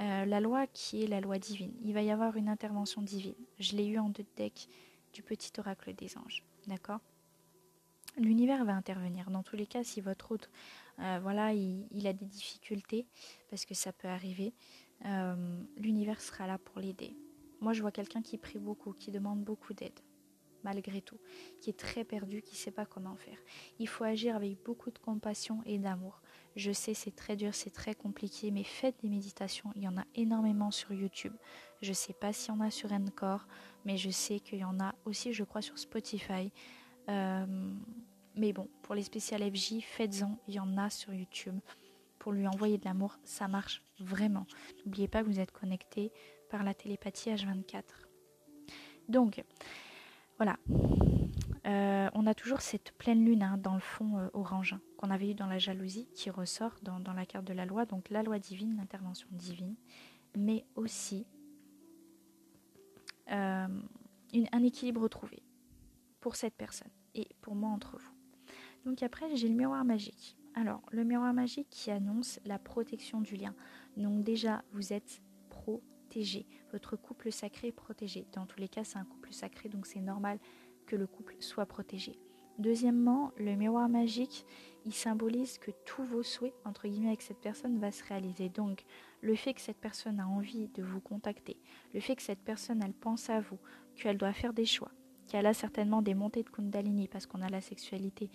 Euh, 0.00 0.24
la 0.24 0.40
loi 0.40 0.66
qui 0.68 1.02
est 1.02 1.06
la 1.08 1.20
loi 1.20 1.38
divine. 1.38 1.72
Il 1.82 1.92
va 1.92 2.02
y 2.02 2.10
avoir 2.10 2.36
une 2.36 2.48
intervention 2.48 3.02
divine. 3.02 3.34
Je 3.58 3.74
l'ai 3.74 3.86
eu 3.86 3.98
en 3.98 4.08
deux 4.08 4.26
decks 4.36 4.68
du 5.12 5.22
petit 5.22 5.50
oracle 5.58 5.92
des 5.94 6.16
anges. 6.16 6.44
D'accord? 6.68 7.00
L'univers 8.16 8.64
va 8.64 8.74
intervenir. 8.74 9.30
Dans 9.30 9.42
tous 9.42 9.56
les 9.56 9.66
cas, 9.66 9.84
si 9.84 10.00
votre 10.00 10.32
hôte, 10.32 10.50
euh, 10.98 11.18
voilà, 11.22 11.52
il, 11.52 12.06
a 12.06 12.12
des 12.12 12.26
difficultés, 12.26 13.06
parce 13.50 13.64
que 13.64 13.74
ça 13.74 13.92
peut 13.92 14.08
arriver, 14.08 14.54
euh, 15.04 15.60
l'univers 15.76 16.20
sera 16.20 16.46
là 16.46 16.58
pour 16.58 16.80
l'aider. 16.80 17.16
Moi, 17.60 17.72
je 17.72 17.80
vois 17.80 17.92
quelqu'un 17.92 18.22
qui 18.22 18.38
prie 18.38 18.58
beaucoup, 18.58 18.92
qui 18.92 19.12
demande 19.12 19.42
beaucoup 19.44 19.72
d'aide, 19.72 20.00
malgré 20.64 21.00
tout, 21.00 21.18
qui 21.60 21.70
est 21.70 21.78
très 21.78 22.04
perdu, 22.04 22.42
qui 22.42 22.54
ne 22.54 22.58
sait 22.58 22.70
pas 22.72 22.86
comment 22.86 23.16
faire. 23.16 23.38
Il 23.78 23.88
faut 23.88 24.04
agir 24.04 24.34
avec 24.34 24.62
beaucoup 24.64 24.90
de 24.90 24.98
compassion 24.98 25.62
et 25.64 25.78
d'amour. 25.78 26.20
Je 26.56 26.72
sais, 26.72 26.94
c'est 26.94 27.14
très 27.14 27.36
dur, 27.36 27.54
c'est 27.54 27.70
très 27.70 27.94
compliqué, 27.94 28.50
mais 28.50 28.64
faites 28.64 28.96
des 29.00 29.08
méditations. 29.08 29.70
Il 29.76 29.82
y 29.82 29.88
en 29.88 29.96
a 29.96 30.04
énormément 30.16 30.72
sur 30.72 30.92
YouTube. 30.92 31.34
Je 31.82 31.90
ne 31.90 31.94
sais 31.94 32.14
pas 32.14 32.32
s'il 32.32 32.52
y 32.52 32.56
en 32.56 32.60
a 32.60 32.70
sur 32.70 32.92
Encore, 32.92 33.46
mais 33.84 33.96
je 33.96 34.10
sais 34.10 34.40
qu'il 34.40 34.58
y 34.58 34.64
en 34.64 34.80
a 34.80 34.94
aussi, 35.04 35.32
je 35.32 35.44
crois, 35.44 35.62
sur 35.62 35.78
Spotify. 35.78 36.50
Euh, 37.08 37.46
mais 38.36 38.52
bon, 38.52 38.68
pour 38.82 38.94
les 38.94 39.02
spéciales 39.02 39.42
FJ, 39.42 39.80
faites-en. 39.82 40.38
Il 40.46 40.54
y 40.54 40.60
en 40.60 40.76
a 40.76 40.90
sur 40.90 41.12
YouTube. 41.12 41.58
Pour 42.18 42.32
lui 42.32 42.46
envoyer 42.46 42.78
de 42.78 42.84
l'amour, 42.84 43.18
ça 43.24 43.48
marche 43.48 43.82
vraiment. 44.00 44.46
N'oubliez 44.84 45.08
pas 45.08 45.22
que 45.22 45.28
vous 45.28 45.40
êtes 45.40 45.52
connecté 45.52 46.12
par 46.50 46.62
la 46.62 46.74
télépathie 46.74 47.30
H24. 47.30 47.82
Donc, 49.08 49.42
voilà. 50.36 50.56
Euh, 51.66 52.08
on 52.14 52.26
a 52.26 52.34
toujours 52.34 52.60
cette 52.60 52.92
pleine 52.92 53.24
lune 53.24 53.42
hein, 53.42 53.58
dans 53.58 53.74
le 53.74 53.80
fond 53.80 54.18
euh, 54.18 54.28
orange 54.32 54.74
hein, 54.74 54.80
qu'on 54.96 55.10
avait 55.10 55.30
eu 55.30 55.34
dans 55.34 55.46
la 55.46 55.58
jalousie 55.58 56.08
qui 56.14 56.30
ressort 56.30 56.74
dans, 56.82 57.12
la 57.12 57.26
carte 57.26 57.44
de 57.44 57.52
la 57.52 57.66
loi. 57.66 57.84
Donc 57.84 58.08
la 58.10 58.22
loi 58.22 58.38
divine, 58.38 58.76
l'intervention 58.76 59.28
divine, 59.32 59.74
mais 60.36 60.64
aussi 60.76 61.26
un 63.30 64.62
équilibre 64.62 65.06
trouvé 65.08 65.42
pour 66.20 66.36
cette 66.36 66.54
personne 66.54 66.90
et 67.18 67.28
pour 67.40 67.54
moi 67.54 67.70
entre 67.70 67.98
vous. 67.98 68.12
Donc 68.84 69.02
après, 69.02 69.34
j'ai 69.36 69.48
le 69.48 69.54
miroir 69.54 69.84
magique. 69.84 70.36
Alors, 70.54 70.82
le 70.90 71.04
miroir 71.04 71.32
magique 71.34 71.68
qui 71.70 71.90
annonce 71.90 72.40
la 72.44 72.58
protection 72.58 73.20
du 73.20 73.36
lien. 73.36 73.54
Donc 73.96 74.24
déjà, 74.24 74.62
vous 74.72 74.92
êtes 74.92 75.20
protégé. 75.50 76.46
Votre 76.72 76.96
couple 76.96 77.30
sacré 77.30 77.68
est 77.68 77.72
protégé. 77.72 78.26
Dans 78.32 78.46
tous 78.46 78.58
les 78.58 78.68
cas, 78.68 78.84
c'est 78.84 78.98
un 78.98 79.04
couple 79.04 79.32
sacré, 79.32 79.68
donc 79.68 79.86
c'est 79.86 80.00
normal 80.00 80.38
que 80.86 80.96
le 80.96 81.06
couple 81.06 81.36
soit 81.40 81.66
protégé. 81.66 82.18
Deuxièmement, 82.58 83.30
le 83.36 83.54
miroir 83.54 83.88
magique, 83.88 84.44
il 84.84 84.92
symbolise 84.92 85.58
que 85.58 85.70
tous 85.84 86.02
vos 86.02 86.24
souhaits, 86.24 86.54
entre 86.64 86.88
guillemets, 86.88 87.08
avec 87.08 87.22
cette 87.22 87.40
personne 87.40 87.78
va 87.78 87.92
se 87.92 88.02
réaliser. 88.02 88.48
Donc, 88.48 88.84
le 89.20 89.36
fait 89.36 89.54
que 89.54 89.60
cette 89.60 89.78
personne 89.78 90.18
a 90.18 90.26
envie 90.26 90.66
de 90.68 90.82
vous 90.82 91.00
contacter, 91.00 91.56
le 91.94 92.00
fait 92.00 92.16
que 92.16 92.22
cette 92.22 92.42
personne, 92.42 92.82
elle 92.82 92.94
pense 92.94 93.30
à 93.30 93.38
vous, 93.40 93.58
qu'elle 93.94 94.18
doit 94.18 94.32
faire 94.32 94.52
des 94.52 94.64
choix, 94.64 94.90
qu'elle 95.28 95.46
a 95.46 95.54
certainement 95.54 96.02
des 96.02 96.14
montées 96.14 96.42
de 96.42 96.48
Kundalini 96.48 97.06
parce 97.06 97.26
qu'on 97.26 97.42
a 97.42 97.48
la 97.48 97.60
sexualité 97.60 98.30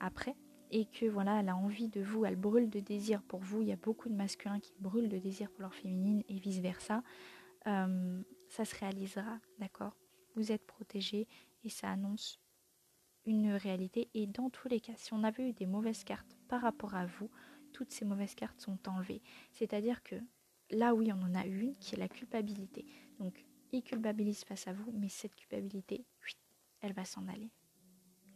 après, 0.00 0.34
et 0.72 0.86
que 0.86 1.06
voilà, 1.06 1.40
elle 1.40 1.50
a 1.50 1.56
envie 1.56 1.88
de 1.88 2.00
vous, 2.00 2.24
elle 2.24 2.36
brûle 2.36 2.70
de 2.70 2.80
désir 2.80 3.22
pour 3.22 3.40
vous. 3.40 3.60
Il 3.60 3.68
y 3.68 3.72
a 3.72 3.76
beaucoup 3.76 4.08
de 4.08 4.14
masculins 4.14 4.58
qui 4.58 4.72
brûlent 4.80 5.10
de 5.10 5.18
désir 5.18 5.50
pour 5.50 5.60
leur 5.60 5.74
féminine 5.74 6.24
et 6.28 6.38
vice-versa. 6.38 7.02
Euh, 7.66 8.22
ça 8.48 8.64
se 8.64 8.74
réalisera, 8.76 9.38
d'accord? 9.58 9.94
Vous 10.34 10.50
êtes 10.50 10.66
protégé 10.66 11.28
et 11.62 11.68
ça 11.68 11.90
annonce 11.90 12.40
une 13.26 13.52
réalité. 13.52 14.08
Et 14.14 14.26
dans 14.26 14.48
tous 14.48 14.66
les 14.68 14.80
cas, 14.80 14.94
si 14.96 15.12
on 15.12 15.22
avait 15.24 15.50
eu 15.50 15.52
des 15.52 15.66
mauvaises 15.66 16.04
cartes 16.04 16.36
par 16.48 16.62
rapport 16.62 16.94
à 16.94 17.04
vous, 17.04 17.30
toutes 17.74 17.90
ces 17.90 18.06
mauvaises 18.06 18.34
cartes 18.34 18.60
sont 18.60 18.78
enlevées. 18.88 19.22
C'est-à-dire 19.52 20.02
que 20.02 20.16
là, 20.70 20.94
oui, 20.94 21.12
on 21.12 21.22
en 21.22 21.34
a 21.34 21.44
une 21.44 21.76
qui 21.76 21.94
est 21.94 21.98
la 21.98 22.08
culpabilité. 22.08 22.86
Donc, 23.18 23.44
il 23.72 23.82
culpabilise 23.82 24.44
face 24.44 24.68
à 24.68 24.72
vous, 24.72 24.92
mais 24.92 25.08
cette 25.08 25.34
culpabilité, 25.34 26.04
elle 26.80 26.92
va 26.92 27.04
s'en 27.04 27.26
aller. 27.28 27.50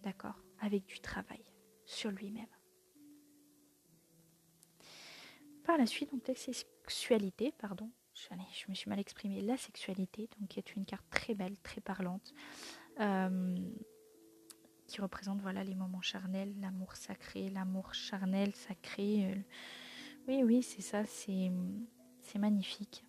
D'accord? 0.02 0.42
Avec 0.60 0.86
du 0.86 1.00
travail 1.00 1.44
sur 1.84 2.10
lui-même. 2.10 2.46
Par 5.64 5.78
la 5.78 5.86
suite, 5.86 6.12
donc 6.12 6.26
la 6.28 6.34
sexualité, 6.34 7.52
pardon, 7.58 7.90
je 8.14 8.68
me 8.68 8.74
suis 8.74 8.88
mal 8.88 8.98
exprimée, 8.98 9.40
la 9.42 9.56
sexualité, 9.56 10.28
donc 10.38 10.48
qui 10.48 10.58
est 10.58 10.74
une 10.74 10.86
carte 10.86 11.08
très 11.10 11.34
belle, 11.34 11.58
très 11.58 11.80
parlante. 11.80 12.32
Euh, 13.00 13.56
qui 14.86 15.00
représente 15.00 15.40
voilà 15.40 15.64
les 15.64 15.74
moments 15.74 16.00
charnels, 16.00 16.54
l'amour 16.60 16.94
sacré, 16.94 17.50
l'amour 17.50 17.92
charnel, 17.94 18.54
sacré. 18.54 19.32
Euh, 19.32 19.34
oui, 20.28 20.42
oui, 20.44 20.62
c'est 20.62 20.82
ça, 20.82 21.04
c'est, 21.04 21.50
c'est 22.20 22.38
magnifique. 22.38 23.04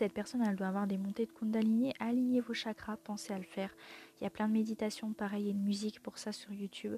Cette 0.00 0.14
personne, 0.14 0.40
elle 0.40 0.56
doit 0.56 0.68
avoir 0.68 0.86
des 0.86 0.96
montées 0.96 1.26
de 1.26 1.30
Kundalini. 1.30 1.92
Alignez 2.00 2.40
vos 2.40 2.54
chakras, 2.54 2.96
pensez 2.96 3.34
à 3.34 3.36
le 3.36 3.44
faire. 3.44 3.70
Il 4.18 4.24
y 4.24 4.26
a 4.26 4.30
plein 4.30 4.48
de 4.48 4.54
méditations, 4.54 5.12
pareil, 5.12 5.50
et 5.50 5.52
de 5.52 5.58
musique 5.58 6.00
pour 6.00 6.16
ça 6.16 6.32
sur 6.32 6.50
YouTube. 6.54 6.96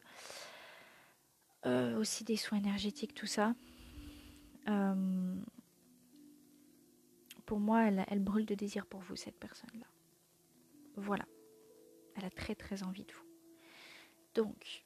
Euh, 1.66 1.98
aussi 1.98 2.22
des 2.22 2.36
soins 2.36 2.58
énergétiques, 2.58 3.12
tout 3.12 3.26
ça. 3.26 3.56
pour 7.44 7.58
moi, 7.58 7.88
elle, 7.88 8.04
elle 8.06 8.20
brûle 8.20 8.46
de 8.46 8.54
désir 8.54 8.86
pour 8.86 9.00
vous, 9.00 9.16
cette 9.16 9.40
personne-là. 9.40 9.86
Voilà. 10.94 11.26
Elle 12.14 12.24
a 12.24 12.30
très 12.30 12.54
très 12.54 12.84
envie 12.84 13.04
de 13.04 13.12
vous. 13.12 13.26
Donc, 14.36 14.84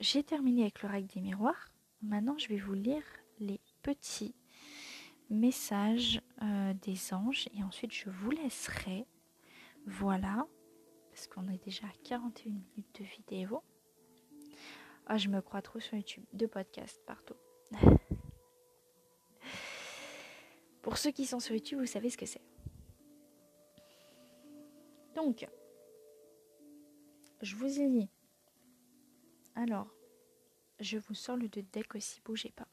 j'ai 0.00 0.24
terminé 0.24 0.62
avec 0.62 0.82
le 0.82 0.88
règle 0.88 1.06
des 1.14 1.20
miroirs. 1.20 1.68
Maintenant, 2.02 2.36
je 2.38 2.48
vais 2.48 2.58
vous 2.58 2.74
lire 2.74 3.04
les 3.38 3.60
petits 3.82 4.34
messages 5.30 6.20
euh, 6.42 6.74
des 6.74 7.14
anges 7.14 7.48
et 7.54 7.62
ensuite 7.62 7.92
je 7.92 8.10
vous 8.10 8.30
laisserai. 8.30 9.06
Voilà, 9.86 10.46
parce 11.10 11.26
qu'on 11.26 11.48
est 11.48 11.62
déjà 11.64 11.86
à 11.86 11.92
41 12.04 12.50
minutes 12.50 13.00
de 13.00 13.04
vidéo. 13.04 13.62
Ah, 15.06 15.18
je 15.18 15.28
me 15.28 15.40
crois 15.40 15.62
trop 15.62 15.80
sur 15.80 15.96
YouTube, 15.96 16.24
de 16.32 16.46
podcast 16.46 17.00
partout. 17.06 17.34
Pour 20.82 20.96
ceux 20.98 21.10
qui 21.10 21.26
sont 21.26 21.40
sur 21.40 21.54
YouTube, 21.54 21.78
vous 21.80 21.86
savez 21.86 22.10
ce 22.10 22.16
que 22.16 22.26
c'est. 22.26 22.42
Donc, 25.14 25.46
je 27.40 27.56
vous 27.56 27.80
ai 27.80 27.88
dit. 27.88 28.08
Alors, 29.54 29.92
je 30.80 30.98
vous 30.98 31.14
sors 31.14 31.36
le 31.36 31.48
de 31.48 31.60
deck 31.60 31.94
aussi, 31.94 32.20
bougez 32.24 32.50
pas. 32.50 32.68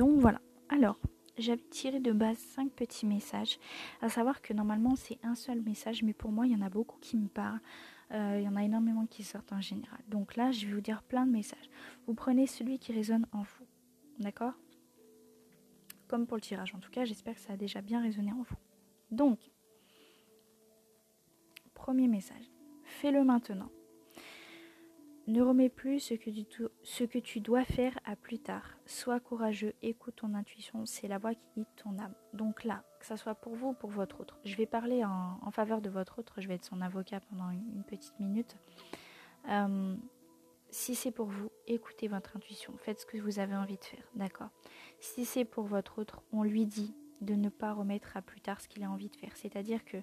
Donc 0.00 0.18
voilà. 0.18 0.40
Alors, 0.70 0.98
j'avais 1.36 1.60
tiré 1.60 2.00
de 2.00 2.12
base 2.12 2.38
5 2.38 2.72
petits 2.72 3.04
messages. 3.04 3.58
À 4.00 4.08
savoir 4.08 4.40
que 4.40 4.54
normalement 4.54 4.96
c'est 4.96 5.18
un 5.22 5.34
seul 5.34 5.60
message, 5.60 6.02
mais 6.02 6.14
pour 6.14 6.32
moi 6.32 6.46
il 6.46 6.52
y 6.52 6.56
en 6.56 6.62
a 6.62 6.70
beaucoup 6.70 6.98
qui 7.00 7.18
me 7.18 7.28
parlent. 7.28 7.60
Euh, 8.12 8.38
il 8.38 8.44
y 8.44 8.48
en 8.48 8.56
a 8.56 8.64
énormément 8.64 9.04
qui 9.04 9.24
sortent 9.24 9.52
en 9.52 9.60
général. 9.60 10.00
Donc 10.08 10.36
là, 10.36 10.52
je 10.52 10.66
vais 10.66 10.72
vous 10.72 10.80
dire 10.80 11.02
plein 11.02 11.26
de 11.26 11.32
messages. 11.32 11.68
Vous 12.06 12.14
prenez 12.14 12.46
celui 12.46 12.78
qui 12.78 12.94
résonne 12.94 13.26
en 13.32 13.42
vous. 13.42 13.66
D'accord? 14.18 14.54
Comme 16.08 16.26
pour 16.26 16.38
le 16.38 16.40
tirage. 16.40 16.74
En 16.74 16.78
tout 16.78 16.90
cas, 16.90 17.04
j'espère 17.04 17.34
que 17.34 17.40
ça 17.40 17.52
a 17.52 17.56
déjà 17.58 17.82
bien 17.82 18.00
résonné 18.00 18.32
en 18.32 18.40
vous. 18.40 18.56
Donc, 19.10 19.38
premier 21.74 22.08
message, 22.08 22.50
fais-le 22.84 23.22
maintenant. 23.22 23.68
Ne 25.26 25.42
remets 25.42 25.68
plus 25.68 26.00
ce 26.00 26.14
que, 26.14 27.18
tu, 27.18 27.40
dois 27.40 27.64
faire 27.64 27.98
à 28.04 28.16
plus 28.16 28.38
tard. 28.38 28.76
Sois 28.86 29.20
courageux, 29.20 29.74
écoute 29.82 30.16
ton 30.16 30.34
intuition, 30.34 30.86
c'est 30.86 31.08
la 31.08 31.18
voix 31.18 31.34
qui 31.34 31.46
guide 31.56 31.66
ton 31.76 31.98
âme. 31.98 32.14
Donc 32.32 32.64
là, 32.64 32.82
que 32.98 33.06
ce 33.06 33.16
soit 33.16 33.34
pour 33.34 33.54
vous 33.54 33.68
ou 33.68 33.72
pour 33.74 33.90
votre 33.90 34.20
autre, 34.20 34.38
je 34.44 34.56
vais 34.56 34.66
parler 34.66 35.04
en, 35.04 35.50
faveur 35.52 35.80
de 35.80 35.90
votre 35.90 36.18
autre, 36.18 36.40
je 36.40 36.48
vais 36.48 36.54
être 36.54 36.64
son 36.64 36.80
avocat 36.80 37.20
pendant 37.20 37.50
une, 37.50 37.84
petite 37.84 38.18
minute. 38.18 38.56
Euh, 39.48 39.94
si 40.70 40.94
c'est 40.94 41.10
pour 41.10 41.26
vous, 41.26 41.50
écoutez 41.66 42.08
votre 42.08 42.36
intuition, 42.36 42.74
faites 42.78 43.00
ce 43.00 43.06
que 43.06 43.18
vous 43.18 43.38
avez 43.38 43.56
envie 43.56 43.78
de 43.78 43.84
faire, 43.84 44.04
d'accord? 44.14 44.50
Si 45.00 45.24
c'est 45.24 45.44
pour 45.44 45.64
votre 45.64 45.98
autre, 45.98 46.22
on 46.32 46.42
lui 46.42 46.66
dit 46.66 46.94
de 47.20 47.34
ne 47.34 47.48
pas 47.48 47.72
remettre 47.72 48.16
à 48.16 48.22
plus 48.22 48.40
tard 48.40 48.60
ce 48.60 48.68
qu'il 48.68 48.82
a 48.82 48.90
envie 48.90 49.10
de 49.10 49.16
faire. 49.16 49.36
C'est-à-dire 49.36 49.84
que 49.84 49.98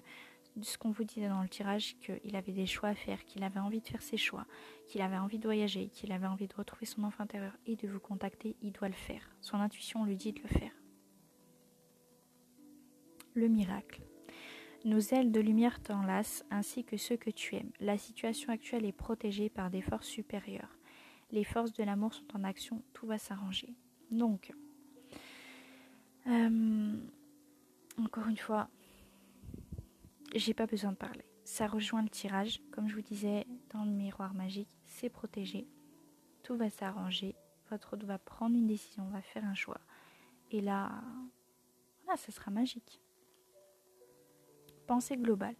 ce 0.62 0.78
qu'on 0.78 0.90
vous 0.90 1.04
disait 1.04 1.28
dans 1.28 1.42
le 1.42 1.48
tirage, 1.48 1.96
qu'il 2.00 2.36
avait 2.36 2.52
des 2.52 2.66
choix 2.66 2.90
à 2.90 2.94
faire, 2.94 3.24
qu'il 3.24 3.42
avait 3.44 3.60
envie 3.60 3.80
de 3.80 3.86
faire 3.86 4.02
ses 4.02 4.16
choix, 4.16 4.46
qu'il 4.86 5.02
avait 5.02 5.18
envie 5.18 5.38
de 5.38 5.44
voyager, 5.44 5.88
qu'il 5.88 6.12
avait 6.12 6.26
envie 6.26 6.48
de 6.48 6.54
retrouver 6.54 6.86
son 6.86 7.04
enfant 7.04 7.24
intérieur 7.24 7.56
et 7.66 7.76
de 7.76 7.88
vous 7.88 8.00
contacter, 8.00 8.56
il 8.62 8.72
doit 8.72 8.88
le 8.88 8.94
faire. 8.94 9.28
Son 9.40 9.58
intuition 9.58 10.04
lui 10.04 10.16
dit 10.16 10.32
de 10.32 10.42
le 10.42 10.48
faire. 10.48 10.72
Le 13.34 13.48
miracle. 13.48 14.02
Nos 14.84 15.00
ailes 15.00 15.32
de 15.32 15.40
lumière 15.40 15.82
t'enlacent 15.82 16.44
ainsi 16.50 16.84
que 16.84 16.96
ceux 16.96 17.16
que 17.16 17.30
tu 17.30 17.56
aimes. 17.56 17.72
La 17.80 17.98
situation 17.98 18.52
actuelle 18.52 18.84
est 18.84 18.92
protégée 18.92 19.48
par 19.48 19.70
des 19.70 19.82
forces 19.82 20.06
supérieures. 20.06 20.78
Les 21.30 21.44
forces 21.44 21.72
de 21.72 21.84
l'amour 21.84 22.14
sont 22.14 22.36
en 22.36 22.44
action, 22.44 22.82
tout 22.94 23.06
va 23.06 23.18
s'arranger. 23.18 23.74
Donc, 24.10 24.52
euh, 26.26 26.96
encore 27.98 28.28
une 28.28 28.36
fois, 28.36 28.68
j'ai 30.34 30.54
pas 30.54 30.66
besoin 30.66 30.92
de 30.92 30.96
parler. 30.96 31.24
Ça 31.44 31.66
rejoint 31.66 32.02
le 32.02 32.08
tirage. 32.08 32.60
Comme 32.70 32.88
je 32.88 32.94
vous 32.94 33.02
disais, 33.02 33.46
dans 33.70 33.84
le 33.84 33.90
miroir 33.90 34.34
magique, 34.34 34.68
c'est 34.84 35.08
protégé. 35.08 35.66
Tout 36.42 36.56
va 36.56 36.70
s'arranger. 36.70 37.34
Votre 37.70 37.94
hôte 37.94 38.04
va 38.04 38.18
prendre 38.18 38.56
une 38.56 38.66
décision, 38.66 39.08
va 39.08 39.22
faire 39.22 39.44
un 39.44 39.54
choix. 39.54 39.80
Et 40.50 40.60
là, 40.60 41.02
là, 42.06 42.16
ça 42.16 42.32
sera 42.32 42.50
magique. 42.50 43.00
Pensée 44.86 45.16
globale. 45.16 45.56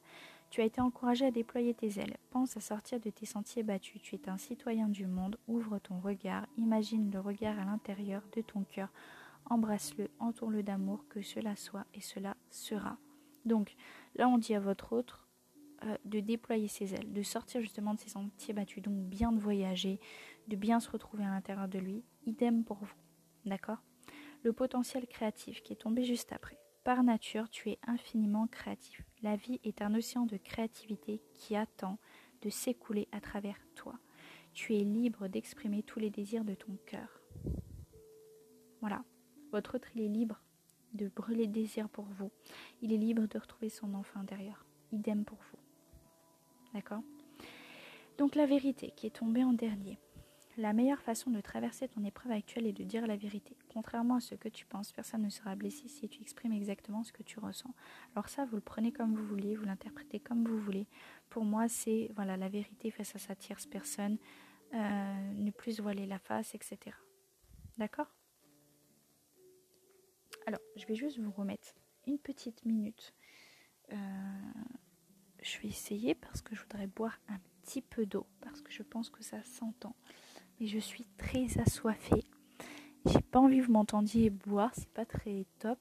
Tu 0.51 0.63
as 0.63 0.65
été 0.65 0.81
encouragé 0.81 1.27
à 1.27 1.31
déployer 1.31 1.75
tes 1.75 2.01
ailes. 2.01 2.17
Pense 2.31 2.57
à 2.57 2.61
sortir 2.61 3.01
de 3.01 3.11
tes 3.11 3.27
sentiers 3.27 3.63
battus. 3.63 4.01
Tu 4.01 4.15
es 4.15 4.29
un 4.31 4.39
citoyen 4.39 4.89
du 4.89 5.07
monde. 5.07 5.39
Ouvre 5.47 5.79
ton 5.79 6.01
regard. 6.01 6.47
Imagine 6.57 7.11
le 7.11 7.21
regard 7.21 7.59
à 7.59 7.65
l'intérieur 7.65 8.23
de 8.35 8.41
ton 8.41 8.65
cœur. 8.65 8.89
Embrasse-le, 9.51 10.11
entoure-le 10.19 10.63
d'amour, 10.63 11.05
que 11.09 11.21
cela 11.21 11.57
soit 11.57 11.87
et 11.95 12.01
cela 12.01 12.37
sera. 12.51 12.97
Donc, 13.45 13.75
Là, 14.19 14.29
on 14.29 14.37
dit 14.37 14.55
à 14.55 14.61
votre 14.61 14.93
autre 14.93 15.29
euh, 15.85 15.97
de 16.05 16.19
déployer 16.19 16.67
ses 16.67 16.95
ailes, 16.95 17.13
de 17.13 17.23
sortir 17.23 17.61
justement 17.61 17.95
de 17.95 18.01
ses 18.01 18.11
sentiers 18.11 18.53
battus, 18.53 18.83
donc 18.83 18.97
bien 19.05 19.31
de 19.31 19.39
voyager, 19.39 20.01
de 20.49 20.57
bien 20.57 20.81
se 20.81 20.91
retrouver 20.91 21.25
à 21.25 21.31
l'intérieur 21.31 21.69
de 21.69 21.79
lui. 21.79 22.03
Idem 22.27 22.65
pour 22.65 22.79
vous, 22.79 22.95
d'accord? 23.47 23.79
Le 24.43 24.53
potentiel 24.53 25.07
créatif 25.07 25.63
qui 25.63 25.73
est 25.73 25.77
tombé 25.77 26.05
juste 26.05 26.33
après. 26.33 26.59
Par 26.83 27.05
nature, 27.05 27.49
tu 27.49 27.71
es 27.71 27.79
infiniment 27.87 28.49
créatif. 28.49 29.03
La 29.23 29.37
vie 29.37 29.61
est 29.63 29.83
un 29.83 29.95
océan 29.95 30.27
de 30.27 30.37
créativité 30.37 31.23
qui 31.35 31.55
attend 31.55 31.99
de 32.43 32.51
s'écouler 32.51 33.09
à 33.13 33.21
travers 33.21 33.59
toi. 33.77 33.95
Tu 34.53 34.75
es 34.75 34.81
libre 34.81 35.29
d'exprimer 35.29 35.83
tous 35.83 36.01
les 36.01 36.11
désirs 36.11 36.45
de 36.45 36.55
ton 36.55 36.77
cœur. 36.87 37.21
Voilà. 38.81 39.05
Votre 39.53 39.77
autre, 39.77 39.89
il 39.95 40.03
est 40.03 40.09
libre 40.09 40.43
de 40.95 41.09
brûler 41.09 41.47
désir 41.47 41.89
pour 41.89 42.05
vous. 42.05 42.31
Il 42.83 42.93
est 42.93 42.97
libre 42.97 43.27
de 43.27 43.39
retrouver 43.39 43.69
son 43.69 43.95
enfant 43.95 44.21
intérieur. 44.21 44.65
Idem 44.93 45.25
pour 45.25 45.39
vous. 45.39 45.59
D'accord? 46.75 47.03
Donc 48.19 48.35
la 48.35 48.47
vérité 48.47 48.93
qui 48.97 49.07
est 49.07 49.17
tombée 49.17 49.45
en 49.45 49.53
dernier. 49.53 49.99
La 50.57 50.73
meilleure 50.73 51.01
façon 51.01 51.31
de 51.31 51.41
traverser 51.41 51.87
ton 51.87 52.03
épreuve 52.03 52.33
actuelle 52.33 52.67
est 52.67 52.73
de 52.73 52.83
dire 52.83 53.07
la 53.07 53.17
vérité. 53.17 53.57
Contrairement 53.73 54.17
à 54.17 54.21
ce 54.21 54.35
que 54.35 54.49
tu 54.49 54.67
penses, 54.67 54.91
personne 54.91 55.23
ne 55.23 55.29
sera 55.31 55.55
blessé 55.55 55.87
si 55.87 56.09
tu 56.09 56.21
exprimes 56.21 56.53
exactement 56.53 57.05
ce 57.05 57.13
que 57.13 57.23
tu 57.23 57.39
ressens. 57.39 57.73
Alors 58.17 58.29
ça, 58.29 58.45
vous 58.45 58.57
le 58.57 58.63
prenez 58.63 58.91
comme 58.91 59.15
vous 59.15 59.25
voulez, 59.25 59.55
vous 59.55 59.65
l'interprétez 59.65 60.19
comme 60.19 60.45
vous 60.45 60.59
voulez. 60.59 60.89
Pour 61.31 61.45
moi, 61.45 61.69
c'est 61.69 62.11
voilà 62.17 62.37
la 62.37 62.49
vérité 62.49 62.91
face 62.91 63.15
à 63.15 63.21
sa 63.21 63.37
tierce 63.37 63.67
personne, 63.67 64.19
euh, 64.75 65.33
ne 65.35 65.53
plus 65.53 65.79
voiler 65.79 66.07
la 66.07 66.19
face, 66.19 66.57
etc. 66.57 66.97
D'accord? 67.77 68.09
Alors, 70.49 70.61
je 70.77 70.87
vais 70.87 70.95
juste 70.95 71.19
vous 71.19 71.31
remettre 71.31 71.75
une 72.07 72.19
petite 72.19 72.65
minute. 72.65 73.13
Euh, 73.93 73.97
je 75.43 75.59
vais 75.59 75.69
essayer 75.69 76.15
parce 76.15 76.41
que 76.41 76.55
je 76.55 76.63
voudrais 76.63 76.87
boire 76.87 77.21
un 77.29 77.39
petit 77.61 77.83
peu 77.83 78.07
d'eau 78.07 78.27
parce 78.41 78.63
que 78.63 78.73
je 78.73 78.83
pense 78.83 79.11
que 79.11 79.23
ça 79.23 79.43
s'entend. 79.43 79.95
Mais 80.59 80.67
je 80.67 80.79
suis 80.79 81.05
très 81.19 81.59
assoiffée. 81.61 82.25
J'ai 83.05 83.21
pas 83.21 83.41
envie 83.41 83.59
que 83.59 83.65
vous 83.65 83.73
m'entendiez 83.73 84.31
boire, 84.31 84.73
c'est 84.75 84.89
pas 84.89 85.05
très 85.05 85.45
top. 85.59 85.79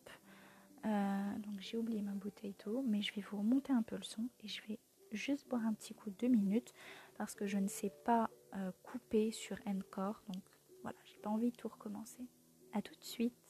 Euh, 0.85 1.37
donc 1.37 1.61
j'ai 1.61 1.77
oublié 1.77 2.01
ma 2.01 2.11
bouteille 2.11 2.55
d'eau, 2.65 2.83
mais 2.85 3.01
je 3.01 3.13
vais 3.13 3.21
vous 3.21 3.37
remonter 3.37 3.71
un 3.71 3.83
peu 3.83 3.95
le 3.95 4.03
son 4.03 4.27
et 4.43 4.49
je 4.49 4.61
vais 4.67 4.79
juste 5.13 5.47
boire 5.47 5.65
un 5.65 5.73
petit 5.75 5.93
coup 5.93 6.09
de 6.09 6.15
deux 6.15 6.27
minutes 6.27 6.73
parce 7.17 7.35
que 7.35 7.47
je 7.47 7.57
ne 7.57 7.69
sais 7.69 7.93
pas 8.03 8.29
euh, 8.53 8.73
couper 8.83 9.31
sur 9.31 9.57
Encore. 9.65 10.21
Donc 10.27 10.43
voilà, 10.81 10.97
j'ai 11.05 11.19
pas 11.19 11.29
envie 11.29 11.51
de 11.51 11.55
tout 11.55 11.69
recommencer. 11.69 12.27
A 12.73 12.81
tout 12.81 12.95
de 12.95 13.05
suite. 13.05 13.46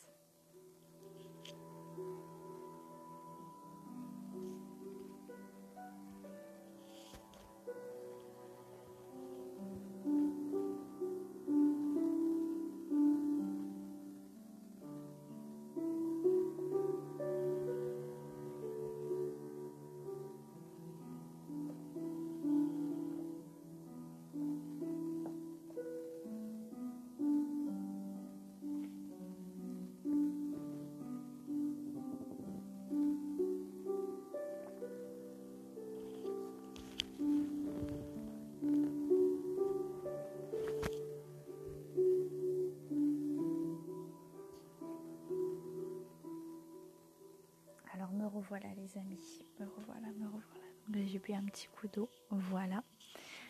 Revoilà 48.58 48.76
les 48.76 48.98
amis, 48.98 49.40
me 49.60 49.66
revoilà, 49.66 50.08
me 50.18 50.26
revoilà. 50.26 51.06
J'ai 51.06 51.20
bu 51.20 51.34
un 51.34 51.44
petit 51.46 51.68
coup 51.68 51.88
d'eau, 51.88 52.10
voilà. 52.30 52.84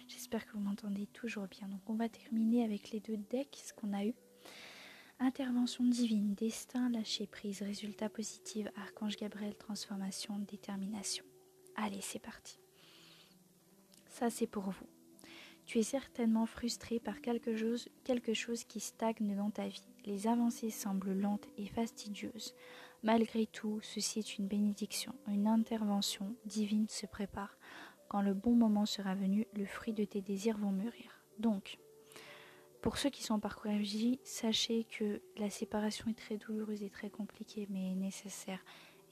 J'espère 0.07 0.45
que 0.45 0.53
vous 0.53 0.59
m'entendez 0.59 1.07
toujours 1.07 1.47
bien. 1.47 1.67
Donc 1.67 1.81
on 1.87 1.95
va 1.95 2.09
terminer 2.09 2.63
avec 2.63 2.91
les 2.91 2.99
deux 2.99 3.17
decks, 3.17 3.61
ce 3.63 3.73
qu'on 3.73 3.93
a 3.93 4.05
eu. 4.05 4.13
Intervention 5.19 5.83
divine, 5.83 6.35
destin, 6.35 6.89
lâcher 6.89 7.27
prise, 7.27 7.61
résultat 7.61 8.09
positif, 8.09 8.67
archange 8.75 9.17
Gabriel, 9.17 9.55
transformation, 9.55 10.39
détermination. 10.39 11.25
Allez, 11.75 12.01
c'est 12.01 12.19
parti. 12.19 12.59
Ça, 14.09 14.29
c'est 14.29 14.47
pour 14.47 14.69
vous. 14.69 14.87
Tu 15.65 15.79
es 15.79 15.83
certainement 15.83 16.45
frustré 16.45 16.99
par 16.99 17.19
quelque 17.21 17.55
chose, 17.55 17.89
quelque 18.03 18.33
chose 18.33 18.63
qui 18.63 18.79
stagne 18.79 19.35
dans 19.35 19.49
ta 19.49 19.67
vie. 19.67 19.83
Les 20.07 20.25
avancées 20.27 20.69
semblent 20.69 21.11
lentes 21.11 21.49
et 21.57 21.67
fastidieuses. 21.67 22.55
Malgré 23.03 23.45
tout, 23.45 23.81
ceci 23.81 24.19
est 24.19 24.37
une 24.37 24.47
bénédiction, 24.47 25.13
une 25.27 25.47
intervention 25.47 26.33
divine 26.45 26.87
se 26.87 27.05
prépare. 27.05 27.57
Quand 28.07 28.21
le 28.21 28.33
bon 28.33 28.55
moment 28.55 28.85
sera 28.85 29.15
venu, 29.15 29.47
le 29.53 29.65
fruit 29.65 29.91
de 29.91 30.05
tes 30.05 30.21
désirs 30.21 30.57
vont 30.57 30.71
mûrir. 30.71 31.21
Donc, 31.39 31.77
pour 32.81 32.97
ceux 32.97 33.09
qui 33.09 33.21
sont 33.21 33.33
en 33.33 33.39
parcours 33.41 33.69
MJ, 33.69 34.17
sachez 34.23 34.85
que 34.85 35.21
la 35.35 35.49
séparation 35.49 36.09
est 36.09 36.17
très 36.17 36.37
douloureuse 36.37 36.83
et 36.83 36.89
très 36.89 37.09
compliquée, 37.09 37.67
mais 37.69 37.93
nécessaire 37.93 38.63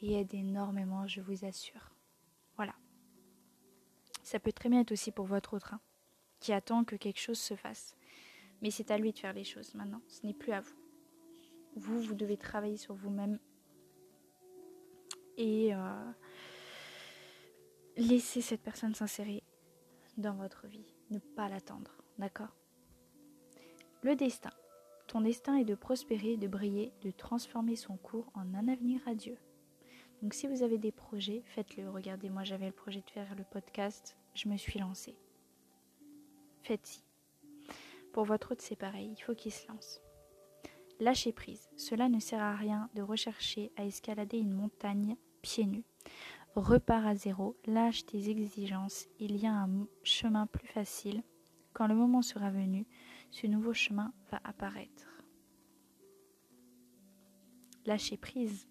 et 0.02 0.14
aide 0.14 0.34
énormément, 0.34 1.06
je 1.08 1.20
vous 1.20 1.44
assure. 1.44 1.92
Voilà. 2.56 2.74
Ça 4.24 4.40
peut 4.40 4.54
très 4.54 4.70
bien 4.70 4.80
être 4.80 4.94
aussi 4.94 5.12
pour 5.12 5.26
votre 5.26 5.56
autre, 5.56 5.74
hein, 5.74 5.82
qui 6.40 6.54
attend 6.54 6.86
que 6.86 6.96
quelque 6.96 7.20
chose 7.20 7.40
se 7.40 7.58
fasse. 7.58 7.98
Mais 8.62 8.72
c'est 8.72 8.92
à 8.92 8.98
lui 8.98 9.12
de 9.12 9.20
faire 9.20 9.34
les 9.34 9.44
choses 9.44 9.76
maintenant, 9.76 10.02
ce 10.08 10.26
n'est 10.26 10.34
plus 10.34 10.54
à 10.54 10.62
vous. 10.62 10.85
Vous, 11.76 12.02
vous 12.02 12.16
devez 12.16 12.38
travailler 12.38 12.78
sur 12.78 12.96
vous-même 12.96 13.40
et 15.38 15.74
euh, 15.76 16.12
laisser 17.98 18.42
cette 18.42 18.62
personne 18.62 18.96
s'insérer 18.96 19.44
dans 20.18 20.36
votre 20.36 20.68
vie, 20.68 20.94
ne 21.12 21.20
pas 21.20 21.50
l'attendre, 21.50 21.92
d'accord? 22.18 22.56
Le 24.02 24.16
destin. 24.16 24.52
Ton 25.08 25.22
destin 25.22 25.58
est 25.58 25.66
de 25.66 25.76
prospérer, 25.76 26.38
de 26.38 26.48
briller, 26.48 26.94
de 27.02 27.12
transformer 27.12 27.76
son 27.76 27.98
cours 27.98 28.32
en 28.34 28.54
un 28.54 28.68
avenir 28.68 29.02
radieux. 29.06 29.38
Donc 30.22 30.34
si 30.34 30.48
vous 30.48 30.64
avez 30.64 30.78
des 30.78 30.92
projets, 30.92 31.44
faites-le. 31.46 31.90
Regardez, 31.90 32.30
moi 32.30 32.44
j'avais 32.44 32.68
le 32.68 32.72
projet 32.72 33.02
de 33.02 33.10
faire 33.10 33.36
le 33.36 33.44
podcast, 33.44 34.18
je 34.34 34.50
me 34.50 34.58
suis 34.58 34.80
lancée. 34.80 35.18
Faites-y. 36.64 37.04
Pour 38.14 38.24
votre 38.24 38.54
autre, 38.54 38.64
c'est 38.64 38.76
pareil, 38.76 39.14
il 39.18 39.22
faut 39.22 39.36
qu'il 39.36 39.52
se 39.52 39.68
lance. 39.68 40.02
Lâchez 41.00 41.34
prise. 41.34 41.70
Cela 41.76 42.08
ne 42.08 42.20
sert 42.20 42.42
à 42.42 42.56
rien 42.56 42.90
de 42.96 43.02
rechercher 43.02 43.72
à 43.76 43.86
escalader 43.86 44.38
une 44.38 44.54
montagne 44.54 45.18
pieds 45.42 45.66
nus. 45.66 45.86
Repars 46.56 47.06
à 47.06 47.16
zéro, 47.16 47.58
lâche 47.66 48.06
tes 48.06 48.30
exigences, 48.30 49.08
il 49.20 49.36
y 49.36 49.46
a 49.46 49.54
un 49.54 49.88
chemin 50.04 50.48
plus 50.48 50.68
facile. 50.68 51.22
Quand 51.74 51.88
le 51.88 51.96
moment 51.96 52.22
sera 52.22 52.50
venu, 52.50 52.88
ce 53.30 53.46
nouveau 53.46 53.74
chemin 53.74 54.14
va 54.32 54.40
apparaître. 54.46 55.22
Lâchez 57.86 58.16
prise. 58.16 58.70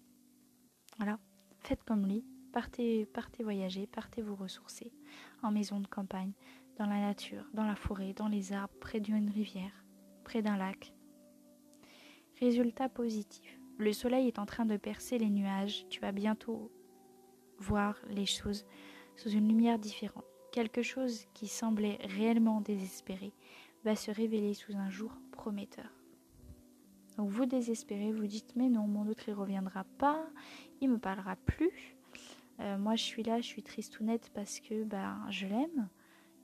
Voilà, 0.97 1.19
faites 1.59 1.83
comme 1.83 2.07
lui, 2.07 2.25
partez, 2.51 3.05
partez 3.05 3.43
voyager, 3.43 3.85
partez 3.85 4.23
vous 4.23 4.35
ressourcer, 4.35 4.91
en 5.43 5.51
maison 5.51 5.79
de 5.79 5.87
campagne, 5.87 6.33
dans 6.77 6.87
la 6.87 6.99
nature, 6.99 7.45
dans 7.53 7.65
la 7.65 7.75
forêt, 7.75 8.13
dans 8.13 8.27
les 8.27 8.51
arbres, 8.51 8.73
près 8.79 8.99
d'une 8.99 9.29
rivière, 9.29 9.85
près 10.23 10.41
d'un 10.41 10.57
lac. 10.57 10.94
Résultat 12.39 12.89
positif. 12.89 13.59
Le 13.77 13.93
soleil 13.93 14.27
est 14.27 14.39
en 14.39 14.45
train 14.45 14.65
de 14.65 14.77
percer 14.77 15.17
les 15.17 15.29
nuages, 15.29 15.85
tu 15.89 15.99
vas 15.99 16.11
bientôt 16.11 16.71
voir 17.59 17.97
les 18.09 18.25
choses 18.25 18.65
sous 19.15 19.29
une 19.29 19.47
lumière 19.47 19.79
différente. 19.79 20.25
Quelque 20.51 20.81
chose 20.81 21.25
qui 21.33 21.47
semblait 21.47 21.99
réellement 22.01 22.61
désespéré 22.61 23.33
va 23.83 23.95
se 23.95 24.11
révéler 24.11 24.53
sous 24.53 24.75
un 24.75 24.89
jour 24.89 25.11
prometteur. 25.31 25.89
Donc 27.17 27.29
vous 27.29 27.45
désespérez, 27.45 28.11
vous 28.11 28.27
dites 28.27 28.55
mais 28.55 28.69
non, 28.69 28.87
mon 28.87 29.07
autre 29.07 29.29
il 29.29 29.33
reviendra 29.33 29.85
pas, 29.97 30.25
il 30.81 30.89
me 30.89 30.97
parlera 30.97 31.35
plus. 31.35 31.97
Euh, 32.59 32.77
moi 32.77 32.95
je 32.95 33.03
suis 33.03 33.23
là, 33.23 33.39
je 33.39 33.47
suis 33.47 33.63
triste 33.63 33.99
ou 33.99 34.03
nette 34.03 34.29
parce 34.33 34.59
que 34.59 34.83
ben, 34.83 35.25
je 35.29 35.47
l'aime. 35.47 35.89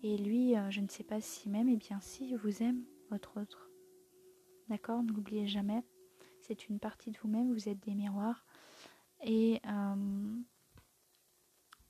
Et 0.03 0.17
lui, 0.17 0.55
euh, 0.55 0.69
je 0.71 0.81
ne 0.81 0.87
sais 0.87 1.03
pas 1.03 1.21
s'il 1.21 1.51
m'aime, 1.51 1.69
et 1.69 1.77
bien 1.77 1.99
si, 1.99 2.33
vous 2.35 2.63
aime, 2.63 2.83
votre 3.11 3.39
autre. 3.39 3.70
D'accord 4.71 5.03
N'oubliez 5.03 5.49
jamais, 5.49 5.83
c'est 6.39 6.69
une 6.69 6.79
partie 6.79 7.11
de 7.11 7.17
vous-même, 7.17 7.51
vous 7.51 7.67
êtes 7.67 7.81
des 7.81 7.93
miroirs. 7.93 8.45
Et 9.21 9.59
euh, 9.67 10.35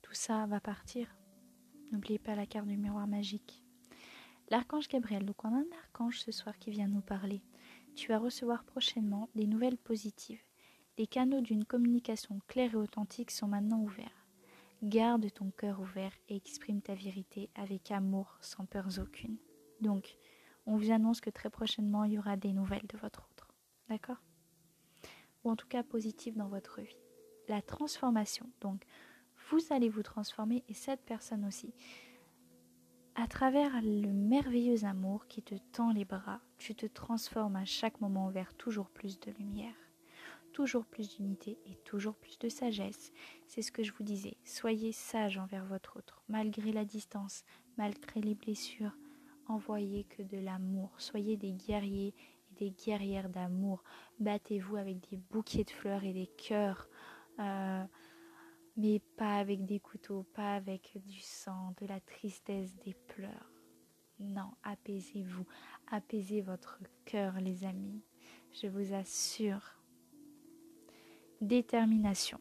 tout 0.01 0.15
ça 0.15 0.47
va 0.47 0.59
partir. 0.59 1.15
N'oubliez 1.91 2.17
pas 2.17 2.33
la 2.33 2.47
carte 2.47 2.65
du 2.65 2.77
miroir 2.77 3.05
magique. 3.05 3.63
L'archange 4.49 4.87
Gabriel, 4.87 5.27
donc 5.27 5.45
on 5.45 5.53
a 5.53 5.59
un 5.59 5.77
archange 5.83 6.21
ce 6.21 6.31
soir 6.31 6.57
qui 6.57 6.71
vient 6.71 6.87
nous 6.87 7.01
parler. 7.01 7.43
Tu 7.95 8.07
vas 8.07 8.17
recevoir 8.17 8.63
prochainement 8.63 9.29
des 9.35 9.45
nouvelles 9.45 9.77
positives. 9.77 10.41
Les 10.97 11.05
canaux 11.05 11.41
d'une 11.41 11.65
communication 11.65 12.39
claire 12.47 12.73
et 12.73 12.77
authentique 12.77 13.29
sont 13.29 13.47
maintenant 13.47 13.81
ouverts. 13.81 14.25
Garde 14.81 15.31
ton 15.31 15.51
cœur 15.51 15.81
ouvert 15.81 16.13
et 16.29 16.35
exprime 16.35 16.81
ta 16.81 16.95
vérité 16.95 17.51
avec 17.53 17.91
amour 17.91 18.39
sans 18.41 18.65
peurs 18.65 18.97
aucune. 18.97 19.37
Donc, 19.81 20.17
on 20.65 20.77
vous 20.77 20.91
annonce 20.91 21.21
que 21.21 21.29
très 21.29 21.49
prochainement, 21.49 22.03
il 22.03 22.13
y 22.13 22.19
aura 22.19 22.37
des 22.37 22.53
nouvelles 22.53 22.87
de 22.87 22.97
votre 22.97 23.27
autre. 23.31 23.47
D'accord? 23.89 24.21
Ou 25.43 25.51
en 25.51 25.55
tout 25.55 25.67
cas 25.67 25.83
positives 25.83 26.37
dans 26.37 26.47
votre 26.47 26.81
vie. 26.81 26.97
La 27.47 27.61
transformation. 27.61 28.49
Donc, 28.61 28.85
vous 29.49 29.59
allez 29.71 29.89
vous 29.89 30.03
transformer 30.03 30.63
et 30.69 30.73
cette 30.73 31.03
personne 31.03 31.45
aussi. 31.45 31.73
À 33.15 33.27
travers 33.27 33.81
le 33.81 34.07
merveilleux 34.13 34.85
amour 34.85 35.27
qui 35.27 35.41
te 35.41 35.55
tend 35.73 35.91
les 35.91 36.05
bras, 36.05 36.39
tu 36.57 36.75
te 36.75 36.85
transformes 36.85 37.57
à 37.57 37.65
chaque 37.65 37.99
moment 37.99 38.29
vers 38.29 38.53
toujours 38.53 38.89
plus 38.89 39.19
de 39.19 39.31
lumière, 39.31 39.75
toujours 40.53 40.85
plus 40.85 41.09
d'unité 41.09 41.59
et 41.65 41.75
toujours 41.83 42.15
plus 42.15 42.39
de 42.39 42.47
sagesse. 42.47 43.11
C'est 43.47 43.61
ce 43.61 43.71
que 43.71 43.83
je 43.83 43.91
vous 43.91 44.03
disais. 44.03 44.37
Soyez 44.45 44.93
sage 44.93 45.37
envers 45.37 45.65
votre 45.65 45.97
autre, 45.97 46.23
malgré 46.29 46.71
la 46.71 46.85
distance, 46.85 47.43
malgré 47.77 48.21
les 48.21 48.35
blessures. 48.35 48.95
Envoyez 49.51 50.05
que 50.05 50.23
de 50.23 50.37
l'amour. 50.37 50.91
Soyez 50.97 51.35
des 51.35 51.51
guerriers 51.51 52.13
et 52.51 52.53
des 52.55 52.71
guerrières 52.71 53.27
d'amour. 53.27 53.83
Battez-vous 54.19 54.77
avec 54.77 55.09
des 55.09 55.17
bouquets 55.17 55.65
de 55.65 55.71
fleurs 55.71 56.05
et 56.05 56.13
des 56.13 56.27
cœurs. 56.27 56.87
Euh, 57.39 57.83
mais 58.77 58.99
pas 59.17 59.35
avec 59.35 59.65
des 59.65 59.81
couteaux, 59.81 60.23
pas 60.33 60.55
avec 60.55 60.97
du 61.05 61.19
sang, 61.19 61.73
de 61.81 61.85
la 61.85 61.99
tristesse, 61.99 62.77
des 62.77 62.93
pleurs. 62.93 63.51
Non, 64.19 64.51
apaisez-vous, 64.63 65.45
apaisez 65.91 66.41
votre 66.41 66.79
cœur, 67.03 67.33
les 67.41 67.65
amis. 67.65 68.01
Je 68.53 68.67
vous 68.67 68.93
assure. 68.93 69.81
Détermination. 71.41 72.39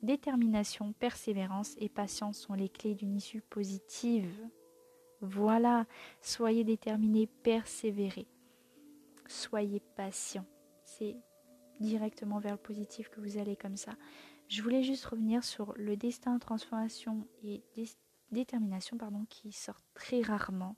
Détermination, 0.00 0.92
persévérance 0.92 1.74
et 1.78 1.88
patience 1.88 2.38
sont 2.38 2.54
les 2.54 2.68
clés 2.68 2.94
d'une 2.94 3.16
issue 3.16 3.40
positive. 3.40 4.48
Voilà, 5.20 5.86
soyez 6.20 6.64
déterminés, 6.64 7.26
persévérez. 7.42 8.26
Soyez 9.26 9.80
patient. 9.96 10.44
C'est 10.84 11.16
directement 11.80 12.38
vers 12.38 12.52
le 12.52 12.58
positif 12.58 13.08
que 13.08 13.20
vous 13.20 13.38
allez 13.38 13.56
comme 13.56 13.76
ça. 13.76 13.92
Je 14.48 14.62
voulais 14.62 14.82
juste 14.82 15.04
revenir 15.06 15.42
sur 15.42 15.72
le 15.76 15.96
destin, 15.96 16.38
transformation 16.38 17.26
et 17.42 17.62
détermination 18.30 18.96
pardon, 18.96 19.24
qui 19.28 19.52
sortent 19.52 19.84
très 19.94 20.20
rarement. 20.20 20.76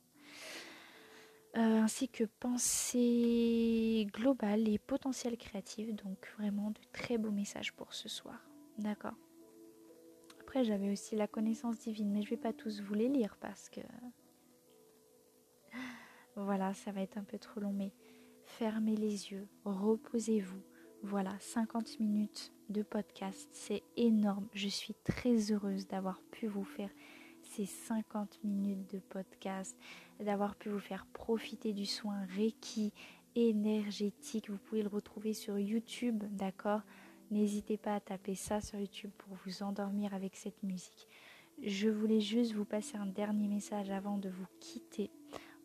Euh, 1.57 1.81
ainsi 1.81 2.09
que 2.09 2.25
pensée 2.25 4.07
globale 4.13 4.69
et 4.69 4.79
potentiel 4.79 5.37
créatif. 5.37 5.95
Donc 5.95 6.29
vraiment 6.39 6.71
de 6.71 6.81
très 6.93 7.19
beaux 7.19 7.31
messages 7.31 7.73
pour 7.73 7.95
ce 7.95 8.09
soir. 8.09 8.39
D'accord? 8.79 9.15
Après 10.41 10.65
j'avais 10.65 10.91
aussi 10.91 11.17
la 11.17 11.27
connaissance 11.27 11.79
divine, 11.79 12.11
mais 12.11 12.23
je 12.23 12.27
ne 12.27 12.31
vais 12.31 12.41
pas 12.41 12.53
tous 12.53 12.81
vous 12.81 12.95
les 12.95 13.09
lire 13.09 13.37
parce 13.41 13.69
que... 13.69 13.81
Voilà, 16.41 16.73
ça 16.73 16.93
va 16.93 17.01
être 17.01 17.19
un 17.19 17.25
peu 17.25 17.37
trop 17.37 17.59
long, 17.59 17.73
mais 17.73 17.93
fermez 18.45 18.95
les 18.95 19.33
yeux, 19.33 19.49
reposez-vous. 19.65 20.63
Voilà, 21.03 21.33
50 21.41 21.99
minutes 21.99 22.53
de 22.69 22.83
podcast. 22.83 23.49
C'est 23.53 23.83
énorme. 23.97 24.47
Je 24.53 24.69
suis 24.69 24.95
très 25.05 25.51
heureuse 25.51 25.89
d'avoir 25.89 26.23
pu 26.31 26.47
vous 26.47 26.63
faire 26.63 26.91
ces 27.43 27.67
50 27.67 28.39
minutes 28.45 28.89
de 28.93 29.01
podcast, 29.01 29.77
d'avoir 30.21 30.55
pu 30.55 30.69
vous 30.69 30.79
faire 30.79 31.07
profiter 31.07 31.73
du 31.73 31.87
soin 31.87 32.25
Reiki 32.37 32.93
énergétique. 33.35 34.49
Vous 34.49 34.59
pouvez 34.59 34.83
le 34.83 34.89
retrouver 34.89 35.35
sur 35.35 35.59
YouTube, 35.59 36.23
d'accord? 36.31 36.83
N'hésitez 37.33 37.79
pas 37.79 37.97
à 37.97 38.01
taper 38.01 38.37
ça 38.37 38.61
sur 38.61 38.79
YouTube 38.79 39.11
pour 39.19 39.37
vous 39.45 39.65
endormir 39.65 40.15
avec 40.15 40.37
cette 40.37 40.63
musique. 40.63 41.09
Je 41.63 41.89
voulais 41.89 42.21
juste 42.21 42.53
vous 42.53 42.65
passer 42.65 42.97
un 42.97 43.07
dernier 43.07 43.49
message 43.49 43.91
avant 43.91 44.19
de 44.19 44.29
vous 44.29 44.47
quitter. 44.61 45.11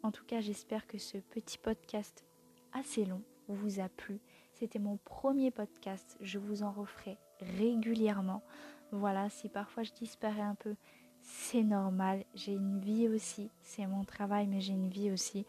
En 0.04 0.12
tout 0.12 0.26
cas, 0.26 0.42
j'espère 0.42 0.86
que 0.86 0.98
ce 0.98 1.18
petit 1.18 1.58
podcast 1.58 2.26
assez 2.74 3.06
long 3.06 3.24
vous 3.48 3.80
a 3.80 3.90
plu 3.90 4.20
c'était 4.54 4.80
mon 4.80 4.98
premier 4.98 5.52
podcast. 5.52 6.18
Je 6.22 6.38
vous 6.38 6.64
en 6.64 6.72
referai 6.72 7.18
régulièrement. 7.58 8.44
Voilà, 8.92 9.30
si 9.30 9.50
parfois 9.50 9.84
je 9.84 9.92
disparais 9.92 10.42
un 10.42 10.56
peu, 10.56 10.76
c'est 11.22 11.64
normal. 11.64 12.24
J'ai 12.36 12.54
une 12.54 12.80
vie 12.80 13.10
aussi. 13.10 13.50
C'est 13.62 13.88
mon 13.88 14.04
travail, 14.04 14.48
mais 14.48 14.62
j'ai 14.62 14.74
une 14.74 14.90
vie 14.90 15.12
aussi. 15.12 15.46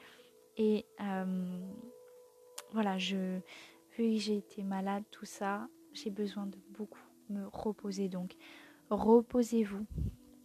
Et 0.56 0.86
euh, 1.00 1.60
voilà, 2.72 2.96
je, 2.96 3.38
vu 3.96 4.14
que 4.14 4.16
j'ai 4.16 4.38
été 4.38 4.62
malade, 4.62 5.04
tout 5.10 5.26
ça, 5.26 5.68
j'ai 5.92 6.10
besoin 6.10 6.46
de 6.46 6.58
beaucoup 6.70 6.98
me 7.28 7.46
reposer. 7.52 8.08
Donc, 8.08 8.34
reposez-vous. 8.90 9.86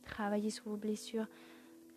Travaillez 0.04 0.50
sur 0.50 0.66
vos 0.66 0.78
blessures. 0.78 1.28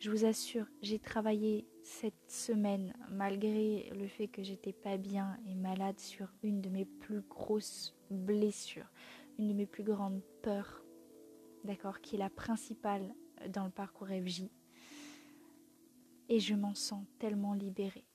Je 0.03 0.11
vous 0.11 0.25
assure, 0.25 0.67
j'ai 0.81 0.99
travaillé 0.99 1.65
cette 1.85 2.29
semaine, 2.29 2.93
malgré 3.13 3.89
le 3.95 4.09
fait 4.09 4.27
que 4.27 4.43
j'étais 4.43 4.73
pas 4.73 4.97
bien 4.97 5.39
et 5.47 5.55
malade 5.55 6.01
sur 6.01 6.27
une 6.43 6.61
de 6.61 6.69
mes 6.71 6.85
plus 6.85 7.21
grosses 7.21 7.95
blessures, 8.11 8.91
une 9.39 9.47
de 9.47 9.55
mes 9.55 9.67
plus 9.67 9.85
grandes 9.85 10.21
peurs, 10.43 10.83
d'accord, 11.63 12.01
qui 12.01 12.17
est 12.17 12.19
la 12.19 12.31
principale 12.31 13.15
dans 13.51 13.65
le 13.65 13.71
parcours 13.71 14.09
FJ. 14.09 14.49
Et 16.29 16.41
je 16.41 16.57
m'en 16.57 16.75
sens 16.75 17.07
tellement 17.21 17.55
libérée. 17.55 18.09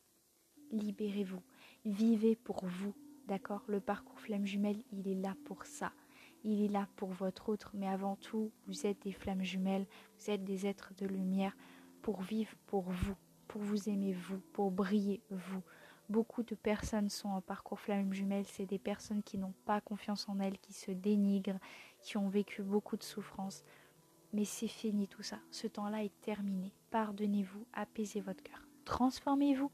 Libérez-vous. 0.73 1.41
Vivez 1.85 2.35
pour 2.35 2.65
vous, 2.65 2.95
d'accord 3.27 3.63
Le 3.69 3.79
parcours 3.79 4.19
flamme 4.19 4.45
jumelle, 4.45 4.83
il 4.91 5.07
est 5.07 5.21
là 5.21 5.37
pour 5.45 5.63
ça. 5.65 5.93
Il 6.43 6.61
est 6.61 6.67
là 6.67 6.89
pour 6.97 7.09
votre 7.09 7.47
autre, 7.47 7.71
mais 7.73 7.87
avant 7.87 8.17
tout, 8.17 8.51
vous 8.67 8.85
êtes 8.85 9.03
des 9.03 9.13
flammes 9.13 9.43
jumelles, 9.43 9.87
vous 10.19 10.31
êtes 10.31 10.43
des 10.43 10.65
êtres 10.65 10.93
de 10.97 11.05
lumière, 11.05 11.55
pour 12.07 12.21
vivre 12.21 12.55
pour 12.67 12.83
vous, 12.83 13.17
pour 13.49 13.59
vous 13.59 13.89
aimer 13.89 14.13
vous, 14.13 14.39
pour 14.53 14.71
briller 14.71 15.21
vous. 15.29 15.61
Beaucoup 16.07 16.41
de 16.41 16.55
personnes 16.55 17.09
sont 17.09 17.27
en 17.27 17.41
parcours 17.41 17.81
flamme 17.81 18.13
jumelle, 18.13 18.45
c'est 18.45 18.65
des 18.65 18.79
personnes 18.79 19.21
qui 19.21 19.37
n'ont 19.37 19.53
pas 19.65 19.81
confiance 19.81 20.29
en 20.29 20.39
elles, 20.39 20.57
qui 20.57 20.71
se 20.71 20.91
dénigrent, 20.91 21.59
qui 22.01 22.15
ont 22.15 22.29
vécu 22.29 22.61
beaucoup 22.63 22.95
de 22.95 23.03
souffrances. 23.03 23.61
Mais 24.31 24.45
c'est 24.45 24.69
fini 24.69 25.09
tout 25.09 25.21
ça, 25.21 25.39
ce 25.51 25.67
temps-là 25.67 26.05
est 26.05 26.21
terminé. 26.21 26.71
Pardonnez-vous, 26.91 27.67
apaisez 27.73 28.21
votre 28.21 28.41
cœur, 28.41 28.65
transformez-vous 28.85 29.69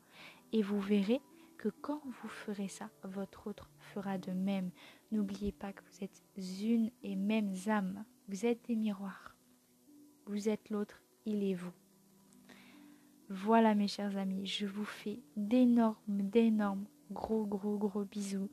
et 0.53 0.63
vous 0.63 0.81
verrez 0.81 1.21
que 1.59 1.69
quand 1.69 2.01
vous 2.03 2.29
ferez 2.29 2.67
ça, 2.67 2.89
votre 3.03 3.45
autre 3.45 3.69
fera 3.77 4.17
de 4.17 4.31
même. 4.31 4.71
N'oubliez 5.11 5.51
pas 5.51 5.71
que 5.71 5.83
vous 5.83 6.03
êtes 6.03 6.23
une 6.35 6.89
et 7.03 7.15
même 7.15 7.53
âme. 7.67 8.05
Vous 8.27 8.47
êtes 8.47 8.65
des 8.65 8.75
miroirs. 8.75 9.35
Vous 10.25 10.49
êtes 10.49 10.71
l'autre, 10.71 10.99
il 11.27 11.43
est 11.43 11.53
vous. 11.53 11.82
Voilà 13.35 13.73
mes 13.73 13.87
chers 13.87 14.15
amis, 14.17 14.45
je 14.45 14.67
vous 14.67 14.85
fais 14.85 15.19
d'énormes, 15.35 15.97
d'énormes, 16.07 16.85
gros, 17.09 17.47
gros, 17.47 17.79
gros 17.79 18.05
bisous. 18.05 18.51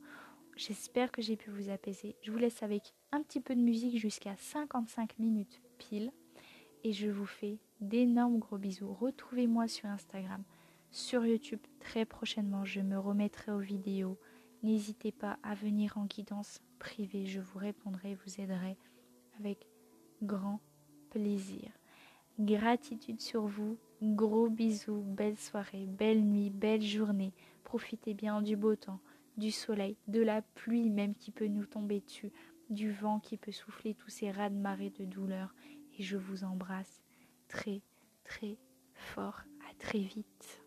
J'espère 0.55 1.11
que 1.11 1.21
j'ai 1.21 1.37
pu 1.37 1.51
vous 1.51 1.69
apaiser. 1.69 2.15
Je 2.23 2.31
vous 2.31 2.39
laisse 2.39 2.63
avec 2.63 2.95
un 3.11 3.21
petit 3.21 3.41
peu 3.41 3.53
de 3.53 3.61
musique 3.61 3.99
jusqu'à 3.99 4.35
55 4.37 5.19
minutes 5.19 5.61
pile. 5.77 6.11
Et 6.83 6.93
je 6.93 7.09
vous 7.09 7.27
fais 7.27 7.59
d'énormes 7.79 8.39
gros 8.39 8.57
bisous. 8.57 8.91
Retrouvez-moi 8.91 9.67
sur 9.67 9.85
Instagram, 9.85 10.43
sur 10.89 11.27
YouTube 11.27 11.61
très 11.79 12.05
prochainement. 12.05 12.65
Je 12.65 12.81
me 12.81 12.97
remettrai 12.97 13.51
aux 13.51 13.59
vidéos. 13.59 14.17
N'hésitez 14.63 15.11
pas 15.11 15.37
à 15.43 15.53
venir 15.53 15.95
en 15.99 16.05
guidance 16.05 16.59
privée. 16.79 17.27
Je 17.27 17.39
vous 17.39 17.59
répondrai, 17.59 18.15
vous 18.25 18.41
aiderai 18.41 18.77
avec 19.37 19.67
grand 20.23 20.59
plaisir. 21.11 21.69
Gratitude 22.39 23.21
sur 23.21 23.45
vous. 23.45 23.77
Gros 24.01 24.49
bisous, 24.49 25.03
belle 25.05 25.37
soirée, 25.37 25.85
belle 25.85 26.23
nuit, 26.23 26.49
belle 26.49 26.81
journée. 26.81 27.33
Profitez 27.63 28.15
bien 28.15 28.41
du 28.41 28.55
beau 28.55 28.75
temps, 28.75 28.99
du 29.37 29.51
soleil, 29.51 29.95
de 30.07 30.21
la 30.21 30.41
pluie 30.41 30.89
même 30.89 31.13
qui 31.13 31.29
peut 31.29 31.45
nous 31.45 31.67
tomber 31.67 32.01
dessus, 32.01 32.31
du 32.71 32.91
vent 32.91 33.19
qui 33.19 33.37
peut 33.37 33.51
souffler 33.51 33.93
tous 33.93 34.09
ces 34.09 34.31
rats 34.31 34.49
de 34.49 34.55
marée 34.55 34.89
de 34.89 35.05
douleur. 35.05 35.53
Et 35.99 36.01
je 36.01 36.17
vous 36.17 36.43
embrasse 36.43 37.03
très, 37.47 37.83
très 38.23 38.57
fort. 38.95 39.41
À 39.69 39.73
très 39.75 39.99
vite. 39.99 40.61